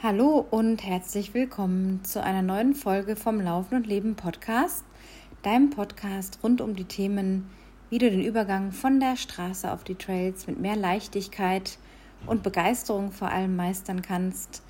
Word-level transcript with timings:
Hallo 0.00 0.46
und 0.52 0.84
herzlich 0.86 1.34
willkommen 1.34 2.04
zu 2.04 2.22
einer 2.22 2.40
neuen 2.40 2.76
Folge 2.76 3.16
vom 3.16 3.40
Laufen 3.40 3.74
und 3.74 3.88
Leben 3.88 4.14
Podcast, 4.14 4.84
deinem 5.42 5.70
Podcast 5.70 6.38
rund 6.44 6.60
um 6.60 6.76
die 6.76 6.84
Themen, 6.84 7.50
wie 7.90 7.98
du 7.98 8.08
den 8.08 8.22
Übergang 8.22 8.70
von 8.70 9.00
der 9.00 9.16
Straße 9.16 9.72
auf 9.72 9.82
die 9.82 9.96
Trails 9.96 10.46
mit 10.46 10.60
mehr 10.60 10.76
Leichtigkeit 10.76 11.78
und 12.26 12.44
Begeisterung 12.44 13.10
vor 13.10 13.26
allem 13.26 13.56
meistern 13.56 14.00
kannst. 14.00 14.62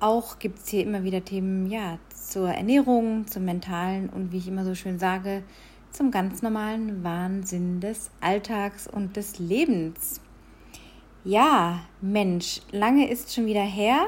Auch 0.00 0.38
gibt 0.38 0.60
es 0.60 0.68
hier 0.68 0.84
immer 0.84 1.04
wieder 1.04 1.22
Themen 1.22 1.70
ja, 1.70 1.98
zur 2.08 2.48
Ernährung, 2.48 3.26
zum 3.26 3.44
mentalen 3.44 4.08
und 4.08 4.32
wie 4.32 4.38
ich 4.38 4.48
immer 4.48 4.64
so 4.64 4.74
schön 4.74 4.98
sage, 4.98 5.42
zum 5.90 6.10
ganz 6.10 6.40
normalen 6.40 7.04
Wahnsinn 7.04 7.80
des 7.80 8.10
Alltags 8.22 8.88
und 8.88 9.16
des 9.16 9.38
Lebens. 9.38 10.22
Ja, 11.24 11.80
Mensch, 12.00 12.62
lange 12.72 13.10
ist 13.10 13.34
schon 13.34 13.44
wieder 13.44 13.60
her 13.60 14.06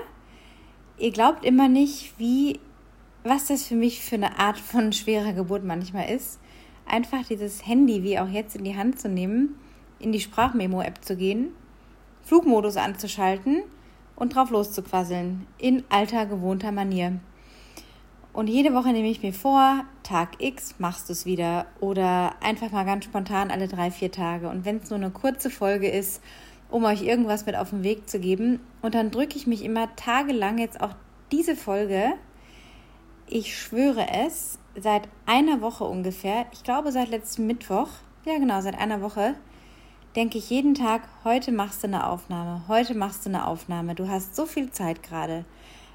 ihr 0.99 1.13
glaubt 1.13 1.45
immer 1.45 1.69
nicht, 1.69 2.15
wie, 2.19 2.61
was 3.25 3.47
das 3.47 3.65
für 3.65 3.77
mich 3.77 4.01
für 4.01 4.17
eine 4.17 4.39
Art 4.39 4.59
von 4.59 4.93
schwerer 4.93 5.33
Geburt 5.33 5.65
manchmal 5.65 6.11
ist. 6.11 6.39
Einfach 6.87 7.27
dieses 7.29 7.67
Handy, 7.67 8.03
wie 8.03 8.19
auch 8.19 8.29
jetzt, 8.29 8.57
in 8.57 8.65
die 8.65 8.77
Hand 8.77 8.99
zu 8.99 9.09
nehmen, 9.09 9.57
in 9.99 10.13
die 10.13 10.21
Sprachmemo-App 10.21 11.05
zu 11.05 11.17
gehen, 11.17 11.49
Flugmodus 12.23 12.77
anzuschalten 12.77 13.63
und 14.17 14.35
drauf 14.35 14.51
loszuquasseln, 14.51 15.47
in 15.59 15.85
alter, 15.89 16.27
gewohnter 16.27 16.73
Manier. 16.73 17.21
Und 18.33 18.49
jede 18.49 18.73
Woche 18.73 18.93
nehme 18.93 19.09
ich 19.09 19.23
mir 19.23 19.33
vor, 19.33 19.85
Tag 20.03 20.41
X 20.43 20.77
machst 20.79 21.09
du 21.09 21.13
es 21.13 21.27
wieder 21.27 21.67
oder 21.81 22.35
einfach 22.41 22.71
mal 22.71 22.85
ganz 22.85 23.05
spontan 23.05 23.51
alle 23.51 23.69
drei, 23.69 23.91
vier 23.91 24.13
Tage. 24.13 24.49
Und 24.49 24.65
wenn 24.65 24.77
es 24.77 24.91
nur 24.91 24.99
eine 24.99 25.11
kurze 25.11 25.51
Folge 25.51 25.89
ist 25.89 26.23
um 26.71 26.85
euch 26.85 27.03
irgendwas 27.03 27.47
mit 27.47 27.57
auf 27.57 27.71
den 27.71 27.83
Weg 27.83 28.09
zu 28.09 28.21
geben. 28.21 28.61
Und 28.83 28.95
dann 28.95 29.11
drücke 29.11 29.37
ich 29.37 29.47
mich 29.47 29.65
immer 29.65 29.95
tagelang 29.97 30.59
jetzt 30.59 30.81
auch 30.81 30.95
diese 31.33 31.57
Folge. 31.57 32.13
Ich 33.27 33.57
schwöre 33.59 34.07
es, 34.25 34.59
seit 34.75 35.09
einer 35.27 35.61
Woche 35.61 35.85
ungefähr, 35.85 36.47
ich 36.53 36.63
glaube 36.63 36.93
seit 36.93 37.11
letztem 37.11 37.47
Mittwoch, 37.47 37.89
ja 38.25 38.39
genau, 38.39 38.61
seit 38.61 38.79
einer 38.79 39.03
Woche, 39.03 39.35
denke 40.17 40.39
ich 40.39 40.51
jeden 40.51 40.75
Tag, 40.75 41.03
heute 41.25 41.53
machst 41.53 41.83
du 41.83 41.89
eine 41.89 42.07
Aufnahme, 42.07 42.63
heute 42.69 42.95
machst 42.95 43.27
du 43.27 43.31
eine 43.31 43.47
Aufnahme, 43.47 43.95
du 43.95 44.09
hast 44.09 44.35
so 44.35 44.47
viel 44.47 44.71
Zeit 44.71 45.03
gerade. 45.03 45.45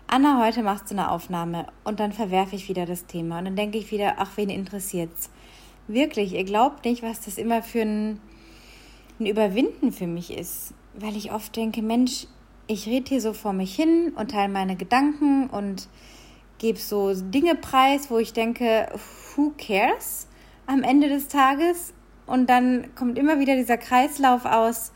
Anna, 0.08 0.44
heute 0.46 0.64
machst 0.64 0.92
du 0.92 0.96
eine 0.96 1.10
Aufnahme 1.10 1.68
und 1.84 2.00
dann 2.00 2.12
verwerfe 2.12 2.56
ich 2.56 2.70
wieder 2.70 2.86
das 2.86 3.06
Thema 3.06 3.40
und 3.40 3.46
dann 3.46 3.56
denke 3.56 3.78
ich 3.78 3.92
wieder, 3.92 4.16
ach, 4.18 4.32
wen 4.36 4.50
interessiert's? 4.50 5.30
Wirklich, 5.88 6.34
ihr 6.34 6.44
glaubt 6.44 6.86
nicht, 6.86 7.04
was 7.04 7.22
das 7.22 7.38
immer 7.38 7.64
für 7.64 7.82
ein 7.82 8.22
ein 9.24 9.26
Überwinden 9.26 9.92
für 9.92 10.08
mich 10.08 10.38
ist, 10.38 10.74
weil 10.94 11.16
ich 11.16 11.32
oft 11.32 11.56
denke, 11.56 11.82
Mensch, 11.82 12.28
ich 12.68 12.88
rede 12.88 13.10
hier 13.10 13.22
so 13.22 13.34
vor 13.34 13.54
mich 13.54 13.76
hin 13.76 14.14
und 14.16 14.32
teile 14.32 14.52
meine 14.52 14.76
Gedanken 14.76 15.50
und 15.50 15.88
gebe 16.58 16.80
so 16.80 17.14
Dinge 17.14 17.56
preis, 17.56 18.10
wo 18.10 18.18
ich 18.18 18.34
denke, 18.34 18.88
who 19.36 19.54
cares 19.58 20.28
am 20.66 20.84
Ende 20.84 21.10
des 21.10 21.28
Tages? 21.28 21.94
Und 22.26 22.50
dann 22.50 22.96
kommt 22.96 23.18
immer 23.18 23.40
wieder 23.40 23.56
dieser 23.56 23.78
Kreislauf 23.78 24.46
aus. 24.46 24.92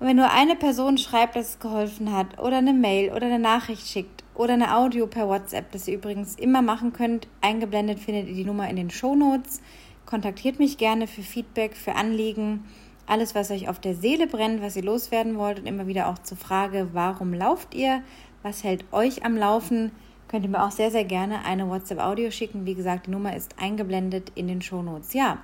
wenn 0.00 0.16
nur 0.16 0.30
eine 0.32 0.56
Person 0.56 0.98
schreibt, 0.98 1.36
dass 1.36 1.50
es 1.50 1.58
geholfen 1.60 2.12
hat, 2.12 2.38
oder 2.38 2.58
eine 2.58 2.74
Mail 2.74 3.10
oder 3.10 3.26
eine 3.26 3.38
Nachricht 3.38 3.86
schickt 3.86 4.24
oder 4.34 4.54
eine 4.54 4.76
Audio 4.76 5.06
per 5.06 5.28
WhatsApp, 5.28 5.70
das 5.72 5.88
ihr 5.88 5.94
übrigens 5.94 6.34
immer 6.34 6.60
machen 6.60 6.92
könnt, 6.92 7.28
eingeblendet 7.40 8.00
findet 8.00 8.28
ihr 8.28 8.34
die 8.34 8.44
Nummer 8.44 8.68
in 8.68 8.76
den 8.76 8.90
Show 8.90 9.14
Notes. 9.14 9.62
Kontaktiert 10.04 10.58
mich 10.58 10.76
gerne 10.76 11.06
für 11.06 11.22
Feedback, 11.22 11.74
für 11.74 11.94
Anliegen 11.94 12.64
alles, 13.06 13.34
was 13.34 13.50
euch 13.50 13.68
auf 13.68 13.78
der 13.78 13.94
Seele 13.94 14.26
brennt, 14.26 14.62
was 14.62 14.76
ihr 14.76 14.82
loswerden 14.82 15.36
wollt 15.36 15.60
und 15.60 15.66
immer 15.66 15.86
wieder 15.86 16.08
auch 16.08 16.18
zur 16.18 16.36
Frage, 16.36 16.88
warum 16.92 17.34
lauft 17.34 17.74
ihr? 17.74 18.02
Was 18.42 18.64
hält 18.64 18.84
euch 18.92 19.24
am 19.24 19.36
Laufen? 19.36 19.92
Könnt 20.28 20.44
ihr 20.44 20.50
mir 20.50 20.64
auch 20.64 20.70
sehr, 20.70 20.90
sehr 20.90 21.04
gerne 21.04 21.44
eine 21.44 21.68
WhatsApp-Audio 21.68 22.30
schicken. 22.30 22.66
Wie 22.66 22.74
gesagt, 22.74 23.06
die 23.06 23.10
Nummer 23.10 23.36
ist 23.36 23.58
eingeblendet 23.58 24.32
in 24.34 24.48
den 24.48 24.62
Shownotes. 24.62 25.12
Ja. 25.12 25.38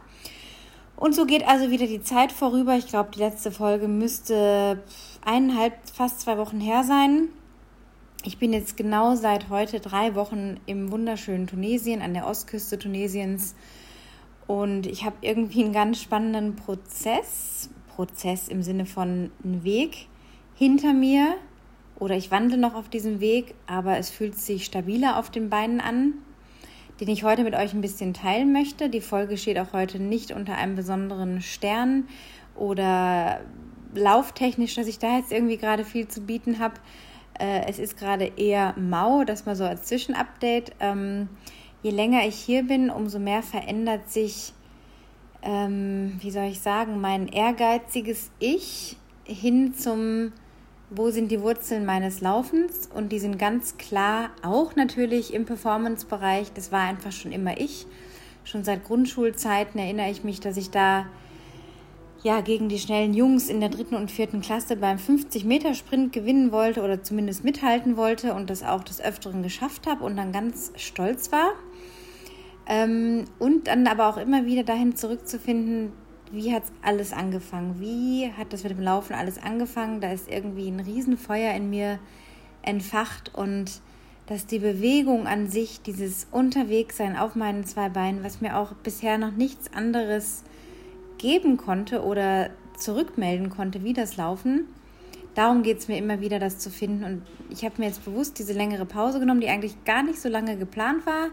Und 0.96 1.14
so 1.14 1.24
geht 1.24 1.46
also 1.46 1.70
wieder 1.70 1.86
die 1.86 2.02
Zeit 2.02 2.32
vorüber. 2.32 2.76
Ich 2.76 2.86
glaube, 2.86 3.10
die 3.14 3.20
letzte 3.20 3.50
Folge 3.50 3.88
müsste 3.88 4.82
eineinhalb, 5.24 5.74
fast 5.92 6.20
zwei 6.20 6.36
Wochen 6.36 6.60
her 6.60 6.84
sein. 6.84 7.28
Ich 8.22 8.38
bin 8.38 8.52
jetzt 8.52 8.76
genau 8.76 9.14
seit 9.14 9.48
heute 9.48 9.80
drei 9.80 10.14
Wochen 10.14 10.60
im 10.66 10.90
wunderschönen 10.90 11.46
Tunesien, 11.46 12.02
an 12.02 12.12
der 12.12 12.26
Ostküste 12.26 12.78
Tunesiens 12.78 13.54
und 14.50 14.88
ich 14.88 15.04
habe 15.04 15.14
irgendwie 15.20 15.62
einen 15.62 15.72
ganz 15.72 16.02
spannenden 16.02 16.56
Prozess, 16.56 17.70
Prozess 17.94 18.48
im 18.48 18.64
Sinne 18.64 18.84
von 18.84 19.30
einem 19.44 19.62
Weg 19.62 20.08
hinter 20.56 20.92
mir 20.92 21.36
oder 22.00 22.16
ich 22.16 22.32
wandle 22.32 22.58
noch 22.58 22.74
auf 22.74 22.88
diesem 22.88 23.20
Weg, 23.20 23.54
aber 23.68 23.98
es 23.98 24.10
fühlt 24.10 24.36
sich 24.36 24.64
stabiler 24.64 25.18
auf 25.20 25.30
den 25.30 25.50
Beinen 25.50 25.80
an, 25.80 26.14
den 26.98 27.06
ich 27.06 27.22
heute 27.22 27.44
mit 27.44 27.54
euch 27.54 27.74
ein 27.74 27.80
bisschen 27.80 28.12
teilen 28.12 28.52
möchte. 28.52 28.90
Die 28.90 29.00
Folge 29.00 29.38
steht 29.38 29.56
auch 29.56 29.72
heute 29.72 30.00
nicht 30.00 30.32
unter 30.32 30.56
einem 30.56 30.74
besonderen 30.74 31.42
Stern 31.42 32.08
oder 32.56 33.42
lauftechnisch, 33.94 34.74
dass 34.74 34.88
ich 34.88 34.98
da 34.98 35.18
jetzt 35.18 35.30
irgendwie 35.30 35.58
gerade 35.58 35.84
viel 35.84 36.08
zu 36.08 36.22
bieten 36.22 36.58
habe. 36.58 36.74
Äh, 37.38 37.68
es 37.68 37.78
ist 37.78 37.96
gerade 37.96 38.32
eher 38.36 38.74
mau, 38.76 39.22
das 39.22 39.46
mal 39.46 39.54
so 39.54 39.62
als 39.62 39.84
Zwischenupdate. 39.84 40.72
Je 41.82 41.90
länger 41.90 42.26
ich 42.26 42.36
hier 42.36 42.62
bin, 42.62 42.90
umso 42.90 43.18
mehr 43.18 43.42
verändert 43.42 44.10
sich, 44.10 44.52
ähm, 45.42 46.18
wie 46.20 46.30
soll 46.30 46.44
ich 46.44 46.60
sagen, 46.60 47.00
mein 47.00 47.28
ehrgeiziges 47.28 48.30
Ich 48.38 48.96
hin 49.24 49.74
zum, 49.74 50.32
wo 50.90 51.10
sind 51.10 51.30
die 51.30 51.40
Wurzeln 51.40 51.86
meines 51.86 52.20
Laufens? 52.20 52.88
Und 52.92 53.12
die 53.12 53.18
sind 53.18 53.38
ganz 53.38 53.78
klar 53.78 54.30
auch 54.42 54.76
natürlich 54.76 55.32
im 55.32 55.46
Performance-Bereich. 55.46 56.52
Das 56.52 56.70
war 56.70 56.80
einfach 56.80 57.12
schon 57.12 57.32
immer 57.32 57.58
ich. 57.58 57.86
Schon 58.44 58.64
seit 58.64 58.84
Grundschulzeiten 58.84 59.80
erinnere 59.80 60.10
ich 60.10 60.24
mich, 60.24 60.40
dass 60.40 60.56
ich 60.58 60.70
da 60.70 61.06
ja, 62.22 62.42
gegen 62.42 62.68
die 62.68 62.78
schnellen 62.78 63.14
Jungs 63.14 63.48
in 63.48 63.60
der 63.60 63.70
dritten 63.70 63.94
und 63.94 64.10
vierten 64.10 64.40
Klasse 64.42 64.76
beim 64.76 64.98
50-Meter-Sprint 64.98 66.12
gewinnen 66.12 66.52
wollte 66.52 66.82
oder 66.82 67.02
zumindest 67.02 67.44
mithalten 67.44 67.96
wollte 67.96 68.34
und 68.34 68.50
das 68.50 68.62
auch 68.62 68.84
des 68.84 69.00
Öfteren 69.00 69.42
geschafft 69.42 69.86
habe 69.86 70.04
und 70.04 70.16
dann 70.16 70.32
ganz 70.32 70.72
stolz 70.76 71.32
war. 71.32 71.52
Ähm, 72.66 73.24
und 73.38 73.68
dann 73.68 73.86
aber 73.86 74.08
auch 74.08 74.18
immer 74.18 74.44
wieder 74.44 74.64
dahin 74.64 74.96
zurückzufinden, 74.96 75.92
wie 76.30 76.52
hat 76.52 76.62
alles 76.82 77.12
angefangen? 77.12 77.80
Wie 77.80 78.30
hat 78.36 78.52
das 78.52 78.62
mit 78.62 78.72
dem 78.72 78.82
Laufen 78.82 79.14
alles 79.14 79.42
angefangen? 79.42 80.00
Da 80.00 80.12
ist 80.12 80.30
irgendwie 80.30 80.68
ein 80.68 80.78
Riesenfeuer 80.78 81.54
in 81.54 81.70
mir 81.70 81.98
entfacht 82.62 83.34
und 83.34 83.80
dass 84.26 84.46
die 84.46 84.60
Bewegung 84.60 85.26
an 85.26 85.48
sich, 85.48 85.82
dieses 85.82 86.28
Unterwegssein 86.30 87.16
auf 87.16 87.34
meinen 87.34 87.64
zwei 87.64 87.88
Beinen, 87.88 88.22
was 88.22 88.40
mir 88.40 88.56
auch 88.58 88.74
bisher 88.74 89.18
noch 89.18 89.32
nichts 89.32 89.72
anderes 89.72 90.44
geben 91.20 91.56
konnte 91.56 92.02
oder 92.02 92.50
zurückmelden 92.76 93.50
konnte, 93.50 93.84
wie 93.84 93.92
das 93.92 94.16
Laufen, 94.16 94.64
darum 95.34 95.62
geht 95.62 95.78
es 95.78 95.88
mir 95.88 95.98
immer 95.98 96.20
wieder, 96.20 96.38
das 96.38 96.58
zu 96.58 96.70
finden. 96.70 97.04
Und 97.04 97.22
ich 97.50 97.64
habe 97.64 97.74
mir 97.78 97.86
jetzt 97.86 98.04
bewusst 98.04 98.38
diese 98.38 98.52
längere 98.52 98.86
Pause 98.86 99.20
genommen, 99.20 99.40
die 99.40 99.48
eigentlich 99.48 99.84
gar 99.84 100.02
nicht 100.02 100.20
so 100.20 100.28
lange 100.28 100.56
geplant 100.56 101.06
war. 101.06 101.28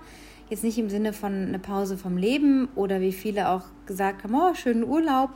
Jetzt 0.49 0.63
nicht 0.63 0.77
im 0.77 0.89
Sinne 0.89 1.13
von 1.13 1.33
eine 1.33 1.59
Pause 1.59 1.97
vom 1.97 2.17
Leben 2.17 2.69
oder 2.75 3.01
wie 3.01 3.11
viele 3.11 3.49
auch 3.49 3.63
gesagt 3.85 4.23
haben, 4.23 4.35
oh, 4.35 4.53
schönen 4.53 4.83
Urlaub. 4.83 5.31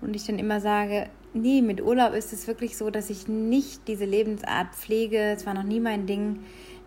Und 0.00 0.14
ich 0.14 0.26
dann 0.26 0.38
immer 0.38 0.60
sage, 0.60 1.08
nee, 1.32 1.62
mit 1.62 1.82
Urlaub 1.82 2.12
ist 2.12 2.32
es 2.32 2.46
wirklich 2.46 2.76
so, 2.76 2.90
dass 2.90 3.10
ich 3.10 3.28
nicht 3.28 3.88
diese 3.88 4.04
Lebensart 4.04 4.74
pflege. 4.74 5.18
Es 5.18 5.46
war 5.46 5.54
noch 5.54 5.62
nie 5.62 5.80
mein 5.80 6.06
Ding, 6.06 6.40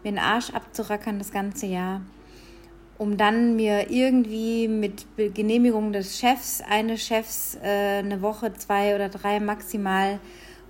mir 0.03 0.11
den 0.11 0.19
Arsch 0.19 0.51
abzurackern 0.51 1.17
das 1.17 1.31
ganze 1.31 1.66
Jahr, 1.66 2.01
um 2.99 3.15
dann 3.15 3.55
mir 3.55 3.89
irgendwie 3.89 4.67
mit 4.67 5.05
Genehmigung 5.33 5.93
des 5.93 6.19
Chefs, 6.19 6.61
eines 6.61 7.01
Chefs, 7.01 7.57
äh, 7.63 7.99
eine 7.99 8.21
Woche, 8.21 8.53
zwei 8.53 8.93
oder 8.93 9.07
drei 9.07 9.39
maximal 9.39 10.19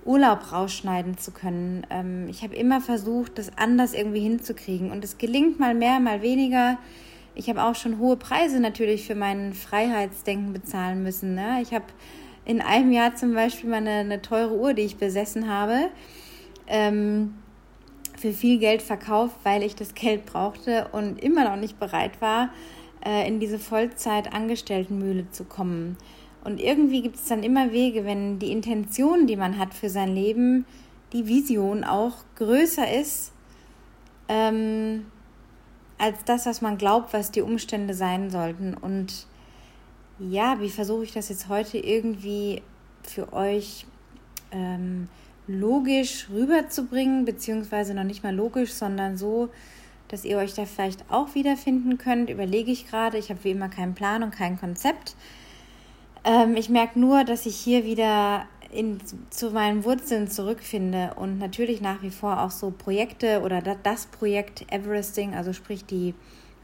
Urlaub 0.04 0.52
rausschneiden 0.52 1.18
zu 1.18 1.32
können. 1.32 1.84
Ähm, 1.90 2.28
ich 2.28 2.42
habe 2.42 2.54
immer 2.54 2.80
versucht, 2.80 3.36
das 3.36 3.50
anders 3.58 3.92
irgendwie 3.94 4.20
hinzukriegen 4.20 4.92
und 4.92 5.04
es 5.04 5.18
gelingt 5.18 5.58
mal 5.58 5.74
mehr, 5.74 5.98
mal 5.98 6.22
weniger. 6.22 6.78
Ich 7.34 7.48
habe 7.48 7.64
auch 7.64 7.74
schon 7.74 7.98
hohe 7.98 8.16
Preise 8.16 8.60
natürlich 8.60 9.06
für 9.06 9.16
mein 9.16 9.52
Freiheitsdenken 9.52 10.52
bezahlen 10.52 11.02
müssen. 11.02 11.34
Ne? 11.34 11.60
Ich 11.62 11.74
habe 11.74 11.86
in 12.44 12.60
einem 12.60 12.92
Jahr 12.92 13.16
zum 13.16 13.34
Beispiel 13.34 13.68
mal 13.68 13.78
eine, 13.78 13.90
eine 13.90 14.22
teure 14.22 14.54
Uhr, 14.54 14.72
die 14.72 14.82
ich 14.82 14.96
besessen 14.96 15.48
habe, 15.48 15.90
ähm, 16.68 17.34
für 18.20 18.32
viel 18.32 18.58
Geld 18.58 18.82
verkauft, 18.82 19.36
weil 19.44 19.62
ich 19.62 19.74
das 19.74 19.94
Geld 19.94 20.26
brauchte 20.26 20.88
und 20.92 21.22
immer 21.22 21.48
noch 21.48 21.56
nicht 21.56 21.80
bereit 21.80 22.20
war, 22.20 22.50
äh, 23.04 23.26
in 23.26 23.40
diese 23.40 23.58
Vollzeit-Angestelltenmühle 23.58 25.30
zu 25.30 25.44
kommen. 25.44 25.96
Und 26.44 26.60
irgendwie 26.60 27.02
gibt 27.02 27.16
es 27.16 27.26
dann 27.26 27.42
immer 27.42 27.72
Wege, 27.72 28.04
wenn 28.04 28.38
die 28.38 28.52
Intention, 28.52 29.26
die 29.26 29.36
man 29.36 29.58
hat 29.58 29.72
für 29.72 29.88
sein 29.88 30.14
Leben, 30.14 30.66
die 31.12 31.26
Vision 31.26 31.82
auch 31.82 32.14
größer 32.36 32.92
ist 33.00 33.32
ähm, 34.28 35.06
als 35.98 36.24
das, 36.24 36.46
was 36.46 36.60
man 36.60 36.78
glaubt, 36.78 37.12
was 37.12 37.30
die 37.30 37.42
Umstände 37.42 37.94
sein 37.94 38.30
sollten. 38.30 38.74
Und 38.74 39.26
ja, 40.18 40.60
wie 40.60 40.70
versuche 40.70 41.04
ich 41.04 41.12
das 41.12 41.28
jetzt 41.30 41.48
heute 41.48 41.78
irgendwie 41.78 42.62
für 43.02 43.32
euch 43.32 43.86
ähm, 44.52 45.08
logisch 45.50 46.28
rüberzubringen, 46.30 47.24
beziehungsweise 47.24 47.94
noch 47.94 48.04
nicht 48.04 48.22
mal 48.22 48.34
logisch, 48.34 48.72
sondern 48.72 49.16
so, 49.16 49.48
dass 50.08 50.24
ihr 50.24 50.38
euch 50.38 50.54
da 50.54 50.64
vielleicht 50.66 51.10
auch 51.10 51.34
wiederfinden 51.34 51.98
könnt. 51.98 52.30
Überlege 52.30 52.70
ich 52.70 52.88
gerade. 52.88 53.18
Ich 53.18 53.30
habe 53.30 53.44
wie 53.44 53.50
immer 53.50 53.68
keinen 53.68 53.94
Plan 53.94 54.22
und 54.22 54.32
kein 54.32 54.58
Konzept. 54.58 55.14
Ähm, 56.24 56.56
ich 56.56 56.68
merke 56.68 56.98
nur, 56.98 57.24
dass 57.24 57.46
ich 57.46 57.56
hier 57.56 57.84
wieder 57.84 58.46
in, 58.72 58.98
zu 59.30 59.50
meinen 59.50 59.84
Wurzeln 59.84 60.28
zurückfinde 60.28 61.14
und 61.16 61.38
natürlich 61.38 61.80
nach 61.80 62.02
wie 62.02 62.10
vor 62.10 62.42
auch 62.42 62.50
so 62.50 62.70
Projekte 62.70 63.40
oder 63.42 63.60
das 63.60 64.06
Projekt 64.06 64.70
Everesting, 64.72 65.34
also 65.34 65.52
sprich 65.52 65.84
die 65.84 66.14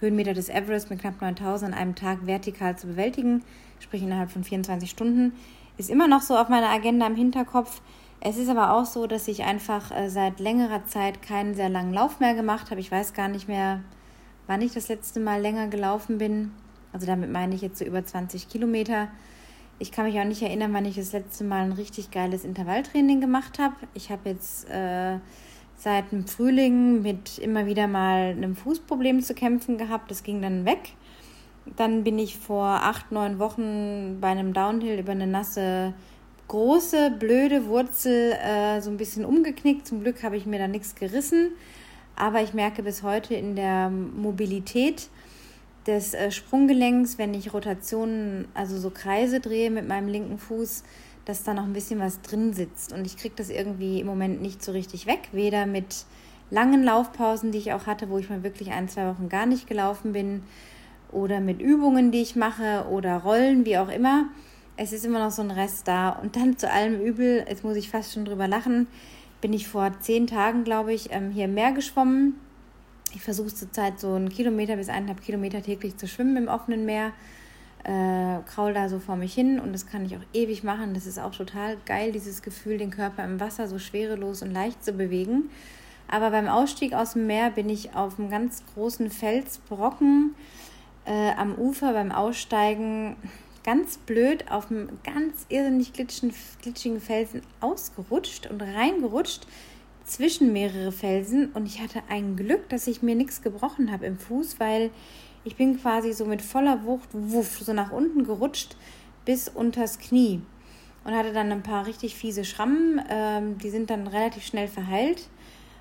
Höhenmeter 0.00 0.34
des 0.34 0.48
Everest 0.48 0.90
mit 0.90 1.00
knapp 1.00 1.20
9000 1.20 1.72
an 1.72 1.78
einem 1.78 1.94
Tag 1.94 2.26
vertikal 2.26 2.76
zu 2.76 2.86
bewältigen, 2.86 3.42
sprich 3.80 4.02
innerhalb 4.02 4.30
von 4.30 4.44
24 4.44 4.90
Stunden, 4.90 5.32
ist 5.78 5.90
immer 5.90 6.06
noch 6.06 6.22
so 6.22 6.36
auf 6.36 6.48
meiner 6.48 6.68
Agenda 6.68 7.06
im 7.06 7.16
Hinterkopf. 7.16 7.80
Es 8.20 8.38
ist 8.38 8.48
aber 8.48 8.72
auch 8.72 8.86
so, 8.86 9.06
dass 9.06 9.28
ich 9.28 9.44
einfach 9.44 9.90
äh, 9.90 10.08
seit 10.08 10.40
längerer 10.40 10.84
Zeit 10.86 11.22
keinen 11.22 11.54
sehr 11.54 11.68
langen 11.68 11.92
Lauf 11.92 12.18
mehr 12.20 12.34
gemacht 12.34 12.70
habe. 12.70 12.80
Ich 12.80 12.90
weiß 12.90 13.12
gar 13.14 13.28
nicht 13.28 13.46
mehr, 13.46 13.82
wann 14.46 14.62
ich 14.62 14.72
das 14.72 14.88
letzte 14.88 15.20
Mal 15.20 15.40
länger 15.40 15.68
gelaufen 15.68 16.18
bin. 16.18 16.52
Also 16.92 17.06
damit 17.06 17.30
meine 17.30 17.54
ich 17.54 17.60
jetzt 17.60 17.78
so 17.78 17.84
über 17.84 18.04
20 18.04 18.48
Kilometer. 18.48 19.08
Ich 19.78 19.92
kann 19.92 20.06
mich 20.06 20.18
auch 20.18 20.24
nicht 20.24 20.42
erinnern, 20.42 20.72
wann 20.72 20.86
ich 20.86 20.96
das 20.96 21.12
letzte 21.12 21.44
Mal 21.44 21.64
ein 21.64 21.72
richtig 21.72 22.10
geiles 22.10 22.44
Intervalltraining 22.44 23.20
gemacht 23.20 23.58
habe. 23.58 23.74
Ich 23.92 24.10
habe 24.10 24.30
jetzt 24.30 24.68
äh, 24.70 25.18
seit 25.76 26.10
dem 26.12 26.26
Frühling 26.26 27.02
mit 27.02 27.38
immer 27.38 27.66
wieder 27.66 27.86
mal 27.86 28.30
einem 28.30 28.56
Fußproblem 28.56 29.20
zu 29.20 29.34
kämpfen 29.34 29.76
gehabt. 29.76 30.10
Das 30.10 30.22
ging 30.22 30.40
dann 30.40 30.64
weg. 30.64 30.94
Dann 31.76 32.04
bin 32.04 32.18
ich 32.18 32.38
vor 32.38 32.66
acht, 32.66 33.12
neun 33.12 33.38
Wochen 33.38 34.18
bei 34.20 34.28
einem 34.28 34.54
Downhill 34.54 34.98
über 34.98 35.12
eine 35.12 35.26
nasse, 35.26 35.92
große, 36.48 37.12
blöde 37.18 37.66
Wurzel 37.66 38.32
äh, 38.32 38.80
so 38.80 38.90
ein 38.90 38.96
bisschen 38.96 39.24
umgeknickt. 39.24 39.86
Zum 39.86 40.02
Glück 40.02 40.22
habe 40.22 40.36
ich 40.36 40.46
mir 40.46 40.58
da 40.58 40.68
nichts 40.68 40.94
gerissen. 40.94 41.50
Aber 42.14 42.42
ich 42.42 42.54
merke 42.54 42.82
bis 42.82 43.02
heute 43.02 43.34
in 43.34 43.56
der 43.56 43.90
Mobilität, 43.90 45.08
des 45.86 46.14
äh, 46.14 46.30
Sprunggelenks, 46.30 47.18
wenn 47.18 47.34
ich 47.34 47.54
Rotationen, 47.54 48.48
also 48.54 48.78
so 48.78 48.90
Kreise 48.90 49.40
drehe 49.40 49.70
mit 49.70 49.86
meinem 49.86 50.08
linken 50.08 50.38
Fuß, 50.38 50.82
dass 51.24 51.44
da 51.44 51.54
noch 51.54 51.64
ein 51.64 51.72
bisschen 51.72 52.00
was 52.00 52.20
drin 52.22 52.52
sitzt. 52.52 52.92
Und 52.92 53.06
ich 53.06 53.16
kriege 53.16 53.34
das 53.36 53.50
irgendwie 53.50 54.00
im 54.00 54.06
Moment 54.06 54.42
nicht 54.42 54.62
so 54.62 54.72
richtig 54.72 55.06
weg. 55.06 55.28
Weder 55.32 55.66
mit 55.66 56.04
langen 56.50 56.84
Laufpausen, 56.84 57.52
die 57.52 57.58
ich 57.58 57.72
auch 57.72 57.86
hatte, 57.86 58.08
wo 58.10 58.18
ich 58.18 58.30
mal 58.30 58.42
wirklich 58.42 58.72
ein, 58.72 58.88
zwei 58.88 59.08
Wochen 59.08 59.28
gar 59.28 59.46
nicht 59.46 59.66
gelaufen 59.66 60.12
bin, 60.12 60.42
oder 61.12 61.38
mit 61.38 61.62
Übungen, 61.62 62.10
die 62.10 62.20
ich 62.20 62.34
mache, 62.34 62.86
oder 62.90 63.18
Rollen, 63.18 63.64
wie 63.64 63.78
auch 63.78 63.88
immer. 63.88 64.26
Es 64.76 64.92
ist 64.92 65.04
immer 65.04 65.18
noch 65.18 65.30
so 65.30 65.42
ein 65.42 65.50
Rest 65.50 65.88
da. 65.88 66.10
Und 66.10 66.36
dann 66.36 66.58
zu 66.58 66.70
allem 66.70 67.00
Übel, 67.00 67.44
jetzt 67.48 67.64
muss 67.64 67.76
ich 67.76 67.90
fast 67.90 68.12
schon 68.12 68.24
drüber 68.24 68.48
lachen, 68.48 68.86
bin 69.40 69.52
ich 69.52 69.68
vor 69.68 69.92
zehn 70.00 70.26
Tagen, 70.26 70.64
glaube 70.64 70.92
ich, 70.92 71.12
ähm, 71.12 71.30
hier 71.30 71.46
im 71.46 71.54
Meer 71.54 71.72
geschwommen 71.72 72.34
ich 73.16 73.22
versuche 73.22 73.54
zurzeit 73.54 73.98
so 73.98 74.12
einen 74.12 74.28
Kilometer 74.28 74.76
bis 74.76 74.90
eineinhalb 74.90 75.22
Kilometer 75.22 75.62
täglich 75.62 75.96
zu 75.96 76.06
schwimmen 76.06 76.36
im 76.36 76.48
offenen 76.48 76.84
Meer. 76.84 77.12
Äh, 77.82 78.42
kraul 78.46 78.74
da 78.74 78.88
so 78.88 78.98
vor 78.98 79.16
mich 79.16 79.32
hin 79.32 79.60
und 79.60 79.72
das 79.72 79.86
kann 79.86 80.04
ich 80.04 80.16
auch 80.16 80.24
ewig 80.34 80.64
machen. 80.64 80.92
Das 80.92 81.06
ist 81.06 81.18
auch 81.18 81.34
total 81.34 81.76
geil, 81.86 82.12
dieses 82.12 82.42
Gefühl, 82.42 82.78
den 82.78 82.90
Körper 82.90 83.24
im 83.24 83.40
Wasser 83.40 83.68
so 83.68 83.78
schwerelos 83.78 84.42
und 84.42 84.50
leicht 84.50 84.84
zu 84.84 84.92
bewegen. 84.92 85.50
Aber 86.08 86.30
beim 86.30 86.48
Ausstieg 86.48 86.94
aus 86.94 87.14
dem 87.14 87.26
Meer 87.26 87.50
bin 87.50 87.68
ich 87.68 87.94
auf 87.94 88.18
einem 88.18 88.28
ganz 88.28 88.64
großen 88.74 89.10
Felsbrocken 89.10 90.34
äh, 91.04 91.32
am 91.36 91.54
Ufer 91.54 91.92
beim 91.92 92.12
Aussteigen 92.12 93.16
ganz 93.66 93.98
blöd 93.98 94.50
auf 94.50 94.70
einem 94.70 94.88
ganz 95.04 95.44
irrsinnig 95.50 95.92
glitschigen 95.92 97.00
Felsen 97.00 97.42
ausgerutscht 97.60 98.46
und 98.46 98.62
reingerutscht 98.62 99.46
zwischen 100.04 100.52
mehrere 100.52 100.92
Felsen 100.92 101.50
und 101.52 101.66
ich 101.66 101.82
hatte 101.82 102.00
ein 102.08 102.36
Glück, 102.36 102.68
dass 102.68 102.86
ich 102.86 103.02
mir 103.02 103.16
nichts 103.16 103.42
gebrochen 103.42 103.90
habe 103.90 104.06
im 104.06 104.18
Fuß, 104.18 104.60
weil 104.60 104.90
ich 105.44 105.56
bin 105.56 105.80
quasi 105.80 106.12
so 106.12 106.24
mit 106.24 106.42
voller 106.42 106.84
Wucht 106.84 107.08
wuff, 107.12 107.58
so 107.58 107.72
nach 107.72 107.90
unten 107.90 108.24
gerutscht 108.24 108.76
bis 109.24 109.48
unters 109.48 109.98
Knie 109.98 110.40
und 111.04 111.14
hatte 111.14 111.32
dann 111.32 111.50
ein 111.50 111.62
paar 111.62 111.86
richtig 111.86 112.14
fiese 112.14 112.44
Schrammen. 112.44 113.02
Ähm, 113.08 113.58
die 113.58 113.70
sind 113.70 113.90
dann 113.90 114.06
relativ 114.06 114.44
schnell 114.44 114.68
verheilt 114.68 115.28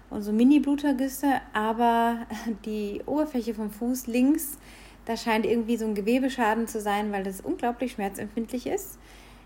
und 0.10 0.24
so 0.24 0.32
Mini-Blutergüsse, 0.32 1.42
aber 1.54 2.26
die 2.66 3.02
Oberfläche 3.06 3.54
vom 3.54 3.70
Fuß 3.70 4.08
links, 4.08 4.58
da 5.06 5.16
scheint 5.16 5.46
irgendwie 5.46 5.78
so 5.78 5.86
ein 5.86 5.96
Gewebeschaden 5.96 6.68
zu 6.68 6.82
sein, 6.82 7.12
weil 7.12 7.24
das 7.24 7.42
unglaublich 7.42 7.94
schmerzempfindlich 7.94 8.68
ist. 8.68 8.98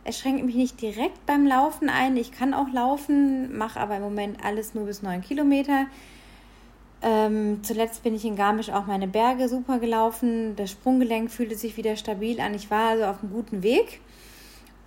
Es 0.06 0.17
schränkt 0.17 0.45
mich 0.45 0.56
nicht 0.56 0.81
direkt 0.81 1.25
beim 1.25 1.45
Laufen 1.45 1.89
ein. 1.89 2.15
Ich 2.17 2.31
kann 2.31 2.53
auch 2.53 2.71
laufen, 2.73 3.57
mache 3.57 3.79
aber 3.79 3.97
im 3.97 4.01
Moment 4.01 4.44
alles 4.44 4.73
nur 4.73 4.85
bis 4.85 5.01
9 5.01 5.21
Kilometer. 5.21 5.88
Ähm, 7.01 7.59
zuletzt 7.63 8.03
bin 8.03 8.15
ich 8.15 8.25
in 8.25 8.35
Garmisch 8.35 8.69
auch 8.69 8.85
meine 8.85 9.07
Berge 9.07 9.47
super 9.47 9.79
gelaufen. 9.79 10.56
Das 10.56 10.71
Sprunggelenk 10.71 11.31
fühlte 11.31 11.56
sich 11.56 11.77
wieder 11.77 11.95
stabil 11.95 12.39
an. 12.39 12.53
Ich 12.53 12.71
war 12.71 12.89
also 12.89 13.06
auf 13.06 13.21
einem 13.21 13.31
guten 13.31 13.63
Weg 13.63 14.01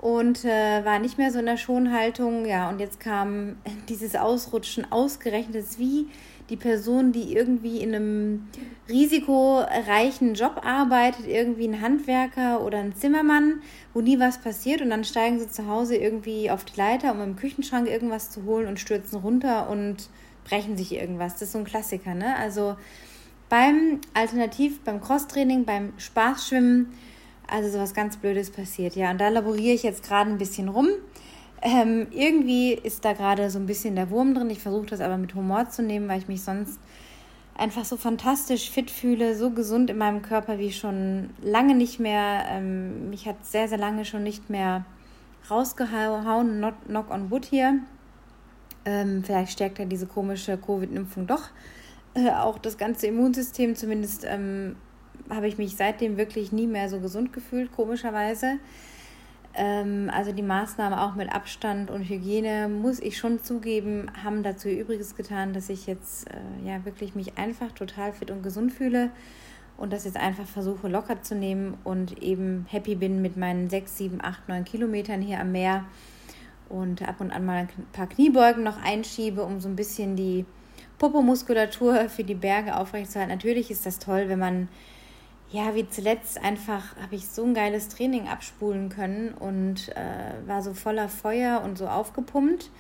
und 0.01 0.45
äh, 0.45 0.85
war 0.85 0.99
nicht 0.99 1.17
mehr 1.17 1.31
so 1.31 1.39
in 1.39 1.47
der 1.47 1.57
Schonhaltung. 1.57 2.45
Ja, 2.45 2.69
und 2.69 2.81
jetzt 2.81 3.01
kam 3.01 3.57
dieses 3.89 4.17
Ausrutschen 4.17 4.91
ausgerechnet. 4.91 5.65
Wie 5.79 6.09
die 6.51 6.57
Person, 6.57 7.13
die 7.13 7.35
irgendwie 7.35 7.79
in 7.79 7.95
einem 7.95 8.49
risikoreichen 8.89 10.35
Job 10.35 10.61
arbeitet, 10.65 11.27
irgendwie 11.27 11.69
ein 11.69 11.81
Handwerker 11.81 12.63
oder 12.65 12.79
ein 12.79 12.95
Zimmermann, 12.95 13.63
wo 13.95 14.01
nie 14.01 14.19
was 14.19 14.39
passiert 14.39 14.83
und 14.83 14.91
dann 14.91 15.05
steigen 15.05 15.39
sie 15.39 15.49
zu 15.49 15.67
Hause 15.69 15.97
irgendwie 15.97 16.51
auf 16.51 16.65
die 16.65 16.77
Leiter, 16.77 17.13
um 17.13 17.21
im 17.21 17.37
Küchenschrank 17.37 17.89
irgendwas 17.89 18.31
zu 18.31 18.45
holen 18.45 18.67
und 18.67 18.81
stürzen 18.81 19.19
runter 19.19 19.71
und 19.71 20.09
brechen 20.45 20.77
sich 20.77 20.93
irgendwas. 20.93 21.35
Das 21.35 21.43
ist 21.43 21.53
so 21.53 21.59
ein 21.59 21.65
Klassiker, 21.65 22.15
ne? 22.15 22.37
Also 22.37 22.77
beim 23.49 24.01
Alternativ, 24.15 24.81
beim 24.81 25.01
Crosstraining, 25.01 25.65
beim 25.65 25.93
Spaßschwimmen, 25.99 26.93
also 27.47 27.71
sowas 27.71 27.95
ganz 27.95 28.17
Blödes 28.17 28.51
passiert, 28.51 28.97
ja. 28.97 29.11
Und 29.11 29.21
da 29.21 29.29
laboriere 29.29 29.75
ich 29.75 29.83
jetzt 29.83 30.03
gerade 30.03 30.31
ein 30.31 30.39
bisschen 30.39 30.69
rum. 30.69 30.89
Ähm, 31.63 32.09
irgendwie 32.11 32.73
ist 32.73 33.05
da 33.05 33.13
gerade 33.13 33.49
so 33.49 33.59
ein 33.59 33.67
bisschen 33.67 33.95
der 33.95 34.11
Wurm 34.11 34.35
drin. 34.35 34.51
Ich 34.51 34.59
versuche 34.59 34.87
das 34.87 35.01
aber 35.01 35.17
mit 35.17 35.35
Humor 35.35 35.71
zu 35.71 35.83
nehmen, 35.83 36.09
weil 36.09 36.19
ich 36.19 36.29
mich 36.29 36.43
sonst 36.43 36.81
einfach 37.57 37.85
so 37.85 37.97
fantastisch 37.97 38.71
fit 38.71 38.91
fühle, 38.91 39.37
so 39.37 39.51
gesund 39.51 39.89
in 39.91 39.99
meinem 39.99 40.23
Körper 40.23 40.59
wie 40.59 40.73
schon 40.73 41.31
lange 41.41 41.75
nicht 41.75 42.01
mehr. 42.01 42.45
Ähm, 42.49 43.11
mich 43.11 43.27
hat 43.27 43.47
sehr, 43.47 43.69
sehr 43.69 43.79
lange 43.79 44.05
schon 44.05 44.25
nicht 44.25 44.51
mehr 44.51 44.85
rausgehauen. 45.49 46.59
Not, 46.59 46.75
knock 46.87 47.11
on 47.11 47.31
wood 47.31 47.45
hier. 47.45 47.79
Ähm, 48.85 49.23
vielleicht 49.25 49.53
stärkt 49.53 49.79
ja 49.79 49.85
diese 49.85 50.07
komische 50.07 50.59
Covid-Impfung 50.59 51.29
doch 51.29 51.51
äh, 52.15 52.31
auch 52.31 52.59
das 52.59 52.79
ganze 52.79 53.07
Immunsystem. 53.07 53.77
Zumindest 53.77 54.25
ähm, 54.27 54.77
habe 55.31 55.49
ich 55.49 55.59
mich 55.59 55.77
seitdem 55.77 56.17
wirklich 56.17 56.53
nie 56.53 56.67
mehr 56.67 56.89
so 56.89 57.01
gesund 57.01 57.33
gefühlt, 57.33 57.73
komischerweise. 57.73 58.59
Ähm, 59.55 60.11
also 60.13 60.33
die 60.33 60.43
Maßnahmen 60.43 60.99
auch 60.99 61.15
mit 61.15 61.33
Abstand 61.33 61.91
und 61.91 62.09
Hygiene, 62.09 62.69
muss 62.69 63.01
ich 63.01 63.19
schon 63.19 63.43
zugeben, 63.43 64.11
haben 64.23 64.43
dazu 64.43 64.69
ihr 64.69 64.81
Übriges 64.81 65.15
getan, 65.15 65.53
dass 65.53 65.69
ich 65.69 65.87
jetzt 65.87 66.29
äh, 66.31 66.69
ja 66.69 66.85
wirklich 66.85 67.15
mich 67.15 67.37
einfach 67.37 67.73
total 67.73 68.13
fit 68.13 68.31
und 68.31 68.43
gesund 68.43 68.73
fühle 68.73 69.11
und 69.77 69.93
das 69.93 70.05
jetzt 70.05 70.17
einfach 70.17 70.47
versuche 70.47 70.89
locker 70.89 71.23
zu 71.23 71.35
nehmen 71.35 71.77
und 71.85 72.23
eben 72.23 72.67
happy 72.69 72.95
bin 72.95 73.21
mit 73.21 73.37
meinen 73.37 73.69
6, 73.69 73.99
7, 73.99 74.19
8, 74.23 74.49
9 74.49 74.65
Kilometern 74.65 75.21
hier 75.21 75.41
am 75.41 75.53
Meer 75.53 75.85
und 76.69 77.07
ab 77.07 77.21
und 77.21 77.31
an 77.31 77.45
mal 77.45 77.57
ein 77.57 77.69
paar 77.93 78.07
Kniebeugen 78.07 78.63
noch 78.63 78.83
einschiebe, 78.83 79.43
um 79.43 79.61
so 79.61 79.69
ein 79.69 79.77
bisschen 79.77 80.17
die 80.17 80.47
Popomuskulatur 80.99 82.09
für 82.09 82.25
die 82.25 82.35
Berge 82.35 82.77
aufrechtzuerhalten. 82.77 83.35
Natürlich 83.35 83.71
ist 83.71 83.85
das 83.85 83.99
toll, 83.99 84.29
wenn 84.29 84.39
man 84.39 84.69
ja, 85.53 85.75
wie 85.75 85.87
zuletzt 85.87 86.43
einfach 86.43 86.97
habe 86.97 87.15
ich 87.15 87.29
so 87.29 87.45
ein 87.45 87.53
geiles 87.53 87.89
Training 87.89 88.27
abspulen 88.27 88.89
können 88.89 89.35
und 89.35 89.91
äh, 89.91 90.49
war 90.49 90.63
so 90.63 90.73
voller 90.73 91.11
Feuer 91.11 91.61
und 91.63 91.77
so 91.77 91.87
aufgepumpt. 91.89 92.71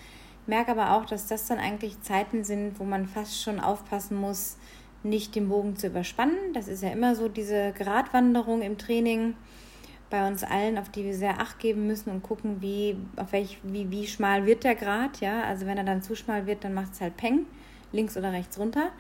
Merke 0.46 0.72
aber 0.72 0.96
auch, 0.96 1.04
dass 1.04 1.26
das 1.26 1.46
dann 1.46 1.58
eigentlich 1.58 2.00
Zeiten 2.00 2.44
sind, 2.44 2.80
wo 2.80 2.84
man 2.84 3.06
fast 3.06 3.42
schon 3.42 3.60
aufpassen 3.60 4.16
muss, 4.16 4.56
nicht 5.02 5.34
den 5.34 5.50
Bogen 5.50 5.76
zu 5.76 5.88
überspannen. 5.88 6.54
Das 6.54 6.66
ist 6.66 6.82
ja 6.82 6.88
immer 6.88 7.14
so 7.14 7.28
diese 7.28 7.72
Gratwanderung 7.72 8.62
im 8.62 8.78
Training 8.78 9.34
bei 10.08 10.26
uns 10.26 10.42
allen, 10.42 10.78
auf 10.78 10.88
die 10.88 11.04
wir 11.04 11.14
sehr 11.14 11.40
Acht 11.40 11.58
geben 11.58 11.86
müssen 11.86 12.10
und 12.10 12.22
gucken, 12.22 12.62
wie, 12.62 12.96
auf 13.16 13.32
welch, 13.32 13.58
wie, 13.64 13.90
wie 13.90 14.06
schmal 14.06 14.46
wird 14.46 14.64
der 14.64 14.76
Grat. 14.76 15.20
Ja? 15.20 15.42
Also 15.42 15.66
wenn 15.66 15.76
er 15.76 15.84
dann 15.84 16.02
zu 16.02 16.16
schmal 16.16 16.46
wird, 16.46 16.64
dann 16.64 16.72
macht 16.72 16.94
es 16.94 17.02
halt 17.02 17.18
Peng, 17.18 17.44
links 17.92 18.16
oder 18.16 18.32
rechts 18.32 18.58
runter 18.58 18.92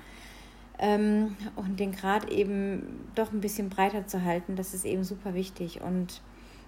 ähm, 0.82 1.36
und 1.54 1.78
den 1.78 1.92
Grad 1.92 2.28
eben 2.28 3.06
doch 3.14 3.32
ein 3.32 3.40
bisschen 3.40 3.70
breiter 3.70 4.08
zu 4.08 4.24
halten, 4.24 4.56
das 4.56 4.74
ist 4.74 4.84
eben 4.84 5.04
super 5.04 5.32
wichtig. 5.32 5.80
Und 5.80 6.20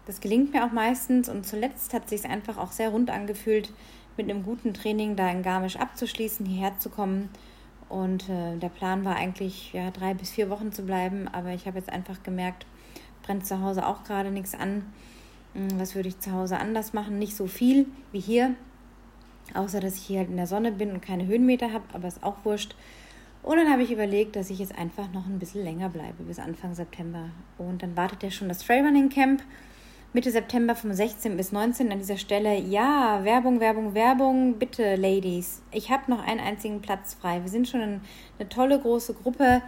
das 0.06 0.20
gelingt 0.20 0.52
mir 0.52 0.64
auch 0.64 0.70
meistens. 0.70 1.28
Und 1.28 1.44
zuletzt 1.44 1.92
hat 1.92 2.08
sich 2.08 2.24
einfach 2.24 2.56
auch 2.56 2.70
sehr 2.70 2.90
rund 2.90 3.10
angefühlt, 3.10 3.72
mit 4.16 4.30
einem 4.30 4.44
guten 4.44 4.72
Training 4.72 5.16
da 5.16 5.28
in 5.28 5.42
Garmisch 5.42 5.76
abzuschließen, 5.76 6.46
hierher 6.46 6.78
zu 6.78 6.90
kommen. 6.90 7.28
Und 7.88 8.28
äh, 8.28 8.56
der 8.56 8.68
Plan 8.68 9.04
war 9.04 9.16
eigentlich, 9.16 9.72
ja, 9.72 9.90
drei 9.90 10.14
bis 10.14 10.30
vier 10.30 10.48
Wochen 10.48 10.70
zu 10.70 10.82
bleiben. 10.82 11.26
Aber 11.26 11.50
ich 11.50 11.66
habe 11.66 11.78
jetzt 11.78 11.90
einfach 11.90 12.22
gemerkt, 12.22 12.66
brennt 13.24 13.44
zu 13.44 13.60
Hause 13.60 13.84
auch 13.84 14.04
gerade 14.04 14.30
nichts 14.30 14.54
an. 14.54 14.84
Hm, 15.54 15.80
was 15.80 15.96
würde 15.96 16.08
ich 16.08 16.20
zu 16.20 16.30
Hause 16.30 16.60
anders 16.60 16.92
machen? 16.92 17.18
Nicht 17.18 17.34
so 17.34 17.48
viel 17.48 17.86
wie 18.12 18.20
hier. 18.20 18.54
Außer, 19.54 19.80
dass 19.80 19.96
ich 19.96 20.02
hier 20.02 20.20
halt 20.20 20.30
in 20.30 20.36
der 20.36 20.46
Sonne 20.46 20.70
bin 20.70 20.92
und 20.92 21.02
keine 21.02 21.26
Höhenmeter 21.26 21.72
habe, 21.72 21.84
aber 21.92 22.06
ist 22.06 22.22
auch 22.22 22.44
wurscht. 22.44 22.76
Und 23.44 23.58
dann 23.58 23.70
habe 23.70 23.82
ich 23.82 23.92
überlegt, 23.92 24.36
dass 24.36 24.48
ich 24.48 24.58
jetzt 24.58 24.76
einfach 24.76 25.12
noch 25.12 25.26
ein 25.26 25.38
bisschen 25.38 25.62
länger 25.62 25.90
bleibe, 25.90 26.24
bis 26.24 26.38
Anfang 26.38 26.74
September. 26.74 27.28
Und 27.58 27.82
dann 27.82 27.94
wartet 27.94 28.22
ja 28.22 28.30
schon 28.30 28.48
das 28.48 28.60
Trailrunning 28.60 29.10
Camp 29.10 29.42
Mitte 30.14 30.30
September 30.30 30.76
vom 30.76 30.92
16. 30.92 31.36
bis 31.36 31.50
19. 31.50 31.90
an 31.90 31.98
dieser 31.98 32.16
Stelle. 32.16 32.56
Ja, 32.56 33.24
Werbung, 33.24 33.58
Werbung, 33.58 33.94
Werbung. 33.94 34.60
Bitte, 34.60 34.94
Ladies. 34.94 35.60
Ich 35.72 35.90
habe 35.90 36.08
noch 36.08 36.24
einen 36.24 36.38
einzigen 36.38 36.80
Platz 36.80 37.14
frei. 37.14 37.42
Wir 37.42 37.48
sind 37.48 37.68
schon 37.68 37.80
eine 37.82 38.48
tolle 38.48 38.78
große 38.78 39.12
Gruppe. 39.12 39.60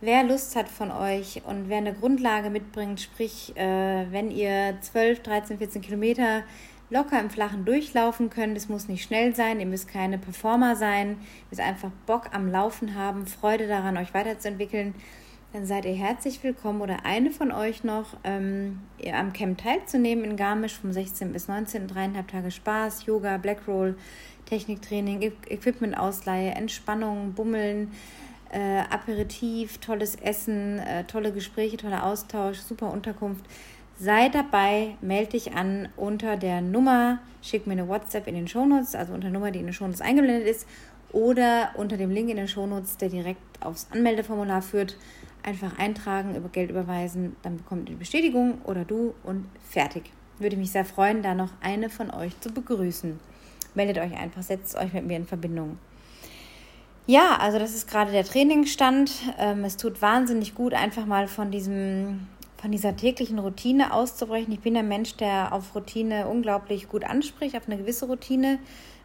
Wer 0.00 0.22
Lust 0.22 0.54
hat 0.54 0.68
von 0.68 0.92
euch 0.92 1.42
und 1.44 1.68
wer 1.68 1.78
eine 1.78 1.92
Grundlage 1.92 2.48
mitbringt, 2.48 3.00
sprich, 3.00 3.56
äh, 3.56 4.06
wenn 4.12 4.30
ihr 4.30 4.78
12, 4.80 5.20
13, 5.22 5.58
14 5.58 5.82
Kilometer 5.82 6.44
locker 6.90 7.20
im 7.20 7.30
Flachen 7.30 7.64
durchlaufen 7.64 8.30
könnt, 8.30 8.56
es 8.56 8.68
muss 8.68 8.88
nicht 8.88 9.04
schnell 9.04 9.34
sein, 9.34 9.60
ihr 9.60 9.66
müsst 9.66 9.88
keine 9.88 10.18
Performer 10.18 10.76
sein, 10.76 11.10
ihr 11.10 11.46
müsst 11.50 11.60
einfach 11.60 11.90
Bock 12.06 12.30
am 12.32 12.50
Laufen 12.50 12.94
haben, 12.94 13.26
Freude 13.26 13.66
daran, 13.66 13.96
euch 13.96 14.14
weiterzuentwickeln, 14.14 14.94
dann 15.52 15.64
seid 15.64 15.86
ihr 15.86 15.94
herzlich 15.94 16.42
willkommen 16.42 16.82
oder 16.82 17.06
eine 17.06 17.30
von 17.30 17.52
euch 17.52 17.82
noch 17.82 18.16
ähm, 18.24 18.80
am 19.12 19.32
Camp 19.32 19.58
teilzunehmen 19.58 20.24
in 20.24 20.36
Garmisch 20.36 20.74
vom 20.74 20.92
16. 20.92 21.32
bis 21.32 21.48
19. 21.48 21.86
dreieinhalb 21.86 22.28
Tage 22.28 22.50
Spaß, 22.50 23.06
Yoga, 23.06 23.38
Blackroll, 23.38 23.96
Techniktraining, 24.44 25.32
Equipment-Ausleihe, 25.48 26.50
Entspannung, 26.50 27.32
Bummeln, 27.32 27.92
äh, 28.50 28.80
Aperitif, 28.90 29.78
tolles 29.78 30.16
Essen, 30.16 30.78
äh, 30.78 31.04
tolle 31.04 31.32
Gespräche, 31.32 31.76
toller 31.76 32.04
Austausch, 32.04 32.58
super 32.58 32.90
Unterkunft. 32.90 33.44
Sei 34.00 34.28
dabei, 34.28 34.94
melde 35.00 35.32
dich 35.32 35.54
an 35.54 35.88
unter 35.96 36.36
der 36.36 36.60
Nummer, 36.60 37.18
schick 37.42 37.66
mir 37.66 37.72
eine 37.72 37.88
WhatsApp 37.88 38.28
in 38.28 38.36
den 38.36 38.46
Shownotes, 38.46 38.94
also 38.94 39.12
unter 39.12 39.24
der 39.24 39.32
Nummer, 39.32 39.50
die 39.50 39.58
in 39.58 39.64
den 39.64 39.74
Shownotes 39.74 40.00
eingeblendet 40.00 40.46
ist, 40.46 40.68
oder 41.10 41.70
unter 41.74 41.96
dem 41.96 42.10
Link 42.12 42.30
in 42.30 42.36
den 42.36 42.46
Shownotes, 42.46 42.96
der 42.98 43.08
direkt 43.08 43.40
aufs 43.60 43.88
Anmeldeformular 43.90 44.62
führt. 44.62 44.96
Einfach 45.42 45.76
eintragen, 45.80 46.36
über 46.36 46.48
Geld 46.48 46.70
überweisen, 46.70 47.34
dann 47.42 47.56
bekommt 47.56 47.88
ihr 47.88 47.96
die 47.96 47.98
Bestätigung 47.98 48.60
oder 48.64 48.84
du 48.84 49.14
und 49.24 49.46
fertig. 49.68 50.12
Würde 50.38 50.56
mich 50.56 50.70
sehr 50.70 50.84
freuen, 50.84 51.22
da 51.22 51.34
noch 51.34 51.50
eine 51.60 51.90
von 51.90 52.12
euch 52.12 52.38
zu 52.40 52.52
begrüßen. 52.52 53.18
Meldet 53.74 53.98
euch 53.98 54.16
einfach, 54.16 54.42
setzt 54.42 54.76
euch 54.76 54.92
mit 54.92 55.06
mir 55.06 55.16
in 55.16 55.26
Verbindung. 55.26 55.76
Ja, 57.06 57.36
also 57.40 57.58
das 57.58 57.74
ist 57.74 57.90
gerade 57.90 58.12
der 58.12 58.24
Trainingsstand. 58.24 59.10
Ähm, 59.38 59.64
es 59.64 59.76
tut 59.76 60.00
wahnsinnig 60.02 60.54
gut, 60.54 60.74
einfach 60.74 61.06
mal 61.06 61.26
von 61.26 61.50
diesem 61.50 62.28
von 62.60 62.72
dieser 62.72 62.96
täglichen 62.96 63.38
Routine 63.38 63.92
auszubrechen. 63.92 64.52
Ich 64.52 64.60
bin 64.60 64.76
ein 64.76 64.88
Mensch, 64.88 65.16
der 65.16 65.52
auf 65.52 65.74
Routine 65.74 66.26
unglaublich 66.26 66.88
gut 66.88 67.04
anspricht, 67.04 67.56
auf 67.56 67.66
eine 67.66 67.78
gewisse 67.78 68.06
Routine, 68.06 68.58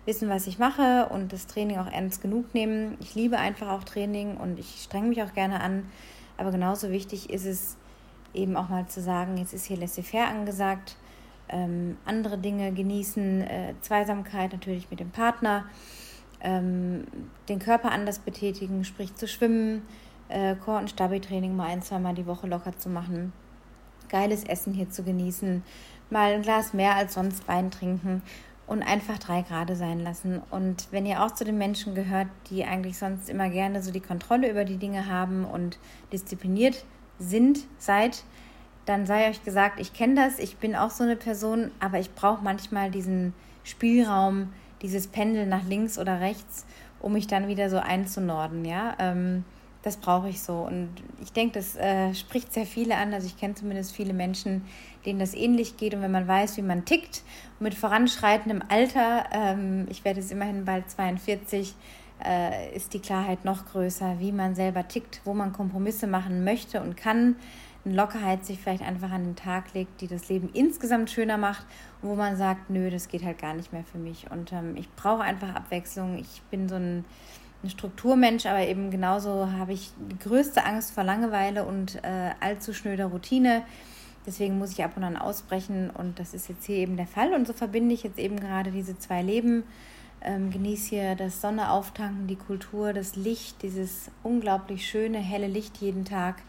wissen, 0.06 0.30
was 0.30 0.48
ich 0.48 0.60
mache 0.60 1.08
und 1.10 1.32
das 1.32 1.48
Training 1.48 1.78
auch 1.78 1.90
ernst 1.90 2.22
genug 2.22 2.54
nehmen. 2.54 2.98
Ich 3.00 3.16
liebe 3.16 3.38
einfach 3.38 3.70
auch 3.70 3.84
Training 3.84 4.36
und 4.38 4.60
ich 4.60 4.82
strenge 4.84 5.08
mich 5.08 5.24
auch 5.24 5.34
gerne 5.34 5.62
an. 5.62 5.86
Aber 6.36 6.52
genauso 6.52 6.90
wichtig 6.90 7.30
ist 7.30 7.46
es 7.46 7.78
eben 8.34 8.58
auch 8.58 8.70
mal 8.70 8.88
zu 8.88 9.02
sagen, 9.02 9.38
jetzt 9.38 9.54
ist 9.54 9.66
hier 9.66 9.78
laissez-faire 9.78 10.28
angesagt, 10.28 10.98
ähm, 11.48 11.98
andere 12.06 12.38
Dinge 12.38 12.74
genießen, 12.74 13.42
äh, 13.42 13.74
Zweisamkeit 13.82 14.52
natürlich 14.52 14.90
mit 14.90 15.00
dem 15.00 15.12
Partner 15.12 15.66
ähm, 16.42 17.06
den 17.48 17.60
Körper 17.60 17.92
anders 17.92 18.20
betätigen, 18.20 18.84
sprich 18.84 19.16
zu 19.16 19.28
schwimmen, 19.28 19.84
äh, 20.30 20.56
Core- 20.56 20.80
und 20.80 20.90
Stabi-Training 20.90 21.56
mal 21.56 21.68
ein, 21.68 21.82
zweimal 21.82 22.16
die 22.16 22.26
Woche 22.26 22.48
locker 22.48 22.78
zu 22.78 22.90
machen, 22.90 23.32
geiles 24.14 24.44
Essen 24.44 24.74
hier 24.74 24.90
zu 24.90 25.04
genießen, 25.04 25.64
mal 26.12 26.34
ein 26.34 26.44
Glas 26.44 26.74
mehr 26.74 26.96
als 26.96 27.16
sonst 27.16 27.48
Wein 27.48 27.72
trinken 27.72 28.22
und 28.68 28.84
einfach 28.84 29.18
drei 29.18 29.42
Grade 29.42 29.76
sein 29.76 30.00
lassen. 30.00 30.42
Und 30.52 30.88
wenn 30.92 31.06
ihr 31.06 31.24
auch 31.24 31.32
zu 31.32 31.44
den 31.44 31.58
Menschen 31.58 31.96
gehört, 31.96 32.28
die 32.50 32.64
eigentlich 32.64 32.98
sonst 32.98 33.28
immer 33.28 33.50
gerne 33.50 33.82
so 33.82 33.92
die 33.92 34.00
Kontrolle 34.00 34.50
über 34.50 34.66
die 34.66 34.78
Dinge 34.78 35.08
haben 35.08 35.46
und 35.46 35.80
diszipliniert 36.14 36.86
sind, 37.18 37.66
seid, 37.80 38.24
dann 38.86 39.06
sei 39.06 39.30
euch 39.30 39.44
gesagt, 39.44 39.80
ich 39.80 39.94
kenne 39.94 40.16
das, 40.16 40.40
ich 40.40 40.58
bin 40.58 40.76
auch 40.76 40.92
so 40.92 41.04
eine 41.04 41.16
Person, 41.16 41.72
aber 41.80 42.00
ich 42.00 42.14
brauche 42.14 42.44
manchmal 42.44 42.92
diesen 42.92 43.34
Spielraum, 43.64 44.54
dieses 44.82 45.08
Pendel 45.08 45.48
nach 45.48 45.64
links 45.64 45.98
oder 45.98 46.20
rechts, 46.20 46.66
um 47.00 47.14
mich 47.14 47.28
dann 47.28 47.48
wieder 47.48 47.70
so 47.70 47.78
einzunorden, 47.78 48.64
ja. 48.64 48.96
Ähm, 49.00 49.44
das 49.84 49.98
brauche 49.98 50.30
ich 50.30 50.42
so. 50.42 50.54
Und 50.54 50.90
ich 51.22 51.34
denke, 51.34 51.60
das 51.60 51.76
äh, 51.76 52.14
spricht 52.16 52.54
sehr 52.54 52.66
viele 52.66 52.96
an. 52.98 53.14
Also 53.14 53.28
ich 53.28 53.38
kenne 53.38 53.54
zumindest 53.54 53.94
viele 53.94 54.14
Menschen, 54.14 54.64
denen 55.06 55.20
das 55.20 55.34
ähnlich 55.34 55.78
geht. 55.78 55.94
Und 55.94 56.02
wenn 56.02 56.12
man 56.12 56.28
weiß, 56.28 56.58
wie 56.58 56.62
man 56.62 56.86
tickt, 56.86 57.22
mit 57.60 57.76
voranschreitendem 57.76 58.64
Alter, 58.70 59.26
ähm, 59.32 59.86
ich 59.90 60.04
werde 60.06 60.22
es 60.22 60.32
immerhin 60.32 60.66
bald 60.66 60.90
42, 60.90 61.76
äh, 62.26 62.74
ist 62.76 62.94
die 62.94 63.00
Klarheit 63.00 63.44
noch 63.44 63.66
größer, 63.66 64.20
wie 64.20 64.32
man 64.32 64.56
selber 64.56 64.88
tickt, 64.88 65.22
wo 65.26 65.34
man 65.34 65.52
Kompromisse 65.52 66.08
machen 66.08 66.44
möchte 66.44 66.82
und 66.82 66.96
kann 66.96 67.36
eine 67.86 67.96
Lockerheit 67.96 68.46
sich 68.46 68.60
vielleicht 68.60 68.84
einfach 68.84 69.12
an 69.12 69.26
den 69.26 69.36
Tag 69.36 69.74
legt, 69.74 70.00
die 70.00 70.08
das 70.08 70.30
Leben 70.30 70.50
insgesamt 70.54 71.10
schöner 71.10 71.38
macht 71.38 71.66
und 72.02 72.10
wo 72.10 72.16
man 72.16 72.38
sagt, 72.38 72.70
nö, 72.70 72.90
das 72.90 73.10
geht 73.10 73.24
halt 73.24 73.40
gar 73.40 73.54
nicht 73.54 73.74
mehr 73.74 73.84
für 73.84 73.98
mich. 73.98 74.32
Und 74.32 74.54
ähm, 74.54 74.78
ich 74.78 74.90
brauche 74.96 75.22
einfach 75.22 75.54
Abwechslung. 75.54 76.18
Ich 76.18 76.42
bin 76.50 76.70
so 76.70 76.76
ein, 76.76 77.04
ein 77.64 77.70
Strukturmensch, 77.70 78.46
aber 78.46 78.68
eben 78.68 78.92
genauso 78.92 79.52
habe 79.52 79.74
ich 79.74 79.92
die 79.98 80.20
größte 80.20 80.66
Angst 80.66 80.92
vor 80.92 81.04
Langeweile 81.04 81.66
und 81.66 82.04
äh, 82.04 82.32
allzu 82.40 82.74
schnöder 82.74 83.06
Routine. 83.06 83.64
Deswegen 84.26 84.58
muss 84.58 84.72
ich 84.72 84.84
ab 84.84 84.96
und 84.96 85.04
an 85.04 85.18
ausbrechen 85.18 85.90
und 85.90 86.20
das 86.20 86.34
ist 86.34 86.48
jetzt 86.48 86.66
hier 86.66 86.78
eben 86.78 86.96
der 86.96 87.08
Fall. 87.08 87.34
Und 87.34 87.46
so 87.48 87.54
verbinde 87.54 87.94
ich 87.94 88.04
jetzt 88.04 88.20
eben 88.20 88.40
gerade 88.40 88.72
diese 88.72 88.98
zwei 88.98 89.22
Leben. 89.22 89.64
Ähm, 90.22 90.52
genieße 90.52 90.90
hier 90.90 91.16
das 91.16 91.42
Sonne 91.42 91.72
auftanken, 91.72 92.28
die 92.28 92.38
Kultur, 92.38 92.94
das 92.94 93.18
Licht, 93.18 93.62
dieses 93.62 94.10
unglaublich 94.24 94.88
schöne, 94.88 95.18
helle 95.18 95.48
Licht 95.48 95.78
jeden 95.78 96.06
Tag. 96.06 96.42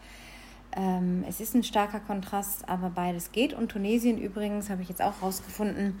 Ähm, 0.75 1.25
es 1.27 1.41
ist 1.41 1.55
ein 1.55 1.63
starker 1.63 1.99
Kontrast, 1.99 2.69
aber 2.69 2.89
beides 2.89 3.33
geht. 3.33 3.53
Und 3.53 3.69
Tunesien 3.69 4.17
übrigens, 4.17 4.69
habe 4.69 4.81
ich 4.81 4.89
jetzt 4.89 5.01
auch 5.01 5.21
rausgefunden, 5.21 5.99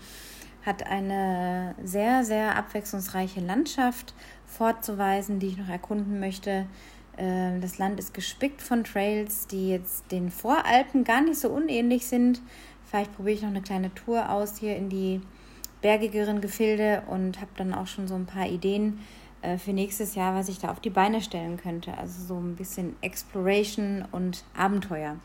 hat 0.65 0.85
eine 0.85 1.75
sehr, 1.83 2.23
sehr 2.23 2.55
abwechslungsreiche 2.55 3.39
Landschaft 3.39 4.13
vorzuweisen, 4.45 5.39
die 5.39 5.47
ich 5.47 5.57
noch 5.57 5.69
erkunden 5.69 6.19
möchte. 6.19 6.65
Äh, 7.17 7.59
das 7.59 7.77
Land 7.77 7.99
ist 7.99 8.13
gespickt 8.13 8.61
von 8.61 8.83
Trails, 8.83 9.47
die 9.47 9.69
jetzt 9.69 10.11
den 10.11 10.31
Voralpen 10.31 11.03
gar 11.03 11.21
nicht 11.21 11.39
so 11.39 11.49
unähnlich 11.49 12.07
sind. 12.07 12.41
Vielleicht 12.85 13.15
probiere 13.15 13.35
ich 13.35 13.41
noch 13.41 13.49
eine 13.49 13.61
kleine 13.61 13.93
Tour 13.93 14.29
aus 14.29 14.57
hier 14.57 14.75
in 14.75 14.89
die 14.89 15.21
bergigeren 15.81 16.41
Gefilde 16.41 17.03
und 17.07 17.41
habe 17.41 17.51
dann 17.57 17.73
auch 17.73 17.87
schon 17.87 18.07
so 18.07 18.15
ein 18.15 18.25
paar 18.25 18.47
Ideen, 18.47 18.99
äh, 19.45 19.57
für 19.57 19.73
nächstes 19.73 20.15
Jahr, 20.15 20.33
was 20.33 20.49
ich 20.49 20.59
da 20.59 20.69
auf 20.71 20.79
die 20.79 20.89
Beine 20.89 21.21
stellen 21.21 21.57
könnte. 21.57 21.97
Also 21.97 22.25
so 22.25 22.35
ein 22.35 22.55
bisschen 22.55 22.95
Exploration 23.01 24.05
und 24.11 24.43
Abenteuer. 24.57 25.17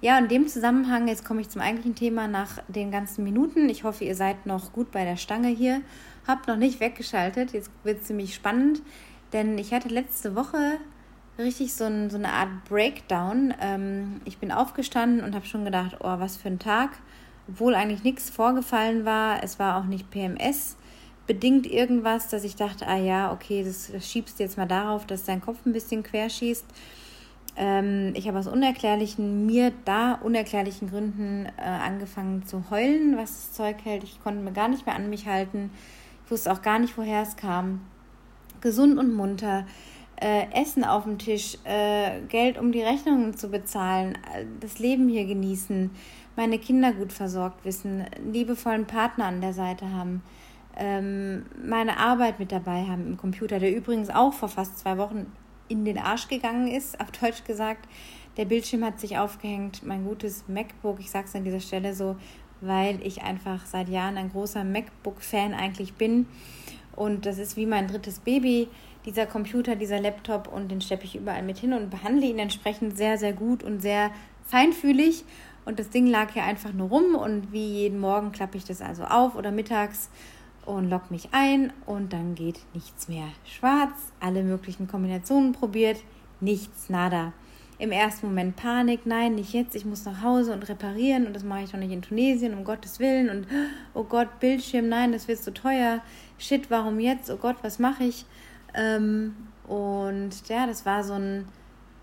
Ja, 0.00 0.18
in 0.18 0.28
dem 0.28 0.46
Zusammenhang, 0.46 1.08
jetzt 1.08 1.24
komme 1.24 1.40
ich 1.40 1.48
zum 1.48 1.62
eigentlichen 1.62 1.94
Thema 1.94 2.28
nach 2.28 2.62
den 2.68 2.90
ganzen 2.90 3.24
Minuten. 3.24 3.68
Ich 3.68 3.84
hoffe, 3.84 4.04
ihr 4.04 4.14
seid 4.14 4.44
noch 4.46 4.72
gut 4.72 4.90
bei 4.90 5.04
der 5.04 5.16
Stange 5.16 5.48
hier. 5.48 5.80
Habt 6.26 6.48
noch 6.48 6.56
nicht 6.56 6.80
weggeschaltet. 6.80 7.52
Jetzt 7.52 7.70
wird 7.82 8.00
es 8.00 8.06
ziemlich 8.06 8.34
spannend, 8.34 8.82
denn 9.32 9.56
ich 9.56 9.72
hatte 9.72 9.88
letzte 9.88 10.34
Woche 10.34 10.78
richtig 11.38 11.74
so, 11.74 11.84
ein, 11.84 12.10
so 12.10 12.16
eine 12.16 12.32
Art 12.32 12.64
Breakdown. 12.68 13.54
Ähm, 13.60 14.20
ich 14.24 14.38
bin 14.38 14.52
aufgestanden 14.52 15.24
und 15.24 15.34
habe 15.34 15.46
schon 15.46 15.64
gedacht, 15.64 15.96
oh, 16.00 16.18
was 16.18 16.36
für 16.36 16.48
ein 16.48 16.58
Tag. 16.58 16.90
Obwohl 17.48 17.74
eigentlich 17.74 18.02
nichts 18.02 18.28
vorgefallen 18.28 19.04
war. 19.04 19.42
Es 19.42 19.58
war 19.58 19.78
auch 19.78 19.84
nicht 19.84 20.10
PMS 20.10 20.76
bedingt 21.26 21.66
irgendwas, 21.66 22.28
dass 22.28 22.44
ich 22.44 22.56
dachte, 22.56 22.86
ah 22.86 22.96
ja, 22.96 23.32
okay, 23.32 23.64
das, 23.64 23.90
das 23.90 24.08
schiebst 24.08 24.38
du 24.38 24.44
jetzt 24.44 24.56
mal 24.56 24.66
darauf, 24.66 25.06
dass 25.06 25.24
dein 25.24 25.40
Kopf 25.40 25.58
ein 25.66 25.72
bisschen 25.72 26.02
quer 26.02 26.30
schießt. 26.30 26.64
Ähm, 27.56 28.12
ich 28.14 28.28
habe 28.28 28.38
aus 28.38 28.46
unerklärlichen, 28.46 29.46
mir 29.46 29.72
da 29.84 30.14
unerklärlichen 30.14 30.90
Gründen 30.90 31.46
äh, 31.56 31.62
angefangen 31.62 32.44
zu 32.46 32.70
heulen, 32.70 33.16
was 33.16 33.32
das 33.32 33.52
Zeug 33.52 33.76
hält. 33.84 34.04
Ich 34.04 34.22
konnte 34.22 34.40
mir 34.40 34.52
gar 34.52 34.68
nicht 34.68 34.86
mehr 34.86 34.94
an 34.94 35.10
mich 35.10 35.26
halten. 35.26 35.70
Ich 36.24 36.30
wusste 36.30 36.52
auch 36.52 36.62
gar 36.62 36.78
nicht, 36.78 36.96
woher 36.98 37.22
es 37.22 37.36
kam. 37.36 37.80
Gesund 38.60 38.98
und 38.98 39.14
munter. 39.14 39.66
Äh, 40.18 40.46
Essen 40.52 40.82
auf 40.82 41.04
dem 41.04 41.18
Tisch, 41.18 41.58
äh, 41.64 42.20
Geld, 42.28 42.58
um 42.58 42.72
die 42.72 42.80
Rechnungen 42.80 43.36
zu 43.36 43.48
bezahlen, 43.50 44.14
äh, 44.34 44.46
das 44.60 44.78
Leben 44.78 45.08
hier 45.10 45.26
genießen, 45.26 45.90
meine 46.36 46.58
Kinder 46.58 46.92
gut 46.92 47.12
versorgt 47.12 47.66
wissen, 47.66 48.04
liebevollen 48.32 48.86
Partner 48.86 49.26
an 49.26 49.42
der 49.42 49.52
Seite 49.52 49.92
haben 49.92 50.22
ähm, 50.76 51.46
meine 51.62 51.98
Arbeit 51.98 52.38
mit 52.38 52.52
dabei 52.52 52.84
haben 52.84 53.06
im 53.06 53.16
Computer, 53.16 53.58
der 53.58 53.74
übrigens 53.74 54.10
auch 54.10 54.32
vor 54.32 54.48
fast 54.48 54.78
zwei 54.78 54.98
Wochen 54.98 55.32
in 55.68 55.84
den 55.84 55.98
Arsch 55.98 56.28
gegangen 56.28 56.68
ist, 56.68 57.00
auf 57.00 57.10
Deutsch 57.10 57.44
gesagt. 57.44 57.88
Der 58.36 58.44
Bildschirm 58.44 58.84
hat 58.84 59.00
sich 59.00 59.18
aufgehängt, 59.18 59.86
mein 59.86 60.04
gutes 60.04 60.44
MacBook, 60.46 61.00
ich 61.00 61.10
sage 61.10 61.26
es 61.26 61.34
an 61.34 61.44
dieser 61.44 61.60
Stelle 61.60 61.94
so, 61.94 62.16
weil 62.60 63.04
ich 63.06 63.22
einfach 63.22 63.64
seit 63.66 63.88
Jahren 63.88 64.18
ein 64.18 64.30
großer 64.30 64.64
MacBook-Fan 64.64 65.54
eigentlich 65.54 65.94
bin. 65.94 66.26
Und 66.94 67.26
das 67.26 67.38
ist 67.38 67.56
wie 67.56 67.66
mein 67.66 67.88
drittes 67.88 68.18
Baby, 68.18 68.68
dieser 69.04 69.26
Computer, 69.26 69.76
dieser 69.76 70.00
Laptop 70.00 70.52
und 70.52 70.70
den 70.70 70.80
schleppe 70.80 71.04
ich 71.04 71.16
überall 71.16 71.42
mit 71.42 71.58
hin 71.58 71.72
und 71.72 71.90
behandle 71.90 72.26
ihn 72.26 72.38
entsprechend 72.38 72.96
sehr, 72.96 73.18
sehr 73.18 73.32
gut 73.32 73.62
und 73.62 73.80
sehr 73.80 74.10
feinfühlig. 74.44 75.24
Und 75.64 75.78
das 75.78 75.90
Ding 75.90 76.06
lag 76.06 76.32
hier 76.32 76.44
einfach 76.44 76.72
nur 76.72 76.88
rum 76.88 77.14
und 77.14 77.52
wie 77.52 77.66
jeden 77.66 77.98
Morgen 77.98 78.32
klappe 78.32 78.56
ich 78.56 78.64
das 78.64 78.80
also 78.80 79.04
auf 79.04 79.34
oder 79.34 79.50
mittags 79.50 80.10
und 80.66 80.90
logge 80.90 81.06
mich 81.10 81.28
ein 81.32 81.72
und 81.86 82.12
dann 82.12 82.34
geht 82.34 82.60
nichts 82.74 83.08
mehr. 83.08 83.28
Schwarz, 83.44 84.12
alle 84.20 84.42
möglichen 84.42 84.88
Kombinationen 84.88 85.52
probiert, 85.52 85.98
nichts, 86.40 86.90
nada. 86.90 87.32
Im 87.78 87.92
ersten 87.92 88.26
Moment 88.26 88.56
Panik, 88.56 89.04
nein, 89.04 89.34
nicht 89.34 89.52
jetzt, 89.52 89.76
ich 89.76 89.84
muss 89.84 90.04
nach 90.04 90.22
Hause 90.22 90.52
und 90.52 90.68
reparieren 90.68 91.26
und 91.26 91.36
das 91.36 91.44
mache 91.44 91.62
ich 91.62 91.70
doch 91.70 91.78
nicht 91.78 91.92
in 91.92 92.02
Tunesien, 92.02 92.54
um 92.54 92.64
Gottes 92.64 92.98
Willen 92.98 93.28
und 93.28 93.46
oh 93.94 94.04
Gott, 94.04 94.40
Bildschirm, 94.40 94.88
nein, 94.88 95.12
das 95.12 95.28
wird 95.28 95.38
so 95.38 95.50
teuer, 95.50 96.00
shit, 96.38 96.70
warum 96.70 97.00
jetzt, 97.00 97.30
oh 97.30 97.36
Gott, 97.36 97.56
was 97.62 97.78
mache 97.78 98.04
ich? 98.04 98.24
Ähm, 98.74 99.34
und 99.66 100.30
ja, 100.48 100.66
das 100.66 100.86
war 100.86 101.04
so 101.04 101.14
ein, 101.14 101.46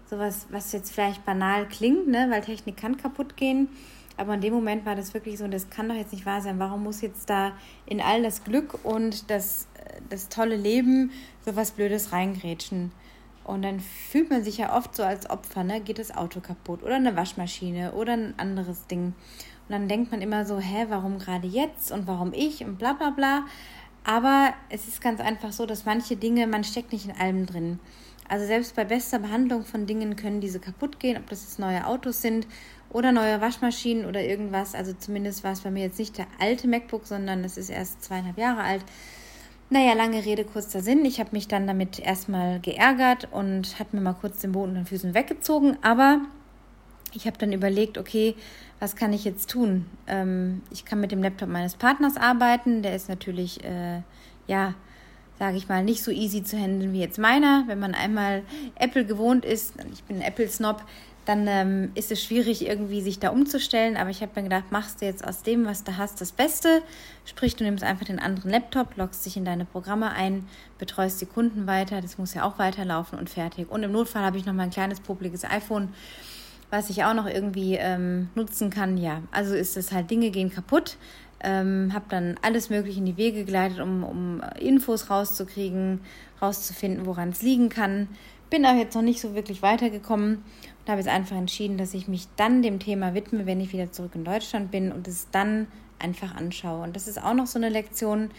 sowas, 0.06 0.48
was 0.52 0.72
jetzt 0.74 0.94
vielleicht 0.94 1.26
banal 1.26 1.68
klingt, 1.68 2.08
ne, 2.08 2.28
weil 2.30 2.42
Technik 2.42 2.78
kann 2.78 2.98
kaputt 2.98 3.36
gehen. 3.36 3.70
Aber 4.18 4.36
in 4.36 4.42
dem 4.42 4.54
Moment 4.54 4.86
war 4.86 4.96
das 4.96 5.14
wirklich 5.14 5.38
so, 5.38 5.48
das 5.48 5.70
kann 5.70 5.90
doch 5.90 5.96
jetzt 5.96 6.14
nicht 6.14 6.26
wahr 6.26 6.42
sein. 6.42 6.60
Warum 6.60 6.84
muss 6.84 7.02
jetzt 7.02 7.30
da 7.30 7.54
in 7.86 8.00
all 8.00 8.22
das 8.22 8.44
Glück 8.44 8.84
und 8.84 9.30
das, 9.30 9.68
das 10.10 10.30
tolle 10.30 10.56
Leben 10.56 11.12
so 11.46 11.56
was 11.56 11.72
Blödes 11.72 12.12
reingrätschen? 12.12 12.92
Und 13.44 13.64
dann 13.64 13.80
fühlt 13.80 14.30
man 14.30 14.44
sich 14.44 14.58
ja 14.58 14.76
oft 14.76 14.96
so 14.96 15.04
als 15.04 15.30
Opfer, 15.30 15.64
ne? 15.64 15.82
Geht 15.82 16.00
das 16.00 16.16
Auto 16.16 16.40
kaputt 16.40 16.82
oder 16.84 16.96
eine 16.96 17.16
Waschmaschine 17.16 17.92
oder 17.92 18.14
ein 18.14 18.34
anderes 18.38 18.88
Ding. 18.88 19.14
Und 19.68 19.70
dann 19.70 19.88
denkt 19.88 20.12
man 20.12 20.22
immer 20.22 20.46
so, 20.46 20.60
hä, 20.60 20.86
warum 20.90 21.20
gerade 21.20 21.48
jetzt 21.48 21.92
und 21.92 22.08
warum 22.08 22.34
ich 22.34 22.64
und 22.64 22.78
bla 22.78 22.94
bla 22.94 23.10
bla. 23.10 23.46
Aber 24.06 24.54
es 24.70 24.88
ist 24.88 25.02
ganz 25.02 25.20
einfach 25.20 25.52
so, 25.52 25.66
dass 25.66 25.86
manche 25.86 26.16
Dinge, 26.16 26.48
man 26.48 26.64
steckt 26.64 26.92
nicht 26.92 27.06
in 27.06 27.16
allem 27.16 27.46
drin. 27.46 27.80
Also 28.30 28.46
selbst 28.46 28.76
bei 28.76 28.86
bester 28.86 29.20
Behandlung 29.20 29.66
von 29.66 29.86
Dingen 29.86 30.16
können 30.16 30.42
diese 30.42 30.60
kaputt 30.60 31.00
gehen, 31.00 31.18
ob 31.18 31.30
das 31.30 31.44
jetzt 31.44 31.60
neue 31.60 31.86
Autos 31.86 32.22
sind 32.22 32.48
oder 32.90 33.12
neue 33.12 33.42
Waschmaschinen 33.42 34.06
oder 34.06 34.22
irgendwas. 34.22 34.76
Also 34.76 34.94
zumindest 34.94 35.44
war 35.44 35.52
es 35.52 35.62
bei 35.62 35.72
mir 35.72 35.84
jetzt 35.84 36.00
nicht 36.00 36.18
der 36.18 36.28
alte 36.40 36.68
MacBook, 36.68 37.06
sondern 37.06 37.44
es 37.44 37.58
ist 37.58 37.70
erst 37.70 38.04
zweieinhalb 38.04 38.38
Jahre 38.38 38.62
alt. 38.62 38.84
Naja, 39.70 39.94
lange 39.94 40.24
Rede, 40.24 40.44
kurzer 40.44 40.82
Sinn. 40.82 41.04
Ich 41.04 41.20
habe 41.20 41.32
mich 41.32 41.48
dann 41.48 41.66
damit 41.66 42.00
erstmal 42.00 42.60
geärgert 42.60 43.28
und 43.32 43.80
habe 43.80 43.98
mir 43.98 44.02
mal 44.02 44.14
kurz 44.14 44.40
den 44.40 44.52
Boden 44.52 44.72
und 44.72 44.76
den 44.76 44.86
Füßen 44.86 45.16
weggezogen. 45.16 45.78
Aber 45.82 46.22
ich 47.14 47.26
habe 47.26 47.38
dann 47.38 47.52
überlegt, 47.52 47.98
okay, 47.98 48.36
was 48.80 48.96
kann 48.96 49.14
ich 49.14 49.24
jetzt 49.24 49.50
tun? 49.50 49.86
Ähm, 50.08 50.62
ich 50.70 50.86
kann 50.86 51.00
mit 51.00 51.12
dem 51.12 51.24
Laptop 51.24 51.50
meines 51.50 51.76
Partners 51.76 52.18
arbeiten. 52.18 52.84
Der 52.84 52.96
ist 52.96 53.10
natürlich, 53.10 53.64
äh, 53.64 54.02
ja, 54.46 54.76
sage 55.40 55.58
ich 55.58 55.68
mal, 55.68 55.84
nicht 55.84 56.04
so 56.04 56.12
easy 56.12 56.44
zu 56.44 56.58
handeln 56.58 56.94
wie 56.94 57.00
jetzt 57.00 57.18
meiner. 57.18 57.64
Wenn 57.68 57.80
man 57.80 57.96
einmal 57.96 58.44
Apple 58.76 59.06
gewohnt 59.06 59.46
ist, 59.46 59.74
ich 59.92 60.04
bin 60.04 60.22
Apple-Snob, 60.22 60.84
dann 61.26 61.48
ähm, 61.48 61.92
ist 61.96 62.12
es 62.12 62.22
schwierig, 62.22 62.68
irgendwie 62.68 63.02
sich 63.02 63.20
da 63.20 63.30
umzustellen. 63.30 63.96
Aber 63.96 64.10
ich 64.10 64.22
habe 64.22 64.32
mir 64.36 64.44
gedacht, 64.44 64.72
machst 64.72 65.02
du 65.02 65.06
jetzt 65.06 65.26
aus 65.26 65.42
dem, 65.44 65.66
was 65.66 65.84
du 65.84 65.98
hast, 65.98 66.20
das 66.20 66.32
Beste. 66.32 66.82
Sprich, 67.26 67.56
du 67.56 67.64
nimmst 67.64 67.84
einfach 67.84 68.06
den 68.06 68.20
anderen 68.20 68.52
Laptop, 68.52 68.98
loggst 68.98 69.26
dich 69.26 69.38
in 69.38 69.46
deine 69.46 69.66
Programme 69.66 70.12
ein, 70.12 70.46
betreust 70.80 71.22
die 71.22 71.26
Kunden 71.26 71.66
weiter. 71.66 72.02
Das 72.02 72.18
muss 72.18 72.34
ja 72.34 72.44
auch 72.44 72.60
weiterlaufen 72.60 73.18
und 73.18 73.30
fertig. 73.30 73.72
Und 73.72 73.84
im 73.84 73.92
Notfall 73.92 74.24
habe 74.24 74.38
ich 74.38 74.46
noch 74.46 74.54
mal 74.54 74.64
ein 74.64 74.70
kleines, 74.70 75.00
publiges 75.00 75.46
iPhone, 75.46 75.94
was 76.70 76.90
ich 76.90 77.06
auch 77.06 77.14
noch 77.14 77.28
irgendwie 77.28 77.76
ähm, 77.76 78.30
nutzen 78.36 78.70
kann. 78.70 78.98
Ja, 78.98 79.22
also 79.32 79.56
ist 79.56 79.78
es 79.78 79.92
halt, 79.92 80.12
Dinge 80.12 80.30
gehen 80.30 80.52
kaputt. 80.52 80.98
Ähm, 81.44 81.92
habe 81.94 82.06
dann 82.10 82.36
alles 82.42 82.70
Mögliche 82.70 83.00
in 83.00 83.06
die 83.06 83.18
Wege 83.18 83.44
geleitet, 83.44 83.80
um, 83.80 84.04
um 84.04 84.42
Infos 84.60 85.10
rauszukriegen, 85.10 86.00
rauszufinden, 86.42 87.06
woran 87.06 87.30
es 87.30 87.42
liegen 87.42 87.70
kann. 87.70 88.08
Bin 88.50 88.66
auch 88.66 88.76
jetzt 88.76 88.96
noch 88.96 89.02
nicht 89.02 89.20
so 89.20 89.36
wirklich 89.36 89.62
weitergekommen 89.62 90.36
und 90.36 90.90
habe 90.90 91.02
jetzt 91.02 91.10
einfach 91.10 91.36
entschieden, 91.36 91.78
dass 91.78 91.94
ich 91.94 92.08
mich 92.08 92.28
dann 92.38 92.62
dem 92.62 92.80
Thema 92.80 93.14
widme, 93.14 93.46
wenn 93.46 93.60
ich 93.60 93.74
wieder 93.74 93.92
zurück 93.92 94.12
in 94.16 94.24
Deutschland 94.24 94.72
bin 94.72 94.92
und 94.92 95.08
es 95.08 95.28
dann 95.32 95.68
einfach 96.00 96.36
anschaue. 96.36 96.84
Und 96.84 96.96
das 96.96 97.08
ist 97.08 97.22
auch 97.22 97.34
noch 97.34 97.48
so 97.48 97.58
eine 97.58 97.70
Lektion. 97.70 98.30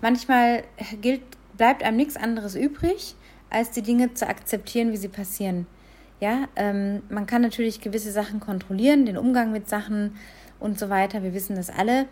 Manchmal 0.00 0.64
gilt, 1.00 1.22
bleibt 1.56 1.82
einem 1.82 1.96
nichts 1.96 2.16
anderes 2.16 2.54
übrig, 2.54 3.14
als 3.50 3.70
die 3.70 3.82
Dinge 3.82 4.14
zu 4.14 4.28
akzeptieren, 4.28 4.92
wie 4.92 4.96
sie 4.96 5.08
passieren. 5.08 5.66
Ja, 6.20 6.48
ähm, 6.56 7.02
man 7.08 7.26
kann 7.26 7.42
natürlich 7.42 7.80
gewisse 7.80 8.12
Sachen 8.12 8.40
kontrollieren, 8.40 9.06
den 9.06 9.16
Umgang 9.16 9.50
mit 9.52 9.68
Sachen 9.68 10.16
und 10.60 10.78
so 10.78 10.88
weiter. 10.88 11.22
Wir 11.22 11.34
wissen 11.34 11.56
das 11.56 11.68
alle. 11.68 12.06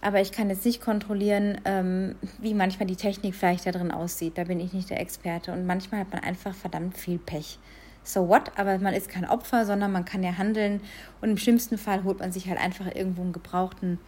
Aber 0.00 0.20
ich 0.20 0.32
kann 0.32 0.50
jetzt 0.50 0.64
nicht 0.64 0.80
kontrollieren, 0.80 1.60
ähm, 1.64 2.16
wie 2.38 2.54
manchmal 2.54 2.86
die 2.86 2.96
Technik 2.96 3.34
vielleicht 3.34 3.66
da 3.66 3.72
drin 3.72 3.90
aussieht. 3.90 4.36
Da 4.36 4.44
bin 4.44 4.60
ich 4.60 4.72
nicht 4.72 4.90
der 4.90 5.00
Experte. 5.00 5.52
Und 5.52 5.66
manchmal 5.66 6.00
hat 6.00 6.12
man 6.12 6.22
einfach 6.22 6.54
verdammt 6.54 6.96
viel 6.96 7.18
Pech. 7.18 7.58
So 8.02 8.28
what? 8.28 8.52
Aber 8.56 8.78
man 8.78 8.94
ist 8.94 9.08
kein 9.08 9.28
Opfer, 9.28 9.64
sondern 9.64 9.92
man 9.92 10.04
kann 10.04 10.22
ja 10.22 10.36
handeln. 10.36 10.80
Und 11.20 11.30
im 11.30 11.38
schlimmsten 11.38 11.78
Fall 11.78 12.04
holt 12.04 12.20
man 12.20 12.30
sich 12.30 12.48
halt 12.48 12.60
einfach 12.60 12.94
irgendwo 12.94 13.22
einen 13.22 13.32
gebrauchten 13.32 13.98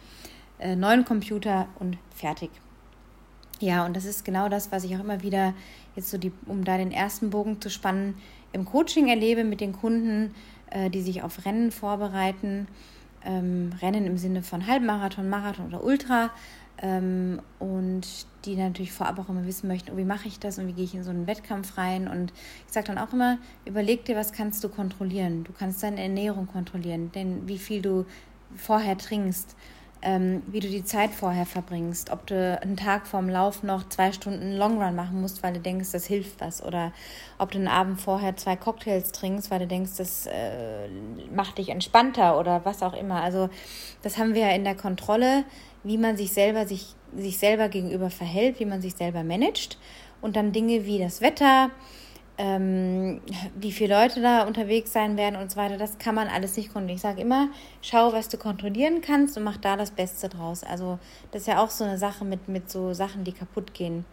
äh, 0.59 0.75
neuen 0.75 1.05
Computer 1.05 1.67
und 1.79 1.97
fertig. 2.15 2.49
Ja, 3.59 3.85
und 3.85 3.95
das 3.95 4.05
ist 4.05 4.23
genau 4.23 4.47
das, 4.47 4.71
was 4.71 4.85
ich 4.85 4.95
auch 4.95 5.01
immer 5.01 5.21
wieder 5.21 5.53
jetzt 5.95 6.09
so 6.09 6.17
die, 6.17 6.31
um 6.45 6.63
da 6.63 6.77
den 6.77 6.93
ersten 6.93 7.29
Bogen 7.29 7.59
zu 7.59 7.69
spannen, 7.69 8.15
im 8.53 8.65
Coaching 8.65 9.09
erlebe 9.09 9.43
mit 9.43 9.59
den 9.59 9.73
Kunden, 9.73 10.33
äh, 10.69 10.89
die 10.89 11.01
sich 11.01 11.23
auf 11.23 11.45
Rennen 11.45 11.71
vorbereiten 11.71 12.67
ähm, 13.25 13.71
Rennen 13.81 14.05
im 14.05 14.17
Sinne 14.17 14.43
von 14.43 14.67
Halbmarathon, 14.67 15.29
Marathon 15.29 15.67
oder 15.67 15.83
Ultra 15.83 16.31
ähm, 16.81 17.41
und 17.59 18.07
die 18.45 18.55
natürlich 18.55 18.91
vorab 18.91 19.19
auch 19.19 19.29
immer 19.29 19.45
wissen 19.45 19.67
möchten, 19.67 19.91
oh, 19.91 19.97
wie 19.97 20.05
mache 20.05 20.27
ich 20.27 20.39
das 20.39 20.59
und 20.59 20.67
wie 20.67 20.73
gehe 20.73 20.85
ich 20.85 20.95
in 20.95 21.03
so 21.03 21.09
einen 21.09 21.27
Wettkampf 21.27 21.77
rein. 21.77 22.07
Und 22.07 22.31
ich 22.67 22.73
sage 22.73 22.87
dann 22.87 22.97
auch 22.97 23.11
immer, 23.13 23.37
überleg 23.65 24.05
dir, 24.05 24.15
was 24.15 24.31
kannst 24.31 24.63
du 24.63 24.69
kontrollieren. 24.69 25.43
Du 25.43 25.51
kannst 25.51 25.83
deine 25.83 26.01
Ernährung 26.01 26.47
kontrollieren, 26.47 27.11
denn 27.11 27.47
wie 27.47 27.57
viel 27.57 27.81
du 27.81 28.05
vorher 28.55 28.97
trinkst 28.97 29.55
ähm, 30.01 30.43
wie 30.47 30.61
du 30.61 30.69
die 30.69 30.83
Zeit 30.83 31.11
vorher 31.11 31.45
verbringst, 31.45 32.09
ob 32.09 32.25
du 32.25 32.59
einen 32.61 32.77
Tag 32.77 33.05
vorm 33.05 33.27
Lauf 33.27 33.63
noch 33.63 33.89
zwei 33.89 34.11
Stunden 34.11 34.55
Longrun 34.55 34.95
machen 34.95 35.19
musst, 35.19 35.43
weil 35.43 35.53
du 35.53 35.59
denkst, 35.59 35.91
das 35.91 36.05
hilft 36.05 36.39
was, 36.39 36.63
oder 36.63 36.93
ob 37.37 37.51
du 37.51 37.57
einen 37.57 37.67
Abend 37.67 37.99
vorher 37.99 38.37
zwei 38.37 38.55
Cocktails 38.55 39.11
trinkst, 39.11 39.51
weil 39.51 39.59
du 39.59 39.67
denkst, 39.67 39.91
das 39.97 40.25
äh, 40.25 40.87
macht 41.33 41.57
dich 41.57 41.69
entspannter 41.69 42.39
oder 42.39 42.63
was 42.63 42.81
auch 42.81 42.93
immer. 42.93 43.21
Also 43.21 43.49
das 44.01 44.17
haben 44.17 44.33
wir 44.35 44.41
ja 44.41 44.51
in 44.51 44.63
der 44.63 44.75
Kontrolle, 44.75 45.43
wie 45.83 45.97
man 45.97 46.15
sich 46.15 46.31
selber 46.31 46.65
sich, 46.65 46.95
sich 47.15 47.37
selber 47.37 47.67
gegenüber 47.67 48.09
verhält, 48.09 48.59
wie 48.59 48.65
man 48.65 48.81
sich 48.81 48.95
selber 48.95 49.23
managt. 49.23 49.77
Und 50.21 50.35
dann 50.35 50.51
Dinge 50.51 50.85
wie 50.85 50.99
das 50.99 51.21
Wetter, 51.21 51.71
ähm, 52.39 53.19
wie 53.59 53.73
viele 53.73 54.01
Leute 54.01 54.21
da 54.21 54.47
unterwegs 54.47 54.93
sein 54.93 55.17
werden 55.17 55.35
und 55.35 55.51
so 55.51 55.57
weiter, 55.57 55.77
das 55.77 55.97
kann 55.97 56.15
man 56.15 56.29
alles 56.29 56.55
nicht 56.55 56.71
kontrollieren. 56.71 56.95
Ich 56.95 57.01
sage 57.01 57.21
immer, 57.21 57.49
schau, 57.81 58.13
was 58.13 58.29
du 58.29 58.37
kontrollieren 58.37 59.01
kannst 59.01 59.37
und 59.37 59.43
mach 59.43 59.57
da 59.57 59.75
das 59.75 59.91
Beste 59.91 60.29
draus. 60.29 60.63
Also 60.63 60.99
das 61.31 61.41
ist 61.41 61.47
ja 61.47 61.61
auch 61.61 61.69
so 61.69 61.83
eine 61.83 61.97
Sache 61.97 62.23
mit, 62.23 62.47
mit 62.47 62.69
so 62.69 62.93
Sachen, 62.93 63.25
die 63.25 63.33
kaputt 63.33 63.73
gehen. 63.73 64.05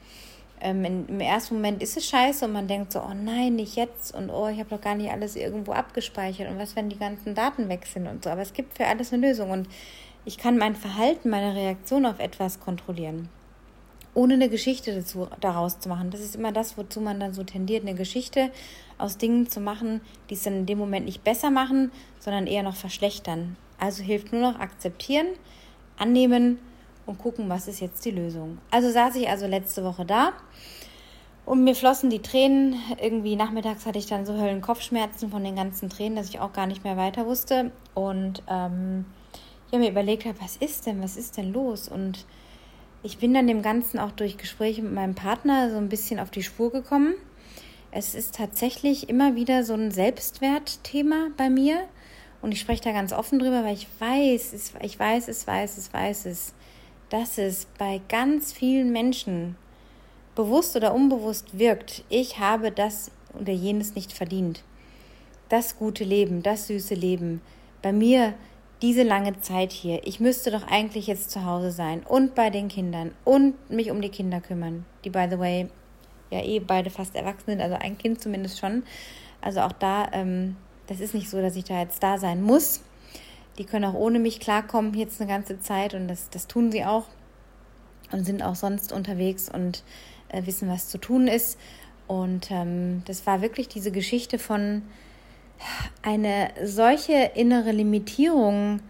Ähm, 0.61 0.85
in, 0.85 1.07
Im 1.07 1.21
ersten 1.21 1.55
Moment 1.55 1.81
ist 1.81 1.97
es 1.97 2.09
scheiße 2.09 2.47
und 2.47 2.53
man 2.53 2.67
denkt 2.67 2.91
so, 2.91 3.01
oh 3.01 3.15
nein, 3.15 3.55
nicht 3.55 3.77
jetzt 3.77 4.12
und 4.12 4.29
oh, 4.29 4.49
ich 4.49 4.59
habe 4.59 4.71
doch 4.71 4.81
gar 4.81 4.97
nicht 4.97 5.12
alles 5.12 5.37
irgendwo 5.37 5.73
abgespeichert 5.73 6.51
und 6.51 6.59
was, 6.59 6.75
wenn 6.75 6.89
die 6.89 6.99
ganzen 6.99 7.37
Daten 7.37 7.69
weg 7.69 7.87
sind 7.87 8.09
und 8.09 8.25
so. 8.25 8.31
Aber 8.31 8.43
es 8.43 8.53
gibt 8.53 8.77
für 8.77 8.87
alles 8.87 9.12
eine 9.12 9.25
Lösung 9.25 9.51
und 9.51 9.69
ich 10.25 10.37
kann 10.37 10.59
mein 10.59 10.75
Verhalten, 10.75 11.31
meine 11.31 11.55
Reaktion 11.55 12.05
auf 12.05 12.19
etwas 12.19 12.59
kontrollieren 12.59 13.29
ohne 14.16 14.35
eine 14.35 14.48
Geschichte 14.48 14.94
dazu, 14.94 15.29
daraus 15.40 15.79
zu 15.79 15.90
machen. 15.90 16.11
Das 16.11 16.20
ist 16.20 16.37
immer 16.37 16.50
das, 16.50 16.79
wozu 16.79 17.02
man 17.02 17.20
dann 17.20 17.35
so 17.35 17.44
tendiert, 17.44 17.83
eine 17.83 17.94
Geschichte 17.94 18.50
aus 18.96 19.18
Dingen 19.18 19.46
zu 19.48 19.61
machen, 19.61 20.00
die 20.31 20.35
es 20.35 20.42
dann 20.42 20.55
in 20.55 20.66
dem 20.66 20.79
Moment 20.79 21.05
nicht 21.05 21.22
besser 21.22 21.50
machen, 21.50 21.92
sondern 22.18 22.46
eher 22.46 22.62
noch 22.62 22.76
verschlechtern. 22.76 23.57
Also 23.79 24.02
hilft 24.02 24.33
nur 24.33 24.40
noch 24.40 24.59
akzeptieren, 24.59 25.26
annehmen 25.98 26.59
und 27.05 27.18
gucken, 27.18 27.50
was 27.50 27.68
ist 27.68 27.81
jetzt 27.81 28.07
die 28.07 28.11
Lösung. 28.11 28.57
Also 28.70 28.90
saß 28.90 29.16
ich 29.16 29.29
also 29.29 29.46
letzte 29.46 29.85
Woche 29.85 30.07
da 30.07 30.33
und 31.44 31.62
mir 31.62 31.74
flossen 31.74 32.09
die 32.09 32.22
Tränen. 32.22 32.76
Irgendwie 32.98 33.37
nachmittags 33.37 33.85
hatte 33.85 33.98
ich 33.98 34.07
dann 34.07 34.24
so 34.24 34.33
Höllenkopfschmerzen 34.33 35.31
von 35.31 35.44
den 35.44 35.57
ganzen 35.57 35.90
Tränen, 35.90 36.16
dass 36.16 36.31
ich 36.31 36.40
auch 36.40 36.55
gar 36.55 36.66
nicht 36.66 36.85
mehr 36.85 36.96
weiter 36.96 37.26
wusste. 37.26 37.70
Und 37.92 38.42
ähm, 38.48 39.05
ich 39.66 39.74
habe 39.74 39.85
mir 39.85 39.90
überlegt, 39.90 40.26
was 40.40 40.57
ist 40.57 40.87
denn, 40.87 41.02
was 41.02 41.18
ist 41.18 41.37
denn 41.37 41.52
los? 41.52 41.87
Und 41.87 42.24
ich 43.07 43.19
bin 43.19 43.33
dann 43.33 43.47
dem 43.47 43.62
Ganzen 43.62 44.01
auch 44.01 44.11
durch 44.11 44.37
Gespräche 44.37 44.83
mit 44.83 44.92
meinem 44.92 45.14
Partner 45.14 45.71
so 45.71 45.77
ein 45.77 45.88
bisschen 45.88 46.19
auf 46.19 46.31
die 46.31 46.42
Spur 46.42 46.73
gekommen. 46.73 47.14
Es 47.92 48.16
ist 48.16 48.35
tatsächlich 48.35 49.09
immer 49.09 49.37
wieder 49.37 49.62
so 49.62 49.75
ein 49.75 49.92
Selbstwertthema 49.92 51.29
bei 51.37 51.49
mir. 51.49 51.85
Und 52.42 52.51
ich 52.51 52.61
spreche 52.61 52.83
da 52.83 52.90
ganz 52.90 53.12
offen 53.12 53.38
drüber, 53.38 53.62
weil 53.64 53.75
ich 53.75 53.87
weiß, 54.01 54.75
ich 54.83 54.99
weiß 54.99 55.29
es, 55.29 55.47
weiß 55.47 55.79
es, 55.79 55.95
weiß 55.95 56.27
es, 56.27 56.53
dass 57.09 57.38
es 57.38 57.69
bei 57.79 58.01
ganz 58.09 58.53
vielen 58.53 58.90
Menschen 58.90 59.57
bewusst 60.35 60.75
oder 60.75 60.92
unbewusst 60.92 61.59
wirkt. 61.59 62.03
Ich 62.09 62.40
habe 62.40 62.73
das 62.73 63.12
oder 63.38 63.53
jenes 63.53 63.95
nicht 63.95 64.12
verdient. 64.12 64.64
Das 65.49 65.79
gute 65.79 66.03
Leben, 66.03 66.42
das 66.42 66.66
süße 66.66 66.95
Leben. 66.95 67.40
Bei 67.83 67.92
mir 67.92 68.35
diese 68.83 69.03
lange 69.03 69.41
Zeit 69.41 69.73
hier. 69.73 70.07
Ich 70.07 70.21
müsste 70.21 70.51
doch 70.51 70.67
eigentlich 70.67 71.07
jetzt 71.07 71.31
zu 71.31 71.45
Hause 71.45 71.71
sein 71.71 72.03
und 72.03 72.35
bei 72.35 72.51
den 72.51 72.69
Kindern 72.69 73.12
und 73.25 73.55
mich 73.71 73.91
um 73.91 74.01
die 74.01 74.11
Kinder 74.11 74.41
kümmern, 74.41 74.85
die, 75.05 75.11
by 75.11 75.27
the 75.31 75.39
way, 75.39 75.69
ja 76.31 76.43
eh 76.43 76.61
beide 76.61 76.91
fast 76.91 77.15
erwachsen 77.15 77.47
sind, 77.47 77.61
also 77.61 77.77
ein 77.77 77.97
Kind 77.99 78.21
zumindest 78.21 78.59
schon. 78.59 78.83
Also 79.41 79.61
auch 79.61 79.73
da, 79.73 80.09
ähm, 80.12 80.57
das 80.87 81.01
ist 81.01 81.15
nicht 81.15 81.31
so, 81.31 81.41
dass 81.41 81.57
ich 81.57 81.65
da 81.65 81.81
jetzt 81.81 82.03
da 82.03 82.19
sein 82.19 82.43
muss. 82.43 82.83
Die 83.59 83.65
können 83.65 83.85
auch 83.85 83.95
ohne 83.95 84.19
mich 84.19 84.41
klarkommen 84.41 84.93
jetzt 84.95 85.21
eine 85.21 85.31
ganze 85.31 85.61
Zeit 85.61 85.95
und 85.95 86.09
das, 86.09 86.29
das 86.31 86.47
tun 86.47 86.71
sie 86.71 86.85
auch. 86.85 87.07
und 88.12 88.25
sind 88.25 88.43
auch 88.43 88.55
sonst 88.55 88.93
unterwegs 88.93 89.49
und 89.49 89.83
äh, 90.29 90.45
wissen, 90.47 90.69
was 90.69 90.89
zu 90.89 90.99
tun 90.99 91.29
ist. 91.29 91.59
Und 92.07 92.51
ähm, 92.51 93.03
das 93.07 93.27
war 93.27 93.43
wirklich 93.43 93.69
diese 93.69 93.91
Geschichte 93.91 94.39
von 94.39 94.83
eine 96.03 96.51
solche 96.64 97.31
innere 97.35 97.73
Limitierung 97.73 98.81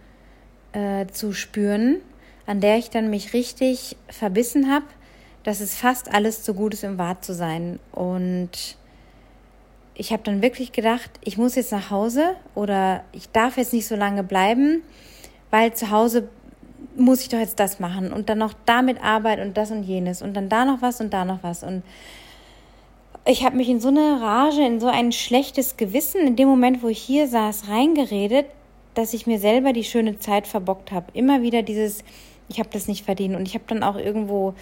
äh, 0.73 1.07
zu 1.07 1.33
spüren, 1.33 1.97
an 2.45 2.61
der 2.61 2.77
ich 2.77 2.89
dann 2.89 3.09
mich 3.09 3.33
richtig 3.33 3.97
verbissen 4.09 4.71
habe, 4.71 4.85
dass 5.43 5.59
es 5.59 5.75
fast 5.75 6.13
alles 6.13 6.43
zu 6.43 6.53
gut 6.53 6.73
ist, 6.73 6.83
um 6.83 6.97
wahr 6.97 7.21
zu 7.21 7.33
sein. 7.33 7.79
Und 7.91 8.77
ich 9.95 10.11
habe 10.11 10.23
dann 10.23 10.41
wirklich 10.41 10.71
gedacht, 10.71 11.09
ich 11.23 11.37
muss 11.37 11.55
jetzt 11.55 11.71
nach 11.71 11.89
Hause 11.89 12.35
oder 12.53 13.03
ich 13.13 13.29
darf 13.29 13.57
jetzt 13.57 13.73
nicht 13.73 13.87
so 13.87 13.95
lange 13.95 14.23
bleiben, 14.23 14.83
weil 15.49 15.73
zu 15.73 15.89
Hause 15.89 16.29
muss 16.95 17.21
ich 17.21 17.29
doch 17.29 17.39
jetzt 17.39 17.59
das 17.59 17.79
machen 17.79 18.13
und 18.13 18.29
dann 18.29 18.37
noch 18.37 18.53
damit 18.65 19.01
Arbeit 19.03 19.39
und 19.39 19.57
das 19.57 19.71
und 19.71 19.83
jenes 19.83 20.21
und 20.21 20.33
dann 20.33 20.49
da 20.49 20.65
noch 20.65 20.81
was 20.81 21.01
und 21.01 21.13
da 21.13 21.25
noch 21.25 21.43
was 21.43 21.63
und 21.63 21.83
ich 23.27 23.43
habe 23.43 23.57
mich 23.57 23.69
in 23.69 23.79
so 23.79 23.89
eine 23.89 24.21
Rage, 24.21 24.65
in 24.65 24.79
so 24.79 24.87
ein 24.87 25.11
schlechtes 25.11 25.77
Gewissen 25.77 26.21
in 26.25 26.35
dem 26.35 26.47
Moment, 26.47 26.81
wo 26.81 26.87
ich 26.87 26.99
hier 26.99 27.27
saß, 27.27 27.67
reingeredet, 27.67 28.45
dass 28.93 29.13
ich 29.13 29.27
mir 29.27 29.39
selber 29.39 29.73
die 29.73 29.83
schöne 29.83 30.17
Zeit 30.17 30.47
verbockt 30.47 30.91
habe. 30.91 31.07
Immer 31.13 31.41
wieder 31.41 31.61
dieses, 31.61 32.03
ich 32.49 32.59
habe 32.59 32.69
das 32.71 32.87
nicht 32.87 33.05
verdient 33.05 33.35
und 33.35 33.47
ich 33.47 33.53
habe 33.53 33.65
dann 33.67 33.83
auch 33.83 33.97
irgendwo 33.97 34.55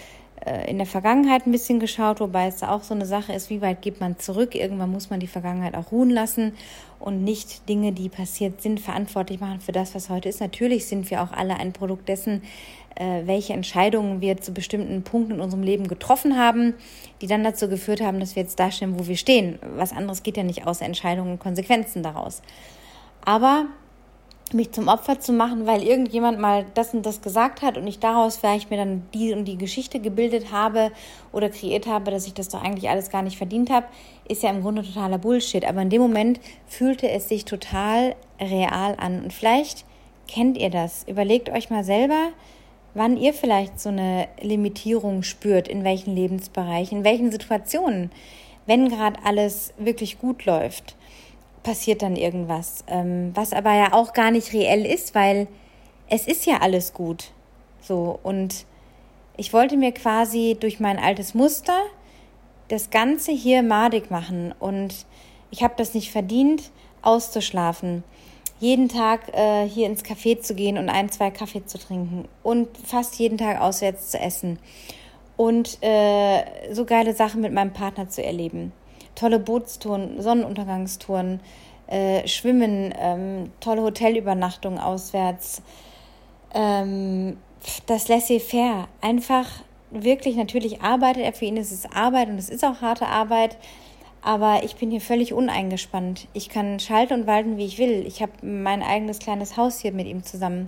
äh, 0.45 0.69
in 0.69 0.77
der 0.77 0.87
Vergangenheit 0.87 1.45
ein 1.45 1.51
bisschen 1.51 1.79
geschaut, 1.79 2.19
wobei 2.19 2.47
es 2.47 2.57
da 2.57 2.71
auch 2.71 2.83
so 2.83 2.93
eine 2.93 3.05
Sache 3.05 3.33
ist, 3.33 3.49
wie 3.49 3.61
weit 3.61 3.81
geht 3.81 4.01
man 4.01 4.17
zurück. 4.19 4.55
Irgendwann 4.55 4.91
muss 4.91 5.09
man 5.09 5.19
die 5.19 5.27
Vergangenheit 5.27 5.75
auch 5.75 5.91
ruhen 5.91 6.09
lassen 6.09 6.53
und 6.99 7.23
nicht 7.23 7.69
Dinge, 7.69 7.91
die 7.91 8.09
passiert 8.09 8.61
sind, 8.61 8.79
verantwortlich 8.79 9.39
machen 9.39 9.61
für 9.61 9.71
das, 9.71 9.95
was 9.95 10.09
heute 10.09 10.29
ist. 10.29 10.41
Natürlich 10.41 10.87
sind 10.87 11.09
wir 11.11 11.21
auch 11.21 11.31
alle 11.31 11.57
ein 11.57 11.71
Produkt 11.71 12.09
dessen, 12.09 12.41
welche 12.97 13.53
Entscheidungen 13.53 14.21
wir 14.21 14.37
zu 14.37 14.53
bestimmten 14.53 15.03
Punkten 15.03 15.33
in 15.33 15.41
unserem 15.41 15.63
Leben 15.63 15.87
getroffen 15.87 16.37
haben, 16.37 16.73
die 17.21 17.27
dann 17.27 17.43
dazu 17.43 17.67
geführt 17.67 18.01
haben, 18.01 18.19
dass 18.19 18.35
wir 18.35 18.43
jetzt 18.43 18.59
da 18.59 18.71
stehen, 18.71 18.97
wo 18.97 19.07
wir 19.07 19.17
stehen. 19.17 19.59
Was 19.75 19.91
anderes 19.91 20.23
geht 20.23 20.37
ja 20.37 20.43
nicht 20.43 20.65
außer 20.65 20.85
Entscheidungen 20.85 21.33
und 21.33 21.39
Konsequenzen 21.39 22.03
daraus. 22.03 22.41
Aber 23.25 23.65
mich 24.53 24.71
zum 24.71 24.87
Opfer 24.87 25.19
zu 25.19 25.33
machen, 25.33 25.65
weil 25.65 25.83
irgendjemand 25.83 26.39
mal 26.39 26.65
das 26.75 26.93
und 26.93 27.05
das 27.05 27.21
gesagt 27.21 27.61
hat 27.61 27.77
und 27.77 27.87
ich 27.87 27.99
daraus 27.99 28.37
vielleicht 28.37 28.69
mir 28.69 28.77
dann 28.77 29.03
die 29.13 29.33
und 29.33 29.45
die 29.45 29.57
Geschichte 29.57 29.99
gebildet 29.99 30.51
habe 30.51 30.91
oder 31.31 31.49
kreiert 31.49 31.87
habe, 31.87 32.11
dass 32.11 32.27
ich 32.27 32.33
das 32.33 32.49
doch 32.49 32.63
eigentlich 32.63 32.89
alles 32.89 33.09
gar 33.09 33.23
nicht 33.23 33.37
verdient 33.37 33.69
habe, 33.69 33.87
ist 34.27 34.43
ja 34.43 34.51
im 34.51 34.61
Grunde 34.61 34.83
totaler 34.83 35.17
Bullshit. 35.17 35.65
Aber 35.65 35.81
in 35.81 35.89
dem 35.89 36.01
Moment 36.01 36.39
fühlte 36.67 37.09
es 37.09 37.27
sich 37.27 37.45
total 37.45 38.15
real 38.39 38.95
an. 38.97 39.23
Und 39.23 39.33
vielleicht 39.33 39.83
kennt 40.27 40.57
ihr 40.57 40.69
das. 40.69 41.03
Überlegt 41.07 41.49
euch 41.49 41.69
mal 41.69 41.83
selber, 41.83 42.29
wann 42.95 43.17
ihr 43.17 43.33
vielleicht 43.33 43.79
so 43.79 43.89
eine 43.89 44.27
Limitierung 44.41 45.21
spürt, 45.21 45.67
in 45.67 45.83
welchen 45.83 46.15
Lebensbereichen, 46.15 46.99
in 46.99 47.03
welchen 47.03 47.31
Situationen, 47.31 48.11
wenn 48.65 48.89
gerade 48.89 49.19
alles 49.23 49.73
wirklich 49.77 50.17
gut 50.17 50.45
läuft 50.45 50.95
passiert 51.65 52.03
dann 52.03 52.15
irgendwas, 52.15 52.85
ähm, 52.87 53.31
was 53.33 53.51
aber 53.51 53.73
ja 53.73 53.91
auch 53.91 54.13
gar 54.13 54.31
nicht 54.31 54.53
reell 54.53 54.85
ist, 54.85 55.15
weil 55.15 55.47
es 56.07 56.27
ist 56.27 56.45
ja 56.45 56.59
alles 56.61 56.93
gut. 56.93 57.31
So 57.81 58.19
und 58.23 58.65
ich 59.35 59.51
wollte 59.51 59.75
mir 59.75 59.91
quasi 59.91 60.55
durch 60.57 60.79
mein 60.79 60.99
altes 60.99 61.33
Muster 61.33 61.77
das 62.67 62.91
Ganze 62.91 63.31
hier 63.31 63.63
madig 63.63 64.11
machen 64.11 64.53
und 64.59 65.05
ich 65.51 65.63
habe 65.63 65.73
das 65.75 65.93
nicht 65.93 66.11
verdient, 66.11 66.71
auszuschlafen, 67.01 68.03
jeden 68.59 68.89
Tag 68.89 69.33
äh, 69.33 69.67
hier 69.67 69.87
ins 69.87 70.03
Café 70.03 70.39
zu 70.39 70.55
gehen 70.55 70.77
und 70.77 70.89
ein, 70.89 71.11
zwei 71.11 71.31
Kaffee 71.31 71.65
zu 71.65 71.77
trinken 71.77 72.27
und 72.43 72.69
fast 72.77 73.19
jeden 73.19 73.37
Tag 73.37 73.59
auswärts 73.59 74.11
zu 74.11 74.19
essen 74.19 74.59
und 75.37 75.77
äh, 75.81 76.73
so 76.73 76.85
geile 76.85 77.13
Sachen 77.13 77.41
mit 77.41 77.53
meinem 77.53 77.73
Partner 77.73 78.09
zu 78.09 78.23
erleben 78.23 78.71
tolle 79.15 79.39
Bootstouren, 79.39 80.21
Sonnenuntergangstouren, 80.21 81.39
äh, 81.87 82.27
Schwimmen, 82.27 82.93
ähm, 82.99 83.51
tolle 83.59 83.81
Hotelübernachtungen 83.81 84.79
auswärts. 84.79 85.61
Ähm, 86.53 87.37
das 87.87 88.07
laissez-faire. 88.07 88.87
Einfach 89.01 89.47
wirklich, 89.89 90.35
natürlich 90.35 90.81
arbeitet 90.81 91.23
er 91.23 91.33
für 91.33 91.45
ihn, 91.45 91.57
es 91.57 91.71
ist 91.71 91.95
Arbeit 91.95 92.29
und 92.29 92.37
es 92.37 92.49
ist 92.49 92.63
auch 92.63 92.81
harte 92.81 93.07
Arbeit. 93.07 93.57
Aber 94.25 94.63
ich 94.63 94.75
bin 94.77 94.89
hier 94.89 95.01
völlig 95.01 95.33
uneingespannt. 95.33 96.27
Ich 96.33 96.49
kann 96.49 96.79
schalten 96.79 97.13
und 97.13 97.27
walten, 97.27 97.57
wie 97.57 97.65
ich 97.65 97.77
will. 97.77 98.03
Ich 98.07 98.23
habe 98.23 98.31
mein 98.41 98.81
eigenes 98.81 99.19
kleines 99.19 99.55
Haus 99.55 99.81
hier 99.81 99.91
mit 99.91 100.07
ihm 100.07 100.23
zusammen. 100.23 100.67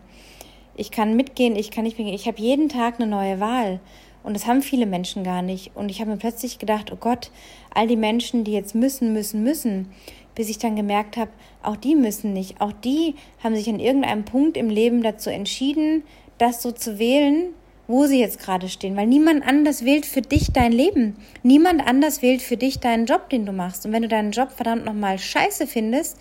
Ich 0.75 0.91
kann 0.91 1.15
mitgehen, 1.15 1.55
ich 1.55 1.71
kann 1.71 1.83
nicht 1.83 1.97
mitgehen. 1.97 2.15
Ich 2.15 2.27
habe 2.27 2.39
jeden 2.39 2.69
Tag 2.69 2.99
eine 2.99 3.09
neue 3.09 3.39
Wahl. 3.39 3.79
Und 4.21 4.35
das 4.35 4.45
haben 4.45 4.61
viele 4.61 4.85
Menschen 4.85 5.23
gar 5.23 5.41
nicht. 5.41 5.71
Und 5.73 5.89
ich 5.89 5.99
habe 6.01 6.11
mir 6.11 6.17
plötzlich 6.17 6.59
gedacht, 6.59 6.91
oh 6.93 6.97
Gott, 6.97 7.31
all 7.73 7.87
die 7.87 7.95
Menschen, 7.95 8.43
die 8.43 8.51
jetzt 8.51 8.75
müssen, 8.75 9.11
müssen, 9.11 9.41
müssen, 9.41 9.89
bis 10.35 10.49
ich 10.49 10.59
dann 10.59 10.75
gemerkt 10.75 11.17
habe, 11.17 11.31
auch 11.63 11.77
die 11.77 11.95
müssen 11.95 12.33
nicht. 12.33 12.61
Auch 12.61 12.73
die 12.73 13.15
haben 13.43 13.55
sich 13.55 13.67
an 13.69 13.79
irgendeinem 13.79 14.23
Punkt 14.23 14.55
im 14.55 14.69
Leben 14.69 15.01
dazu 15.01 15.31
entschieden, 15.31 16.03
das 16.37 16.61
so 16.61 16.71
zu 16.71 16.99
wählen, 16.99 17.55
wo 17.87 18.05
sie 18.05 18.19
jetzt 18.19 18.39
gerade 18.39 18.69
stehen. 18.69 18.95
Weil 18.95 19.07
niemand 19.07 19.45
anders 19.45 19.85
wählt 19.85 20.05
für 20.05 20.21
dich 20.21 20.51
dein 20.51 20.71
Leben. 20.71 21.15
Niemand 21.43 21.85
anders 21.85 22.21
wählt 22.21 22.41
für 22.41 22.57
dich 22.57 22.79
deinen 22.79 23.05
Job, 23.05 23.29
den 23.29 23.45
du 23.45 23.51
machst. 23.51 23.85
Und 23.85 23.93
wenn 23.93 24.01
du 24.01 24.07
deinen 24.07 24.31
Job 24.31 24.51
verdammt 24.51 24.85
nochmal 24.85 25.17
scheiße 25.17 25.67
findest, 25.67 26.17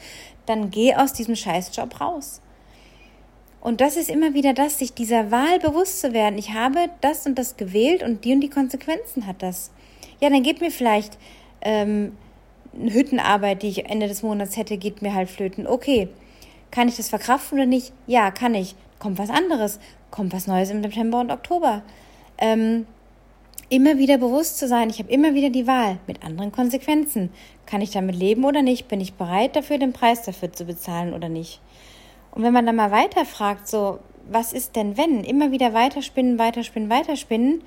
dann 0.46 0.70
geh 0.70 0.94
aus 0.94 1.12
diesem 1.12 1.34
Scheißjob 1.34 2.00
raus. 2.00 2.40
Und 3.60 3.80
das 3.80 3.96
ist 3.96 4.08
immer 4.08 4.32
wieder 4.32 4.52
das, 4.52 4.78
sich 4.78 4.94
dieser 4.94 5.32
Wahl 5.32 5.58
bewusst 5.58 6.00
zu 6.00 6.12
werden. 6.12 6.38
Ich 6.38 6.52
habe 6.52 6.88
das 7.00 7.26
und 7.26 7.36
das 7.36 7.56
gewählt 7.56 8.04
und 8.04 8.24
die 8.24 8.32
und 8.32 8.40
die 8.40 8.50
Konsequenzen 8.50 9.26
hat 9.26 9.42
das. 9.42 9.72
Ja, 10.20 10.30
dann 10.30 10.44
geht 10.44 10.60
mir 10.60 10.70
vielleicht 10.70 11.18
ähm, 11.62 12.16
eine 12.78 12.94
Hüttenarbeit, 12.94 13.64
die 13.64 13.68
ich 13.68 13.86
Ende 13.86 14.06
des 14.06 14.22
Monats 14.22 14.56
hätte, 14.56 14.76
geht 14.76 15.02
mir 15.02 15.14
halt 15.14 15.28
flöten. 15.28 15.66
Okay, 15.66 16.08
kann 16.70 16.86
ich 16.88 16.96
das 16.96 17.08
verkraften 17.08 17.58
oder 17.58 17.66
nicht? 17.66 17.92
Ja, 18.06 18.30
kann 18.30 18.54
ich. 18.54 18.76
Kommt 18.98 19.18
was 19.18 19.30
anderes. 19.30 19.78
Kommt 20.10 20.32
was 20.32 20.46
Neues 20.46 20.70
im 20.70 20.82
September 20.82 21.20
und 21.20 21.30
Oktober. 21.30 21.82
Ähm, 22.38 22.86
immer 23.68 23.98
wieder 23.98 24.18
bewusst 24.18 24.58
zu 24.58 24.68
sein, 24.68 24.90
ich 24.90 24.98
habe 24.98 25.10
immer 25.10 25.34
wieder 25.34 25.50
die 25.50 25.66
Wahl 25.66 25.98
mit 26.06 26.24
anderen 26.24 26.52
Konsequenzen. 26.52 27.30
Kann 27.66 27.80
ich 27.80 27.90
damit 27.90 28.14
leben 28.14 28.44
oder 28.44 28.62
nicht? 28.62 28.88
Bin 28.88 29.00
ich 29.00 29.14
bereit 29.14 29.56
dafür, 29.56 29.78
den 29.78 29.92
Preis 29.92 30.22
dafür 30.22 30.52
zu 30.52 30.64
bezahlen 30.64 31.14
oder 31.14 31.28
nicht? 31.28 31.60
Und 32.30 32.42
wenn 32.42 32.52
man 32.52 32.66
dann 32.66 32.76
mal 32.76 32.90
weiter 32.90 33.24
fragt, 33.24 33.66
so, 33.68 33.98
was 34.30 34.52
ist 34.52 34.76
denn 34.76 34.96
wenn? 34.96 35.24
Immer 35.24 35.50
wieder 35.50 35.72
weiterspinnen, 35.72 36.38
weiterspinnen, 36.38 36.90
weiterspinnen, 36.90 37.62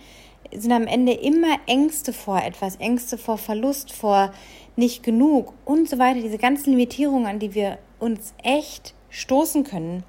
sind 0.52 0.72
am 0.72 0.88
Ende 0.88 1.14
immer 1.14 1.58
Ängste 1.68 2.14
vor 2.14 2.42
etwas, 2.42 2.78
Ängste 2.78 3.18
vor 3.18 3.38
Verlust, 3.38 3.92
vor 3.92 4.32
nicht 4.76 5.04
genug 5.04 5.54
und 5.66 5.90
so 5.90 6.00
weiter. 6.00 6.22
Diese 6.22 6.38
ganzen 6.38 6.72
Limitierungen, 6.72 7.28
an 7.28 7.40
die 7.40 7.54
wir 7.54 7.78
uns 8.00 8.34
echt 8.44 8.94
stoßen 9.10 9.64
können 9.64 10.04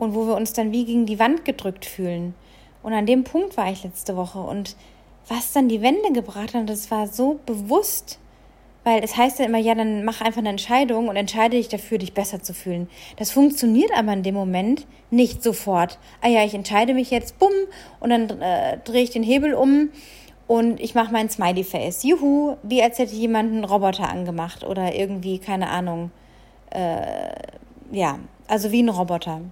und 0.00 0.14
wo 0.14 0.26
wir 0.26 0.34
uns 0.34 0.52
dann 0.52 0.72
wie 0.72 0.84
gegen 0.84 1.06
die 1.06 1.18
Wand 1.18 1.44
gedrückt 1.44 1.84
fühlen. 1.84 2.34
Und 2.82 2.94
an 2.94 3.06
dem 3.06 3.24
Punkt 3.24 3.56
war 3.56 3.70
ich 3.70 3.84
letzte 3.84 4.16
Woche 4.16 4.38
und 4.38 4.76
was 5.28 5.52
dann 5.52 5.68
die 5.68 5.82
Wände 5.82 6.12
gebracht 6.12 6.54
hat, 6.54 6.68
das 6.68 6.90
war 6.90 7.06
so 7.06 7.38
bewusst 7.46 8.18
weil 8.84 9.04
es 9.04 9.16
heißt 9.16 9.38
ja 9.38 9.44
immer, 9.44 9.58
ja, 9.58 9.74
dann 9.74 10.04
mach 10.04 10.20
einfach 10.20 10.38
eine 10.38 10.48
Entscheidung 10.48 11.08
und 11.08 11.16
entscheide 11.16 11.56
dich 11.56 11.68
dafür, 11.68 11.98
dich 11.98 12.14
besser 12.14 12.42
zu 12.42 12.54
fühlen. 12.54 12.88
Das 13.16 13.30
funktioniert 13.30 13.90
aber 13.94 14.12
in 14.12 14.22
dem 14.22 14.34
Moment 14.34 14.86
nicht 15.10 15.42
sofort. 15.42 15.98
Ah 16.22 16.28
ja, 16.28 16.44
ich 16.44 16.54
entscheide 16.54 16.94
mich 16.94 17.10
jetzt, 17.10 17.38
bumm, 17.38 17.52
und 18.00 18.10
dann 18.10 18.40
äh, 18.40 18.78
drehe 18.84 19.02
ich 19.02 19.10
den 19.10 19.22
Hebel 19.22 19.54
um 19.54 19.90
und 20.46 20.80
ich 20.80 20.94
mache 20.94 21.12
mein 21.12 21.28
Smiley 21.28 21.64
Face. 21.64 22.02
Juhu, 22.02 22.56
wie 22.62 22.82
als 22.82 22.98
hätte 22.98 23.14
jemand 23.14 23.52
einen 23.52 23.64
Roboter 23.64 24.08
angemacht 24.08 24.64
oder 24.64 24.94
irgendwie, 24.94 25.38
keine 25.38 25.68
Ahnung. 25.68 26.10
Äh, 26.70 27.34
ja, 27.92 28.18
also 28.48 28.72
wie 28.72 28.82
ein 28.82 28.88
Roboter. 28.88 29.42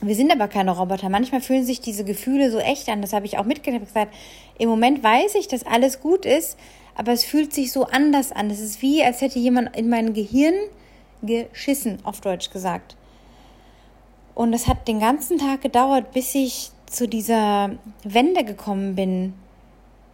Wir 0.00 0.14
sind 0.14 0.30
aber 0.30 0.46
keine 0.46 0.76
Roboter. 0.76 1.08
Manchmal 1.08 1.40
fühlen 1.40 1.64
sich 1.64 1.80
diese 1.80 2.04
Gefühle 2.04 2.50
so 2.50 2.58
echt 2.58 2.88
an. 2.88 3.02
Das 3.02 3.12
habe 3.12 3.26
ich 3.26 3.38
auch 3.38 3.46
gesagt, 3.46 4.14
im 4.58 4.68
Moment 4.68 5.02
weiß 5.02 5.34
ich, 5.34 5.48
dass 5.48 5.66
alles 5.66 6.00
gut 6.00 6.24
ist, 6.24 6.56
aber 6.94 7.12
es 7.12 7.24
fühlt 7.24 7.52
sich 7.52 7.72
so 7.72 7.84
anders 7.84 8.30
an. 8.30 8.50
Es 8.50 8.60
ist 8.60 8.80
wie, 8.80 9.02
als 9.02 9.20
hätte 9.20 9.38
jemand 9.38 9.76
in 9.76 9.88
mein 9.88 10.14
Gehirn 10.14 10.54
geschissen, 11.22 11.98
auf 12.04 12.20
Deutsch 12.20 12.50
gesagt. 12.50 12.96
Und 14.34 14.52
es 14.52 14.68
hat 14.68 14.86
den 14.86 15.00
ganzen 15.00 15.38
Tag 15.38 15.62
gedauert, 15.62 16.12
bis 16.12 16.32
ich 16.34 16.70
zu 16.86 17.08
dieser 17.08 17.70
Wende 18.04 18.44
gekommen 18.44 18.94
bin, 18.94 19.34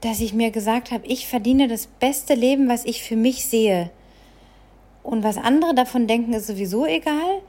dass 0.01 0.21
ich 0.21 0.33
mir 0.33 0.51
gesagt 0.51 0.91
habe, 0.91 1.07
ich 1.07 1.27
verdiene 1.27 1.69
das 1.69 1.87
beste 1.87 2.35
Leben, 2.35 2.69
was 2.69 2.85
ich 2.85 3.03
für 3.03 3.17
mich 3.17 3.47
sehe. 3.47 3.91
Und 5.03 5.23
was 5.23 5.37
andere 5.37 5.75
davon 5.75 6.07
denken, 6.07 6.33
ist 6.33 6.47
sowieso 6.47 6.87
egal. 6.87 7.43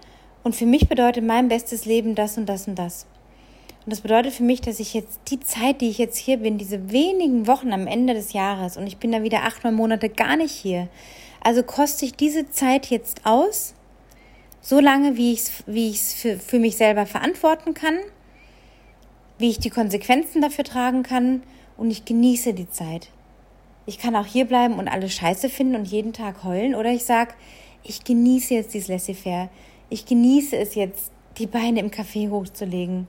Und 0.46 0.56
für 0.56 0.68
mich 0.68 0.88
bedeutet 0.88 1.24
mein 1.24 1.48
bestes 1.48 1.86
Leben 1.86 2.14
das 2.14 2.38
und 2.38 2.46
das 2.46 2.68
und 2.68 2.76
das. 2.76 3.08
Und 3.84 3.92
das 3.92 4.02
bedeutet 4.02 4.32
für 4.32 4.44
mich, 4.44 4.62
dass 4.62 4.80
ich 4.80 4.94
jetzt 4.94 5.20
die 5.30 5.40
Zeit, 5.40 5.82
die 5.82 5.90
ich 5.90 5.98
jetzt 5.98 6.18
hier 6.18 6.38
bin, 6.38 6.60
diese 6.60 6.92
wenigen 6.92 7.48
Wochen 7.48 7.74
am 7.74 7.88
Ende 7.88 8.14
des 8.14 8.34
Jahres 8.34 8.78
und 8.78 8.86
ich 8.86 8.98
bin 8.98 9.12
da 9.12 9.24
wieder 9.24 9.42
acht, 9.42 9.64
neun 9.64 9.74
Monate 9.74 10.08
gar 10.08 10.38
nicht 10.38 10.52
hier. 10.52 10.88
Also 11.44 11.64
koste 11.64 12.06
ich 12.06 12.14
diese 12.14 12.48
Zeit 12.52 12.92
jetzt 12.92 13.26
aus, 13.26 13.74
so 14.62 14.80
lange, 14.80 15.18
wie 15.18 15.34
ich 15.34 15.40
es 15.40 15.64
wie 15.66 15.90
ich's 15.90 16.14
für, 16.14 16.38
für 16.38 16.60
mich 16.60 16.78
selber 16.78 17.08
verantworten 17.08 17.74
kann. 17.74 17.98
wie 19.40 19.50
ich 19.50 19.58
die 19.58 19.72
Konsequenzen 19.72 20.44
dafür 20.44 20.64
tragen 20.64 21.02
kann 21.02 21.42
und 21.76 21.90
ich 21.90 22.06
genieße 22.06 22.54
die 22.54 22.70
Zeit. 22.70 23.10
Ich 23.88 23.98
kann 23.98 24.16
auch 24.16 24.28
hier 24.28 24.46
bleiben 24.46 24.76
und 24.76 24.88
alles 24.90 25.12
scheiße 25.14 25.50
finden 25.50 25.76
und 25.76 25.86
jeden 25.86 26.14
Tag 26.14 26.44
heulen 26.44 26.76
oder 26.76 26.92
ich 26.92 27.04
sage, 27.04 27.34
ich 27.84 28.04
genieße 28.04 28.54
jetzt 28.54 28.76
dieses 28.76 28.90
Laissez-faire. 28.90 29.50
Ich 29.96 30.06
genieße 30.06 30.58
es 30.58 30.76
jetzt, 30.76 31.14
die 31.38 31.48
Beine 31.48 31.80
im 31.80 31.90
Café 31.90 32.30
hochzulegen 32.30 33.08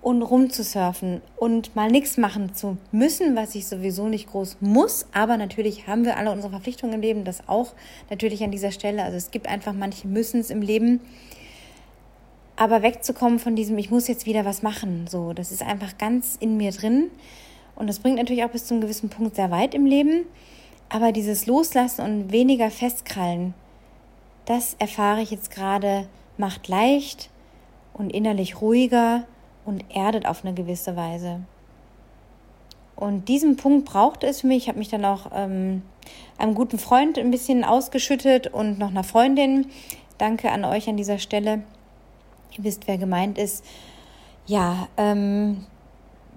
und 0.00 0.22
rumzusurfen 0.22 1.20
und 1.36 1.76
mal 1.76 1.90
nichts 1.90 2.16
machen 2.16 2.54
zu 2.54 2.78
müssen, 2.92 3.36
was 3.36 3.54
ich 3.54 3.66
sowieso 3.66 4.08
nicht 4.08 4.30
groß 4.30 4.56
muss. 4.60 5.04
Aber 5.12 5.36
natürlich 5.36 5.86
haben 5.86 6.06
wir 6.06 6.16
alle 6.16 6.32
unsere 6.32 6.50
Verpflichtungen 6.50 6.94
im 6.94 7.02
Leben, 7.02 7.24
das 7.24 7.46
auch 7.46 7.74
natürlich 8.08 8.42
an 8.42 8.50
dieser 8.50 8.70
Stelle. 8.70 9.02
Also 9.02 9.18
es 9.18 9.30
gibt 9.30 9.48
einfach 9.48 9.74
manche 9.74 10.08
Müssens 10.08 10.48
im 10.48 10.62
Leben. 10.62 11.00
Aber 12.56 12.80
wegzukommen 12.80 13.38
von 13.38 13.54
diesem, 13.54 13.76
ich 13.76 13.90
muss 13.90 14.08
jetzt 14.08 14.24
wieder 14.24 14.46
was 14.46 14.62
machen, 14.62 15.08
so, 15.10 15.34
das 15.34 15.52
ist 15.52 15.62
einfach 15.62 15.98
ganz 15.98 16.36
in 16.40 16.56
mir 16.56 16.70
drin. 16.70 17.10
Und 17.76 17.86
das 17.86 17.98
bringt 17.98 18.16
natürlich 18.16 18.44
auch 18.44 18.50
bis 18.50 18.64
zu 18.64 18.72
einem 18.72 18.80
gewissen 18.80 19.10
Punkt 19.10 19.36
sehr 19.36 19.50
weit 19.50 19.74
im 19.74 19.84
Leben. 19.84 20.24
Aber 20.88 21.12
dieses 21.12 21.44
Loslassen 21.44 22.00
und 22.00 22.32
weniger 22.32 22.70
festkrallen, 22.70 23.52
das 24.48 24.76
erfahre 24.78 25.20
ich 25.20 25.30
jetzt 25.30 25.50
gerade, 25.50 26.08
macht 26.38 26.68
leicht 26.68 27.28
und 27.92 28.10
innerlich 28.10 28.62
ruhiger 28.62 29.24
und 29.66 29.84
erdet 29.94 30.24
auf 30.24 30.42
eine 30.42 30.54
gewisse 30.54 30.96
Weise. 30.96 31.40
Und 32.96 33.28
diesen 33.28 33.56
Punkt 33.56 33.84
brauchte 33.84 34.26
es 34.26 34.40
für 34.40 34.46
mich. 34.46 34.64
Ich 34.64 34.68
habe 34.68 34.78
mich 34.78 34.88
dann 34.88 35.04
auch 35.04 35.30
ähm, 35.34 35.82
einem 36.38 36.54
guten 36.54 36.78
Freund 36.78 37.18
ein 37.18 37.30
bisschen 37.30 37.62
ausgeschüttet 37.62 38.46
und 38.46 38.78
noch 38.78 38.88
einer 38.88 39.04
Freundin. 39.04 39.66
Danke 40.16 40.50
an 40.50 40.64
euch 40.64 40.88
an 40.88 40.96
dieser 40.96 41.18
Stelle. 41.18 41.62
Ihr 42.56 42.64
wisst, 42.64 42.88
wer 42.88 42.96
gemeint 42.96 43.36
ist. 43.36 43.64
Ja, 44.46 44.88
ähm, 44.96 45.66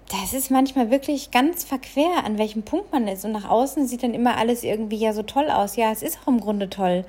das 0.10 0.34
ist 0.34 0.52
manchmal 0.52 0.92
wirklich 0.92 1.32
ganz 1.32 1.64
verquer, 1.64 2.26
an 2.26 2.38
welchem 2.38 2.64
Punkt 2.64 2.92
man 2.92 3.08
ist. 3.08 3.24
Und 3.24 3.32
nach 3.32 3.50
außen 3.50 3.88
sieht 3.88 4.04
dann 4.04 4.14
immer 4.14 4.38
alles 4.38 4.64
irgendwie 4.64 4.98
ja 4.98 5.14
so 5.14 5.24
toll 5.24 5.50
aus. 5.50 5.78
Ja, 5.78 5.92
es 5.92 6.04
ist 6.04 6.20
auch 6.22 6.28
im 6.28 6.42
Grunde 6.42 6.70
toll. 6.70 7.06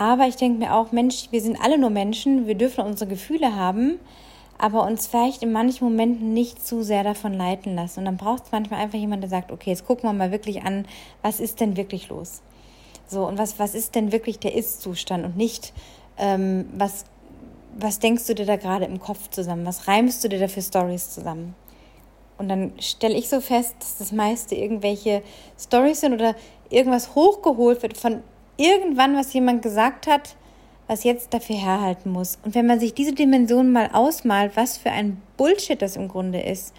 Aber 0.00 0.26
ich 0.26 0.36
denke 0.36 0.58
mir 0.58 0.74
auch, 0.74 0.92
Mensch, 0.92 1.28
wir 1.30 1.42
sind 1.42 1.60
alle 1.60 1.76
nur 1.76 1.90
Menschen, 1.90 2.46
wir 2.46 2.54
dürfen 2.54 2.86
unsere 2.86 3.10
Gefühle 3.10 3.54
haben, 3.54 4.00
aber 4.56 4.86
uns 4.86 5.06
vielleicht 5.06 5.42
in 5.42 5.52
manchen 5.52 5.84
Momenten 5.84 6.32
nicht 6.32 6.66
zu 6.66 6.82
sehr 6.82 7.04
davon 7.04 7.34
leiten 7.34 7.74
lassen. 7.74 7.98
Und 7.98 8.04
dann 8.06 8.16
braucht 8.16 8.44
es 8.44 8.50
manchmal 8.50 8.80
einfach 8.80 8.98
jemand, 8.98 9.22
der 9.22 9.28
sagt, 9.28 9.52
okay, 9.52 9.68
jetzt 9.68 9.86
gucken 9.86 10.08
wir 10.08 10.14
mal 10.14 10.32
wirklich 10.32 10.62
an, 10.62 10.86
was 11.20 11.38
ist 11.38 11.60
denn 11.60 11.76
wirklich 11.76 12.08
los? 12.08 12.40
So, 13.08 13.26
und 13.26 13.36
was, 13.36 13.58
was 13.58 13.74
ist 13.74 13.94
denn 13.94 14.10
wirklich 14.10 14.38
der 14.38 14.54
Ist-Zustand 14.54 15.26
und 15.26 15.36
nicht, 15.36 15.74
ähm, 16.16 16.70
was, 16.74 17.04
was 17.78 17.98
denkst 17.98 18.26
du 18.26 18.34
dir 18.34 18.46
da 18.46 18.56
gerade 18.56 18.86
im 18.86 19.00
Kopf 19.00 19.28
zusammen? 19.28 19.66
Was 19.66 19.86
reimst 19.86 20.24
du 20.24 20.30
dir 20.30 20.38
da 20.38 20.48
für 20.48 20.62
Stories 20.62 21.10
zusammen? 21.10 21.54
Und 22.38 22.48
dann 22.48 22.72
stelle 22.78 23.18
ich 23.18 23.28
so 23.28 23.42
fest, 23.42 23.74
dass 23.80 23.98
das 23.98 24.12
meiste 24.12 24.54
irgendwelche 24.54 25.22
Stories 25.58 26.00
sind 26.00 26.14
oder 26.14 26.34
irgendwas 26.70 27.14
hochgeholt 27.14 27.82
wird 27.82 27.98
von 27.98 28.22
irgendwann, 28.60 29.16
was 29.16 29.32
jemand 29.32 29.62
gesagt 29.62 30.06
hat, 30.06 30.36
was 30.86 31.04
jetzt 31.04 31.32
dafür 31.32 31.56
herhalten 31.56 32.10
muss. 32.10 32.38
Und 32.44 32.54
wenn 32.54 32.66
man 32.66 32.80
sich 32.80 32.94
diese 32.94 33.14
Dimension 33.14 33.72
mal 33.72 33.90
ausmalt, 33.92 34.52
was 34.56 34.76
für 34.76 34.90
ein 34.90 35.22
Bullshit 35.36 35.80
das 35.80 35.96
im 35.96 36.08
Grunde 36.08 36.40
ist, 36.40 36.74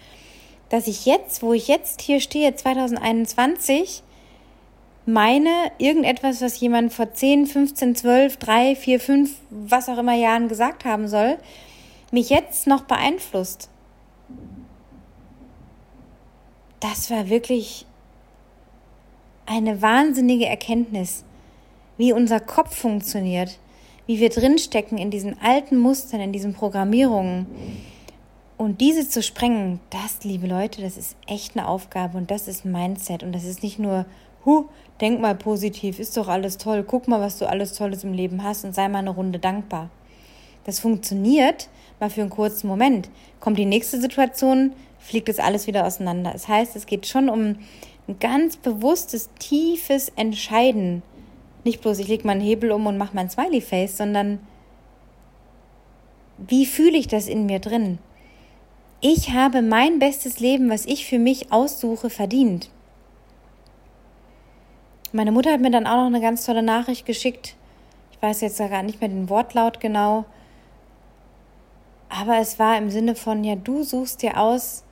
dass 0.68 0.86
ich 0.86 1.06
jetzt, 1.06 1.42
wo 1.42 1.52
ich 1.52 1.68
jetzt 1.68 2.00
hier 2.00 2.20
stehe, 2.20 2.54
2021, 2.54 4.02
meine, 5.04 5.72
irgendetwas, 5.78 6.40
was 6.40 6.60
jemand 6.60 6.92
vor 6.92 7.12
10, 7.12 7.46
15, 7.46 7.96
12, 7.96 8.36
3, 8.36 8.76
4, 8.76 9.00
5, 9.00 9.34
was 9.50 9.88
auch 9.88 9.98
immer 9.98 10.14
Jahren 10.14 10.48
gesagt 10.48 10.84
haben 10.84 11.08
soll, 11.08 11.38
mich 12.12 12.30
jetzt 12.30 12.66
noch 12.66 12.82
beeinflusst. 12.82 13.68
Das 16.80 17.10
war 17.10 17.28
wirklich 17.28 17.86
eine 19.46 19.82
wahnsinnige 19.82 20.46
Erkenntnis 20.46 21.24
wie 21.96 22.12
unser 22.12 22.40
Kopf 22.40 22.74
funktioniert, 22.74 23.58
wie 24.06 24.18
wir 24.18 24.30
drinstecken 24.30 24.98
in 24.98 25.10
diesen 25.10 25.40
alten 25.40 25.78
Mustern, 25.78 26.20
in 26.20 26.32
diesen 26.32 26.54
Programmierungen. 26.54 27.46
Und 28.56 28.80
diese 28.80 29.08
zu 29.08 29.22
sprengen, 29.22 29.80
das, 29.90 30.24
liebe 30.24 30.46
Leute, 30.46 30.82
das 30.82 30.96
ist 30.96 31.16
echt 31.26 31.56
eine 31.56 31.68
Aufgabe 31.68 32.18
und 32.18 32.30
das 32.30 32.48
ist 32.48 32.64
Mindset. 32.64 33.22
Und 33.22 33.32
das 33.32 33.44
ist 33.44 33.62
nicht 33.62 33.78
nur, 33.78 34.06
hu, 34.44 34.66
denk 35.00 35.20
mal 35.20 35.34
positiv, 35.34 35.98
ist 35.98 36.16
doch 36.16 36.28
alles 36.28 36.58
toll, 36.58 36.84
guck 36.86 37.08
mal, 37.08 37.20
was 37.20 37.38
du 37.38 37.48
alles 37.48 37.74
Tolles 37.74 38.04
im 38.04 38.12
Leben 38.12 38.42
hast 38.42 38.64
und 38.64 38.74
sei 38.74 38.88
mal 38.88 38.98
eine 38.98 39.10
Runde 39.10 39.38
dankbar. 39.38 39.90
Das 40.64 40.78
funktioniert 40.78 41.68
mal 41.98 42.10
für 42.10 42.20
einen 42.20 42.30
kurzen 42.30 42.68
Moment. 42.68 43.10
Kommt 43.40 43.58
die 43.58 43.64
nächste 43.64 44.00
Situation, 44.00 44.72
fliegt 44.98 45.28
es 45.28 45.40
alles 45.40 45.66
wieder 45.66 45.86
auseinander. 45.86 46.30
Das 46.32 46.46
heißt, 46.46 46.76
es 46.76 46.86
geht 46.86 47.06
schon 47.06 47.28
um 47.28 47.56
ein 48.08 48.18
ganz 48.20 48.56
bewusstes, 48.56 49.30
tiefes 49.38 50.08
Entscheiden 50.14 51.02
nicht 51.64 51.80
bloß, 51.80 51.98
ich 51.98 52.08
lege 52.08 52.26
meinen 52.26 52.40
Hebel 52.40 52.72
um 52.72 52.86
und 52.86 52.98
mache 52.98 53.14
mein 53.14 53.30
Smiley-Face, 53.30 53.96
sondern 53.96 54.40
wie 56.38 56.66
fühle 56.66 56.98
ich 56.98 57.08
das 57.08 57.28
in 57.28 57.46
mir 57.46 57.60
drin? 57.60 57.98
Ich 59.00 59.30
habe 59.30 59.62
mein 59.62 59.98
bestes 59.98 60.40
Leben, 60.40 60.70
was 60.70 60.86
ich 60.86 61.06
für 61.06 61.18
mich 61.18 61.52
aussuche, 61.52 62.10
verdient. 62.10 62.70
Meine 65.12 65.32
Mutter 65.32 65.52
hat 65.52 65.60
mir 65.60 65.70
dann 65.70 65.86
auch 65.86 65.96
noch 65.96 66.06
eine 66.06 66.20
ganz 66.20 66.46
tolle 66.46 66.62
Nachricht 66.62 67.04
geschickt. 67.04 67.56
Ich 68.12 68.22
weiß 68.22 68.40
jetzt 68.40 68.58
gar 68.58 68.82
nicht 68.82 69.00
mehr 69.00 69.10
den 69.10 69.28
Wortlaut 69.28 69.80
genau. 69.80 70.24
Aber 72.08 72.38
es 72.38 72.58
war 72.58 72.78
im 72.78 72.90
Sinne 72.90 73.14
von, 73.14 73.42
ja, 73.42 73.56
du 73.56 73.82
suchst 73.82 74.22
dir 74.22 74.38
aus, 74.38 74.84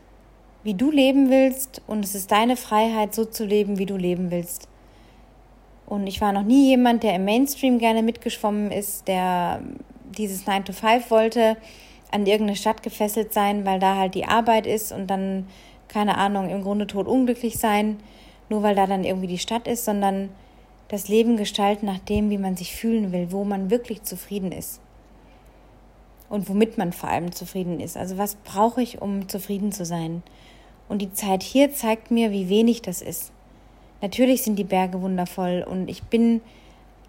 wie 0.62 0.74
du 0.74 0.90
leben 0.90 1.30
willst 1.30 1.80
und 1.86 2.04
es 2.04 2.14
ist 2.14 2.32
deine 2.32 2.56
Freiheit, 2.56 3.14
so 3.14 3.24
zu 3.24 3.44
leben, 3.44 3.78
wie 3.78 3.86
du 3.86 3.96
leben 3.96 4.30
willst. 4.30 4.69
Und 5.90 6.06
ich 6.06 6.20
war 6.20 6.32
noch 6.32 6.44
nie 6.44 6.68
jemand, 6.68 7.02
der 7.02 7.16
im 7.16 7.24
Mainstream 7.24 7.80
gerne 7.80 8.04
mitgeschwommen 8.04 8.70
ist, 8.70 9.08
der 9.08 9.60
dieses 10.16 10.46
9 10.46 10.64
to 10.64 10.72
5 10.72 11.10
wollte, 11.10 11.56
an 12.12 12.26
irgendeine 12.26 12.56
Stadt 12.56 12.84
gefesselt 12.84 13.34
sein, 13.34 13.66
weil 13.66 13.80
da 13.80 13.96
halt 13.96 14.14
die 14.14 14.24
Arbeit 14.24 14.68
ist 14.68 14.92
und 14.92 15.08
dann, 15.08 15.48
keine 15.88 16.16
Ahnung, 16.16 16.48
im 16.48 16.62
Grunde 16.62 16.86
tot 16.86 17.08
unglücklich 17.08 17.58
sein, 17.58 17.98
nur 18.48 18.62
weil 18.62 18.76
da 18.76 18.86
dann 18.86 19.02
irgendwie 19.02 19.26
die 19.26 19.38
Stadt 19.38 19.66
ist, 19.66 19.84
sondern 19.84 20.28
das 20.86 21.08
Leben 21.08 21.36
gestalten 21.36 21.86
nach 21.86 21.98
dem, 21.98 22.30
wie 22.30 22.38
man 22.38 22.56
sich 22.56 22.72
fühlen 22.72 23.10
will, 23.10 23.32
wo 23.32 23.42
man 23.42 23.70
wirklich 23.70 24.04
zufrieden 24.04 24.52
ist. 24.52 24.80
Und 26.28 26.48
womit 26.48 26.78
man 26.78 26.92
vor 26.92 27.08
allem 27.08 27.32
zufrieden 27.32 27.80
ist. 27.80 27.96
Also 27.96 28.16
was 28.16 28.36
brauche 28.36 28.80
ich, 28.80 29.02
um 29.02 29.28
zufrieden 29.28 29.72
zu 29.72 29.84
sein? 29.84 30.22
Und 30.88 31.02
die 31.02 31.12
Zeit 31.12 31.42
hier 31.42 31.72
zeigt 31.72 32.12
mir, 32.12 32.30
wie 32.30 32.48
wenig 32.48 32.80
das 32.80 33.02
ist. 33.02 33.32
Natürlich 34.02 34.42
sind 34.42 34.58
die 34.58 34.64
Berge 34.64 35.00
wundervoll 35.02 35.64
und 35.68 35.88
ich 35.88 36.02
bin 36.04 36.40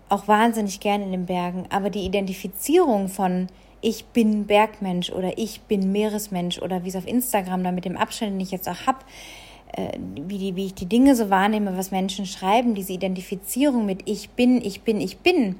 auch 0.09 0.27
wahnsinnig 0.27 0.79
gern 0.79 1.01
in 1.01 1.11
den 1.11 1.25
Bergen, 1.25 1.65
aber 1.69 1.89
die 1.89 2.05
Identifizierung 2.05 3.07
von 3.07 3.47
ich 3.81 4.05
bin 4.05 4.45
Bergmensch 4.45 5.09
oder 5.09 5.37
ich 5.37 5.61
bin 5.61 5.91
Meeresmensch 5.91 6.59
oder 6.59 6.83
wie 6.83 6.89
es 6.89 6.95
auf 6.95 7.07
Instagram 7.07 7.63
da 7.63 7.71
mit 7.71 7.85
dem 7.85 7.97
Abstand, 7.97 8.33
den 8.33 8.39
ich 8.39 8.51
jetzt 8.51 8.69
auch 8.69 8.85
habe, 8.85 8.99
äh, 9.73 9.97
wie, 10.27 10.55
wie 10.55 10.67
ich 10.67 10.73
die 10.73 10.85
Dinge 10.85 11.15
so 11.15 11.29
wahrnehme, 11.29 11.77
was 11.77 11.91
Menschen 11.91 12.25
schreiben, 12.25 12.75
diese 12.75 12.93
Identifizierung 12.93 13.85
mit 13.85 14.07
ich 14.07 14.29
bin, 14.31 14.61
ich 14.63 14.81
bin, 14.81 15.01
ich 15.01 15.19
bin, 15.19 15.55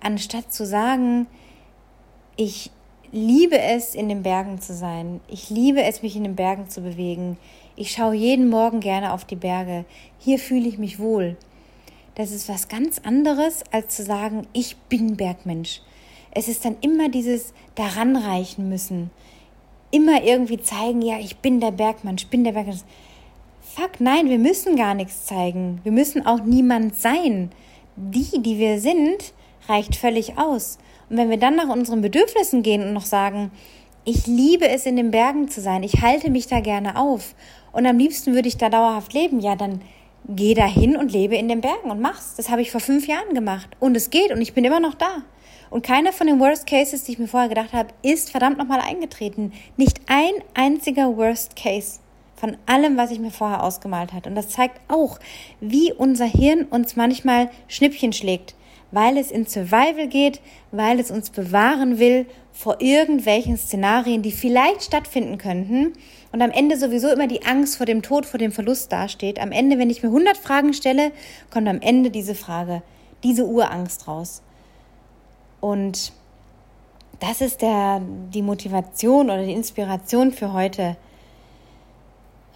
anstatt 0.00 0.52
zu 0.52 0.66
sagen, 0.66 1.26
ich 2.36 2.70
liebe 3.12 3.58
es, 3.58 3.94
in 3.94 4.08
den 4.08 4.22
Bergen 4.22 4.60
zu 4.60 4.74
sein, 4.74 5.20
ich 5.28 5.50
liebe 5.50 5.82
es, 5.82 6.02
mich 6.02 6.16
in 6.16 6.24
den 6.24 6.36
Bergen 6.36 6.68
zu 6.68 6.82
bewegen, 6.82 7.38
ich 7.78 7.92
schaue 7.92 8.14
jeden 8.14 8.48
Morgen 8.48 8.80
gerne 8.80 9.12
auf 9.12 9.24
die 9.24 9.36
Berge. 9.36 9.84
Hier 10.18 10.40
fühle 10.40 10.68
ich 10.68 10.78
mich 10.78 10.98
wohl. 10.98 11.36
Das 12.16 12.32
ist 12.32 12.48
was 12.48 12.66
ganz 12.66 12.98
anderes, 12.98 13.62
als 13.70 13.94
zu 13.94 14.02
sagen, 14.02 14.48
ich 14.52 14.76
bin 14.88 15.16
Bergmensch. 15.16 15.80
Es 16.32 16.48
ist 16.48 16.64
dann 16.64 16.76
immer 16.80 17.08
dieses 17.08 17.54
daran 17.76 18.16
reichen 18.16 18.68
müssen. 18.68 19.10
Immer 19.92 20.24
irgendwie 20.24 20.60
zeigen, 20.60 21.02
ja, 21.02 21.20
ich 21.20 21.36
bin 21.36 21.60
der 21.60 21.70
Bergmann, 21.70 22.16
ich 22.16 22.28
bin 22.28 22.42
der 22.42 22.50
Bergmann. 22.50 22.80
Fuck, 23.60 24.00
nein, 24.00 24.28
wir 24.28 24.40
müssen 24.40 24.74
gar 24.74 24.94
nichts 24.94 25.26
zeigen. 25.26 25.80
Wir 25.84 25.92
müssen 25.92 26.26
auch 26.26 26.42
niemand 26.42 26.96
sein. 26.96 27.52
Die, 27.94 28.42
die 28.42 28.58
wir 28.58 28.80
sind, 28.80 29.32
reicht 29.68 29.94
völlig 29.94 30.36
aus. 30.36 30.78
Und 31.08 31.16
wenn 31.16 31.30
wir 31.30 31.38
dann 31.38 31.54
nach 31.54 31.68
unseren 31.68 32.00
Bedürfnissen 32.00 32.64
gehen 32.64 32.82
und 32.82 32.92
noch 32.92 33.06
sagen, 33.06 33.52
ich 34.04 34.26
liebe 34.26 34.66
es, 34.68 34.86
in 34.86 34.96
den 34.96 35.10
Bergen 35.10 35.48
zu 35.48 35.60
sein, 35.60 35.82
ich 35.82 36.00
halte 36.00 36.30
mich 36.30 36.46
da 36.46 36.60
gerne 36.60 36.98
auf 36.98 37.34
und 37.72 37.86
am 37.86 37.98
liebsten 37.98 38.34
würde 38.34 38.48
ich 38.48 38.56
da 38.56 38.68
dauerhaft 38.68 39.12
leben, 39.12 39.40
ja, 39.40 39.56
dann 39.56 39.80
geh 40.28 40.54
da 40.54 40.66
hin 40.66 40.96
und 40.96 41.12
lebe 41.12 41.36
in 41.36 41.48
den 41.48 41.60
Bergen 41.60 41.90
und 41.90 42.00
mach's. 42.00 42.34
Das 42.36 42.50
habe 42.50 42.60
ich 42.62 42.70
vor 42.70 42.80
fünf 42.80 43.06
Jahren 43.06 43.34
gemacht. 43.34 43.70
Und 43.80 43.96
es 43.96 44.10
geht 44.10 44.30
und 44.30 44.40
ich 44.40 44.52
bin 44.52 44.64
immer 44.64 44.80
noch 44.80 44.94
da. 44.94 45.22
Und 45.70 45.82
keiner 45.82 46.12
von 46.12 46.26
den 46.26 46.40
Worst 46.40 46.66
Cases, 46.66 47.04
die 47.04 47.12
ich 47.12 47.18
mir 47.18 47.28
vorher 47.28 47.48
gedacht 47.48 47.72
habe, 47.72 47.90
ist 48.02 48.30
verdammt 48.30 48.58
nochmal 48.58 48.80
eingetreten. 48.80 49.52
Nicht 49.76 50.00
ein 50.06 50.32
einziger 50.54 51.16
Worst 51.16 51.56
Case 51.56 52.00
von 52.36 52.56
allem, 52.66 52.96
was 52.96 53.10
ich 53.10 53.18
mir 53.18 53.30
vorher 53.30 53.62
ausgemalt 53.62 54.12
hatte. 54.12 54.28
Und 54.28 54.34
das 54.34 54.48
zeigt 54.48 54.80
auch, 54.88 55.18
wie 55.60 55.92
unser 55.92 56.26
Hirn 56.26 56.64
uns 56.64 56.96
manchmal 56.96 57.50
Schnippchen 57.66 58.12
schlägt. 58.12 58.54
weil 58.90 59.16
es 59.18 59.30
in 59.30 59.46
Survival 59.46 60.08
geht, 60.08 60.40
weil 60.70 60.98
es 60.98 61.10
uns 61.10 61.30
bewahren 61.30 61.98
will 61.98 62.26
vor 62.52 62.80
irgendwelchen 62.80 63.56
Szenarien, 63.56 64.22
die 64.22 64.32
vielleicht 64.32 64.82
stattfinden 64.82 65.38
könnten 65.38 65.92
und 66.32 66.42
am 66.42 66.50
Ende 66.50 66.76
sowieso 66.76 67.08
immer 67.08 67.26
die 67.26 67.44
Angst 67.44 67.76
vor 67.76 67.86
dem 67.86 68.02
Tod, 68.02 68.26
vor 68.26 68.38
dem 68.38 68.52
Verlust 68.52 68.92
dasteht. 68.92 69.40
Am 69.40 69.52
Ende, 69.52 69.78
wenn 69.78 69.90
ich 69.90 70.02
mir 70.02 70.08
100 70.08 70.36
Fragen 70.36 70.74
stelle, 70.74 71.12
kommt 71.50 71.68
am 71.68 71.80
Ende 71.80 72.10
diese 72.10 72.34
Frage, 72.34 72.82
diese 73.22 73.46
Urangst 73.46 74.06
raus. 74.08 74.42
Und 75.60 76.12
das 77.20 77.40
ist 77.40 77.62
der, 77.62 78.00
die 78.32 78.42
Motivation 78.42 79.26
oder 79.26 79.44
die 79.44 79.52
Inspiration 79.52 80.32
für 80.32 80.52
heute. 80.52 80.96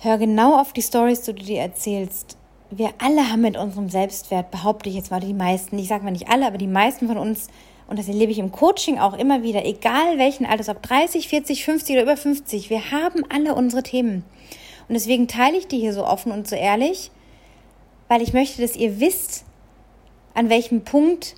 Hör 0.01 0.19
genau 0.19 0.61
auf 0.61 0.73
die 0.73 0.83
Stories, 0.83 1.23
die 1.23 1.33
du 1.33 1.43
dir 1.43 1.61
erzählst 1.61 2.37
wir 2.75 2.91
alle 2.99 3.31
haben 3.31 3.43
mit 3.43 3.57
unserem 3.57 3.89
Selbstwert, 3.89 4.51
behaupte 4.51 4.89
ich 4.89 4.95
jetzt 4.95 5.11
mal, 5.11 5.21
die 5.21 5.35
meisten, 5.35 5.79
ich 5.79 5.89
sage 5.89 6.05
mal 6.05 6.11
nicht 6.11 6.29
alle, 6.29 6.47
aber 6.47 6.59
die 6.59 6.67
meisten 6.67 7.07
von 7.07 7.19
uns, 7.19 7.49
und 7.87 7.99
das 7.99 8.09
erlebe 8.09 8.33
ich 8.33 8.39
im 8.39 8.53
Coaching 8.53 8.99
auch 8.99 9.17
immer 9.17 9.43
wieder, 9.43 9.65
egal 9.65 10.19
welchen 10.19 10.47
Alters, 10.47 10.69
ob 10.69 10.83
30, 10.83 11.29
40, 11.29 11.65
50 11.65 11.97
oder 11.97 12.03
über 12.03 12.17
50, 12.17 12.71
wir 12.71 12.91
haben 12.91 13.25
alle 13.29 13.55
unsere 13.55 13.83
Themen. 13.83 14.25
Und 14.89 14.95
deswegen 14.95 15.29
teile 15.29 15.57
ich 15.57 15.69
die 15.69 15.79
hier 15.79 15.93
so 15.93 16.07
offen 16.07 16.33
und 16.33 16.49
so 16.49 16.57
ehrlich, 16.57 17.11
weil 18.09 18.23
ich 18.23 18.33
möchte, 18.33 18.63
dass 18.63 18.77
ihr 18.77 19.01
wisst, 19.01 19.45
an 20.35 20.49
welchem 20.49 20.83
Punkt 20.85 21.35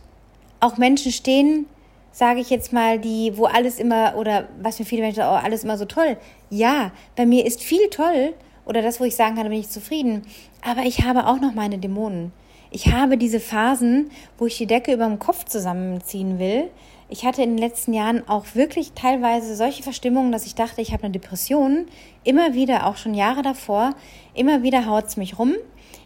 auch 0.61 0.77
Menschen 0.77 1.13
stehen, 1.13 1.67
sage 2.13 2.41
ich 2.41 2.51
jetzt 2.51 2.73
mal, 2.73 2.99
die, 2.99 3.37
wo 3.37 3.47
alles 3.47 3.79
immer, 3.79 4.15
oder 4.17 4.49
was 4.61 4.79
mir 4.79 4.85
viele 4.85 5.03
Menschen 5.03 5.17
sagen, 5.17 5.37
oh, 5.37 5.45
alles 5.45 5.65
immer 5.65 5.77
so 5.77 5.85
toll. 5.85 6.17
Ja, 6.51 6.93
bei 7.17 7.27
mir 7.27 7.45
ist 7.45 7.63
viel 7.63 7.89
toll, 7.91 8.35
oder 8.67 8.83
das, 8.83 9.01
wo 9.01 9.05
ich 9.05 9.17
sagen 9.17 9.35
kann, 9.35 9.45
da 9.45 9.51
bin 9.51 9.61
ich 9.61 9.69
zufrieden. 9.69 10.23
Aber 10.63 10.83
ich 10.83 11.05
habe 11.05 11.27
auch 11.27 11.41
noch 11.41 11.55
meine 11.55 11.79
Dämonen. 11.79 12.33
Ich 12.77 12.89
habe 12.93 13.17
diese 13.17 13.39
Phasen, 13.39 14.11
wo 14.37 14.47
ich 14.47 14.59
die 14.59 14.67
Decke 14.67 14.93
über 14.93 15.07
dem 15.07 15.21
Kopf 15.21 15.45
zusammenziehen 15.45 16.41
will. 16.41 16.73
Ich 17.09 17.25
hatte 17.25 17.41
in 17.41 17.51
den 17.51 17.59
letzten 17.59 17.93
Jahren 17.93 18.29
auch 18.29 18.47
wirklich 18.55 18.95
teilweise 18.95 19.55
solche 19.55 19.85
Verstimmungen, 19.85 20.33
dass 20.33 20.45
ich 20.45 20.57
dachte, 20.57 20.81
ich 20.81 20.93
habe 20.93 21.05
eine 21.05 21.13
Depression. 21.13 21.87
Immer 22.25 22.55
wieder, 22.55 22.89
auch 22.89 22.97
schon 22.97 23.15
Jahre 23.15 23.43
davor, 23.43 23.95
immer 24.35 24.65
wieder 24.65 24.87
haut 24.87 25.07
es 25.07 25.17
mich 25.17 25.39
rum. 25.39 25.53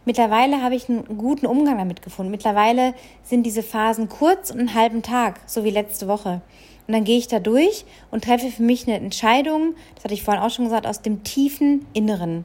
Mittlerweile 0.04 0.60
habe 0.62 0.74
ich 0.74 0.90
einen 0.90 1.16
guten 1.16 1.46
Umgang 1.46 1.78
damit 1.78 2.02
gefunden. 2.02 2.30
Mittlerweile 2.30 2.92
sind 3.22 3.44
diese 3.44 3.62
Phasen 3.62 4.10
kurz 4.10 4.50
und 4.50 4.58
einen 4.58 4.74
halben 4.74 5.00
Tag, 5.00 5.40
so 5.46 5.64
wie 5.64 5.70
letzte 5.70 6.06
Woche. 6.06 6.42
Und 6.86 6.92
dann 6.92 7.04
gehe 7.04 7.16
ich 7.16 7.28
da 7.28 7.38
durch 7.38 7.86
und 8.10 8.24
treffe 8.24 8.50
für 8.50 8.62
mich 8.62 8.86
eine 8.86 8.98
Entscheidung, 8.98 9.74
das 9.94 10.04
hatte 10.04 10.12
ich 10.12 10.22
vorhin 10.22 10.42
auch 10.42 10.50
schon 10.50 10.66
gesagt, 10.66 10.86
aus 10.86 11.00
dem 11.00 11.24
tiefen 11.24 11.86
Inneren. 11.94 12.44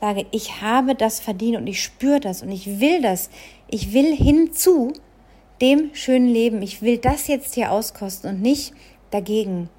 Sage, 0.00 0.26
ich 0.30 0.60
habe 0.60 0.94
das 0.94 1.20
verdient 1.20 1.56
und 1.56 1.66
ich 1.66 1.82
spüre 1.82 2.20
das 2.20 2.42
und 2.42 2.50
ich 2.50 2.80
will 2.80 3.00
das. 3.00 3.30
Ich 3.68 3.92
will 3.92 4.14
hinzu 4.14 4.92
dem 5.60 5.90
schönen 5.94 6.28
Leben. 6.28 6.62
Ich 6.62 6.82
will 6.82 6.98
das 6.98 7.28
jetzt 7.28 7.54
hier 7.54 7.72
auskosten 7.72 8.30
und 8.30 8.42
nicht 8.42 8.74
dagegen. 9.10 9.70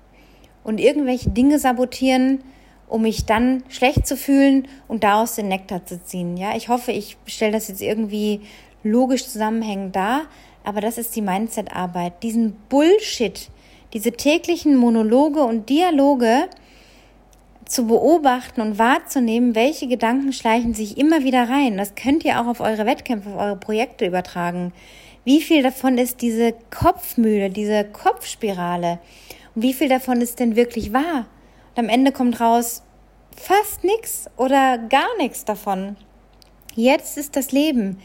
Und 0.63 0.79
irgendwelche 0.79 1.29
Dinge 1.29 1.59
sabotieren, 1.59 2.43
um 2.87 3.03
mich 3.03 3.25
dann 3.25 3.63
schlecht 3.69 4.07
zu 4.07 4.17
fühlen 4.17 4.67
und 4.87 5.03
daraus 5.03 5.35
den 5.35 5.49
Nektar 5.49 5.85
zu 5.85 6.03
ziehen. 6.03 6.37
Ja, 6.37 6.55
ich 6.55 6.69
hoffe, 6.69 6.91
ich 6.91 7.17
stelle 7.25 7.51
das 7.51 7.67
jetzt 7.67 7.81
irgendwie 7.81 8.41
logisch 8.83 9.27
zusammenhängend 9.27 9.95
dar, 9.95 10.23
aber 10.63 10.81
das 10.81 10.97
ist 10.97 11.15
die 11.15 11.21
Mindset-Arbeit. 11.21 12.23
Diesen 12.23 12.55
Bullshit, 12.69 13.49
diese 13.93 14.11
täglichen 14.11 14.75
Monologe 14.75 15.43
und 15.43 15.69
Dialoge 15.69 16.47
zu 17.67 17.87
beobachten 17.87 18.61
und 18.61 18.79
wahrzunehmen, 18.79 19.55
welche 19.55 19.87
Gedanken 19.87 20.33
schleichen 20.33 20.73
sich 20.73 20.97
immer 20.97 21.23
wieder 21.23 21.49
rein. 21.49 21.77
Das 21.77 21.95
könnt 21.95 22.23
ihr 22.25 22.39
auch 22.39 22.47
auf 22.47 22.59
eure 22.59 22.85
Wettkämpfe, 22.85 23.29
auf 23.29 23.39
eure 23.39 23.55
Projekte 23.55 24.05
übertragen. 24.05 24.73
Wie 25.25 25.41
viel 25.41 25.61
davon 25.61 25.97
ist 25.97 26.21
diese 26.21 26.53
Kopfmühle, 26.71 27.49
diese 27.49 27.83
Kopfspirale? 27.83 28.99
Und 29.55 29.61
wie 29.63 29.73
viel 29.73 29.89
davon 29.89 30.21
ist 30.21 30.39
denn 30.39 30.55
wirklich 30.55 30.93
wahr? 30.93 31.25
Und 31.75 31.83
am 31.83 31.89
Ende 31.89 32.11
kommt 32.11 32.39
raus 32.39 32.83
fast 33.35 33.83
nichts 33.83 34.29
oder 34.37 34.77
gar 34.77 35.17
nichts 35.17 35.45
davon. 35.45 35.95
Jetzt 36.75 37.17
ist 37.17 37.35
das 37.35 37.51
Leben. 37.51 37.99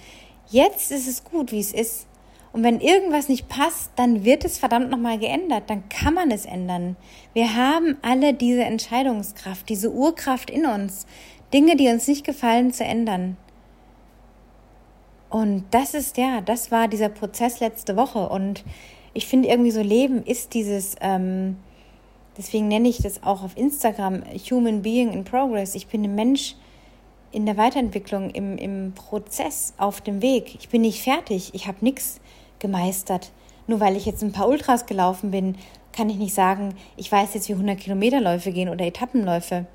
Jetzt 0.49 0.91
ist 0.91 1.09
es 1.09 1.25
gut, 1.25 1.53
wie 1.53 1.61
es 1.61 1.73
ist. 1.73 2.07
Und 2.53 2.63
wenn 2.65 2.81
irgendwas 2.81 3.29
nicht 3.29 3.49
passt, 3.49 3.93
dann 3.97 4.25
wird 4.25 4.45
es 4.45 4.59
verdammt 4.59 4.91
nochmal 4.91 5.19
geändert. 5.19 5.65
Dann 5.69 5.89
kann 5.89 6.13
man 6.13 6.31
es 6.31 6.45
ändern. 6.45 6.97
Wir 7.33 7.57
haben 7.57 7.97
alle 8.03 8.35
diese 8.35 8.65
Entscheidungskraft, 8.65 9.69
diese 9.69 9.91
Urkraft 9.91 10.51
in 10.51 10.67
uns, 10.67 11.07
Dinge, 11.55 11.77
die 11.77 11.89
uns 11.89 12.07
nicht 12.09 12.25
gefallen, 12.25 12.73
zu 12.73 12.85
ändern. 12.85 13.37
Und 15.31 15.65
das 15.71 15.95
ist 15.95 16.19
ja, 16.19 16.43
das 16.43 16.71
war 16.71 16.89
dieser 16.89 17.09
Prozess 17.09 17.61
letzte 17.61 17.97
Woche. 17.97 18.29
Und 18.29 18.65
ich 19.15 19.27
finde 19.27 19.49
irgendwie 19.49 19.71
so 19.71 19.81
Leben 19.81 20.23
ist 20.23 20.53
dieses, 20.53 20.95
ähm, 21.01 21.57
deswegen 22.37 22.69
nenne 22.69 22.89
ich 22.89 22.99
das 22.99 23.23
auch 23.23 23.43
auf 23.43 23.57
Instagram 23.57 24.25
Human 24.51 24.83
Being 24.83 25.11
in 25.11 25.25
Progress. 25.25 25.75
Ich 25.75 25.87
bin 25.87 26.05
ein 26.05 26.15
Mensch 26.15 26.57
in 27.31 27.47
der 27.47 27.57
Weiterentwicklung, 27.57 28.29
im, 28.29 28.59
im 28.59 28.93
Prozess, 28.95 29.73
auf 29.79 30.03
dem 30.03 30.21
Weg. 30.21 30.55
Ich 30.55 30.69
bin 30.69 30.83
nicht 30.83 31.03
fertig. 31.03 31.51
Ich 31.55 31.67
habe 31.67 31.79
nichts 31.81 32.21
gemeistert. 32.63 33.33
Nur 33.67 33.81
weil 33.81 33.97
ich 33.97 34.07
jetzt 34.07 34.23
ein 34.23 34.33
paar 34.33 34.49
Ultras 34.49 34.87
gelaufen 34.87 35.31
bin, 35.31 35.57
kann 35.93 36.09
ich 36.09 36.17
nicht 36.17 36.35
sagen, 36.35 36.75
ich 36.97 37.13
weiß 37.13 37.35
jetzt, 37.35 37.49
wie 37.49 37.53
100 37.53 37.79
Kilometerläufe 37.79 38.51
gehen 38.53 38.71
oder 38.71 38.87
Etappenläufe. 38.87 39.67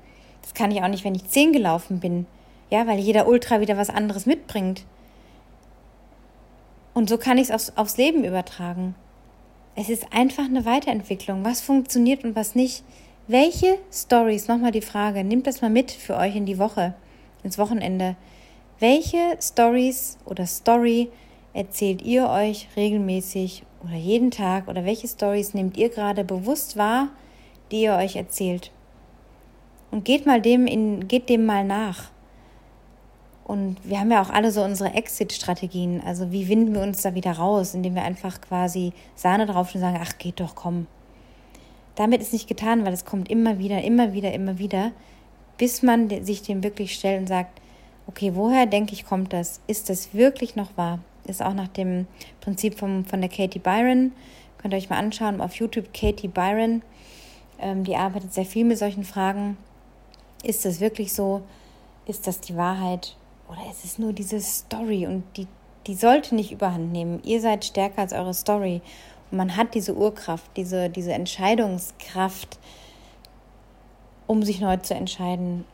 Das 0.42 0.54
kann 0.54 0.72
ich 0.72 0.82
auch 0.82 0.88
nicht, 0.88 1.04
wenn 1.04 1.14
ich 1.14 1.28
10 1.28 1.52
gelaufen 1.52 2.00
bin. 2.00 2.26
Ja, 2.70 2.86
weil 2.86 2.98
jeder 2.98 3.28
Ultra 3.28 3.60
wieder 3.60 3.76
was 3.76 3.90
anderes 3.90 4.26
mitbringt. 4.26 4.84
Und 6.92 7.08
so 7.08 7.16
kann 7.16 7.38
ich 7.38 7.44
es 7.44 7.50
aufs, 7.52 7.72
aufs 7.76 7.96
Leben 7.96 8.24
übertragen. 8.24 8.96
Es 9.76 9.88
ist 9.88 10.12
einfach 10.12 10.44
eine 10.44 10.64
Weiterentwicklung. 10.64 11.44
Was 11.44 11.60
funktioniert 11.60 12.24
und 12.24 12.34
was 12.34 12.56
nicht. 12.56 12.82
Welche 13.28 13.78
Stories, 13.92 14.48
nochmal 14.48 14.72
die 14.72 14.80
Frage, 14.80 15.22
nehmt 15.22 15.46
das 15.46 15.60
mal 15.60 15.70
mit 15.70 15.92
für 15.92 16.16
euch 16.16 16.34
in 16.34 16.46
die 16.46 16.58
Woche, 16.58 16.94
ins 17.44 17.58
Wochenende. 17.58 18.16
Welche 18.80 19.36
Stories 19.40 20.18
oder 20.24 20.46
Story 20.46 21.10
erzählt 21.58 22.02
ihr 22.02 22.28
euch 22.28 22.68
regelmäßig 22.76 23.64
oder 23.82 23.96
jeden 23.96 24.30
Tag 24.30 24.68
oder 24.68 24.84
welche 24.84 25.08
Stories 25.08 25.54
nehmt 25.54 25.76
ihr 25.76 25.88
gerade 25.88 26.22
bewusst 26.22 26.76
wahr, 26.76 27.08
die 27.72 27.82
ihr 27.82 27.94
euch 27.94 28.14
erzählt? 28.14 28.70
Und 29.90 30.04
geht 30.04 30.24
mal 30.24 30.40
dem 30.40 30.68
in, 30.68 31.08
geht 31.08 31.28
dem 31.28 31.46
mal 31.46 31.64
nach. 31.64 32.10
Und 33.42 33.76
wir 33.82 33.98
haben 33.98 34.12
ja 34.12 34.22
auch 34.22 34.30
alle 34.30 34.52
so 34.52 34.62
unsere 34.62 34.94
Exit-Strategien. 34.94 36.00
Also 36.06 36.30
wie 36.30 36.48
winden 36.48 36.74
wir 36.74 36.82
uns 36.82 37.02
da 37.02 37.16
wieder 37.16 37.32
raus, 37.32 37.74
indem 37.74 37.96
wir 37.96 38.02
einfach 38.02 38.40
quasi 38.40 38.92
Sahne 39.16 39.46
drauf 39.46 39.74
und 39.74 39.80
sagen, 39.80 39.98
ach 40.00 40.16
geht 40.18 40.38
doch, 40.38 40.54
komm. 40.54 40.86
Damit 41.96 42.20
ist 42.20 42.32
nicht 42.32 42.46
getan, 42.46 42.84
weil 42.84 42.92
es 42.92 43.04
kommt 43.04 43.28
immer 43.28 43.58
wieder, 43.58 43.82
immer 43.82 44.12
wieder, 44.12 44.32
immer 44.32 44.60
wieder, 44.60 44.92
bis 45.56 45.82
man 45.82 46.08
sich 46.24 46.42
dem 46.42 46.62
wirklich 46.62 46.94
stellt 46.94 47.20
und 47.20 47.26
sagt, 47.26 47.60
okay, 48.06 48.36
woher 48.36 48.66
denke 48.66 48.92
ich, 48.92 49.04
kommt 49.04 49.32
das? 49.32 49.60
Ist 49.66 49.90
das 49.90 50.14
wirklich 50.14 50.54
noch 50.54 50.76
wahr? 50.76 51.00
Ist 51.28 51.42
auch 51.42 51.54
nach 51.54 51.68
dem 51.68 52.06
Prinzip 52.40 52.78
vom, 52.78 53.04
von 53.04 53.20
der 53.20 53.30
Katie 53.30 53.58
Byron. 53.58 54.12
Könnt 54.58 54.74
ihr 54.74 54.78
euch 54.78 54.90
mal 54.90 54.98
anschauen 54.98 55.40
auf 55.40 55.54
YouTube, 55.54 55.92
Katie 55.94 56.28
Byron. 56.28 56.82
Ähm, 57.60 57.84
die 57.84 57.96
arbeitet 57.96 58.32
sehr 58.32 58.44
viel 58.44 58.64
mit 58.64 58.78
solchen 58.78 59.04
Fragen. 59.04 59.56
Ist 60.42 60.64
das 60.64 60.80
wirklich 60.80 61.12
so? 61.12 61.42
Ist 62.06 62.26
das 62.26 62.40
die 62.40 62.56
Wahrheit? 62.56 63.16
Oder 63.48 63.70
ist 63.70 63.84
es 63.84 63.98
nur 63.98 64.12
diese 64.12 64.40
Story 64.40 65.06
und 65.06 65.24
die, 65.36 65.46
die 65.86 65.94
sollte 65.94 66.34
nicht 66.34 66.52
überhand 66.52 66.92
nehmen? 66.92 67.20
Ihr 67.24 67.40
seid 67.40 67.64
stärker 67.64 68.00
als 68.02 68.12
eure 68.12 68.34
Story. 68.34 68.82
Und 69.30 69.38
man 69.38 69.56
hat 69.56 69.74
diese 69.74 69.94
Urkraft, 69.94 70.50
diese, 70.56 70.90
diese 70.90 71.12
Entscheidungskraft, 71.12 72.58
um 74.26 74.42
sich 74.42 74.60
neu 74.60 74.76
zu 74.76 74.94
entscheiden. 74.94 75.64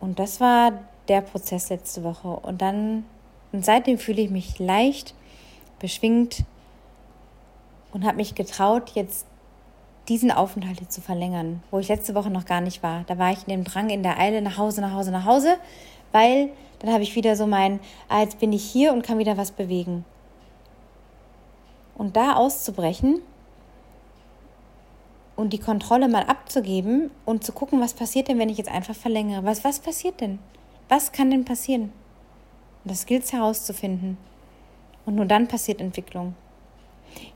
Und 0.00 0.18
das 0.18 0.40
war 0.40 0.72
der 1.08 1.20
Prozess 1.20 1.68
letzte 1.68 2.02
Woche. 2.02 2.28
Und 2.28 2.60
dann 2.60 3.04
und 3.52 3.64
seitdem 3.64 3.98
fühle 3.98 4.22
ich 4.22 4.30
mich 4.30 4.58
leicht, 4.58 5.14
beschwingt 5.78 6.44
und 7.92 8.04
habe 8.04 8.16
mich 8.16 8.34
getraut, 8.34 8.92
jetzt 8.94 9.26
diesen 10.08 10.32
Aufenthalt 10.32 10.78
hier 10.78 10.88
zu 10.88 11.00
verlängern, 11.00 11.62
wo 11.70 11.78
ich 11.78 11.88
letzte 11.88 12.14
Woche 12.14 12.30
noch 12.30 12.44
gar 12.44 12.60
nicht 12.60 12.82
war. 12.82 13.04
Da 13.06 13.18
war 13.18 13.30
ich 13.30 13.46
in 13.46 13.50
dem 13.50 13.64
Drang, 13.64 13.90
in 13.90 14.02
der 14.02 14.18
Eile 14.18 14.42
nach 14.42 14.58
Hause, 14.58 14.80
nach 14.80 14.92
Hause, 14.92 15.12
nach 15.12 15.24
Hause, 15.24 15.56
weil 16.10 16.50
dann 16.80 16.92
habe 16.92 17.02
ich 17.02 17.14
wieder 17.14 17.36
so 17.36 17.46
mein, 17.46 17.78
ah, 18.08 18.22
jetzt 18.22 18.40
bin 18.40 18.52
ich 18.52 18.64
hier 18.64 18.92
und 18.92 19.02
kann 19.02 19.18
wieder 19.18 19.36
was 19.36 19.52
bewegen. 19.52 20.04
Und 21.94 22.16
da 22.16 22.34
auszubrechen 22.34 23.20
und 25.36 25.52
die 25.52 25.58
Kontrolle 25.58 26.08
mal 26.08 26.24
abzugeben 26.24 27.10
und 27.24 27.44
zu 27.44 27.52
gucken, 27.52 27.80
was 27.80 27.94
passiert 27.94 28.28
denn, 28.28 28.38
wenn 28.38 28.48
ich 28.48 28.58
jetzt 28.58 28.70
einfach 28.70 28.94
verlängere. 28.94 29.44
Was, 29.44 29.62
was 29.62 29.78
passiert 29.78 30.20
denn? 30.20 30.40
Was 30.88 31.12
kann 31.12 31.30
denn 31.30 31.44
passieren? 31.44 31.92
Und 32.84 32.90
das 32.90 33.06
gilt 33.06 33.24
es 33.24 33.32
herauszufinden. 33.32 34.18
Und 35.06 35.16
nur 35.16 35.26
dann 35.26 35.48
passiert 35.48 35.80
Entwicklung. 35.80 36.34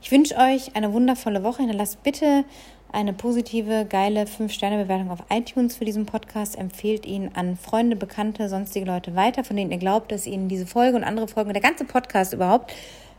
Ich 0.01 0.11
wünsche 0.11 0.35
euch 0.37 0.75
eine 0.75 0.93
wundervolle 0.93 1.43
Woche. 1.43 1.61
Hinterlasst 1.61 2.03
bitte 2.03 2.45
eine 2.91 3.13
positive, 3.13 3.85
geile 3.85 4.23
5-Sterne-Bewertung 4.23 5.11
auf 5.11 5.23
iTunes 5.29 5.75
für 5.75 5.85
diesen 5.85 6.05
Podcast. 6.05 6.57
Empfehlt 6.57 7.05
ihn 7.05 7.31
an 7.33 7.57
Freunde, 7.57 7.95
Bekannte, 7.95 8.49
sonstige 8.49 8.85
Leute 8.85 9.15
weiter, 9.15 9.43
von 9.43 9.55
denen 9.55 9.71
ihr 9.71 9.77
glaubt, 9.77 10.11
dass 10.11 10.25
ihnen 10.25 10.47
diese 10.47 10.65
Folge 10.65 10.97
und 10.97 11.03
andere 11.03 11.27
Folgen, 11.27 11.53
der 11.53 11.61
ganze 11.61 11.85
Podcast 11.85 12.33
überhaupt, 12.33 12.73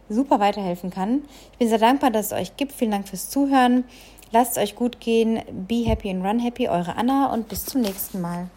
super 0.08 0.40
weiterhelfen 0.40 0.90
kann. 0.90 1.22
Ich 1.52 1.58
bin 1.58 1.68
sehr 1.68 1.78
dankbar, 1.78 2.10
dass 2.10 2.26
es 2.26 2.32
euch 2.32 2.56
gibt. 2.56 2.72
Vielen 2.72 2.92
Dank 2.92 3.08
fürs 3.08 3.28
Zuhören. 3.28 3.84
Lasst 4.30 4.56
es 4.56 4.62
euch 4.62 4.74
gut 4.74 5.00
gehen. 5.00 5.42
Be 5.68 5.84
happy 5.86 6.10
and 6.10 6.24
run 6.24 6.38
happy. 6.38 6.68
Eure 6.68 6.96
Anna 6.96 7.32
und 7.32 7.48
bis 7.48 7.66
zum 7.66 7.82
nächsten 7.82 8.20
Mal. 8.20 8.48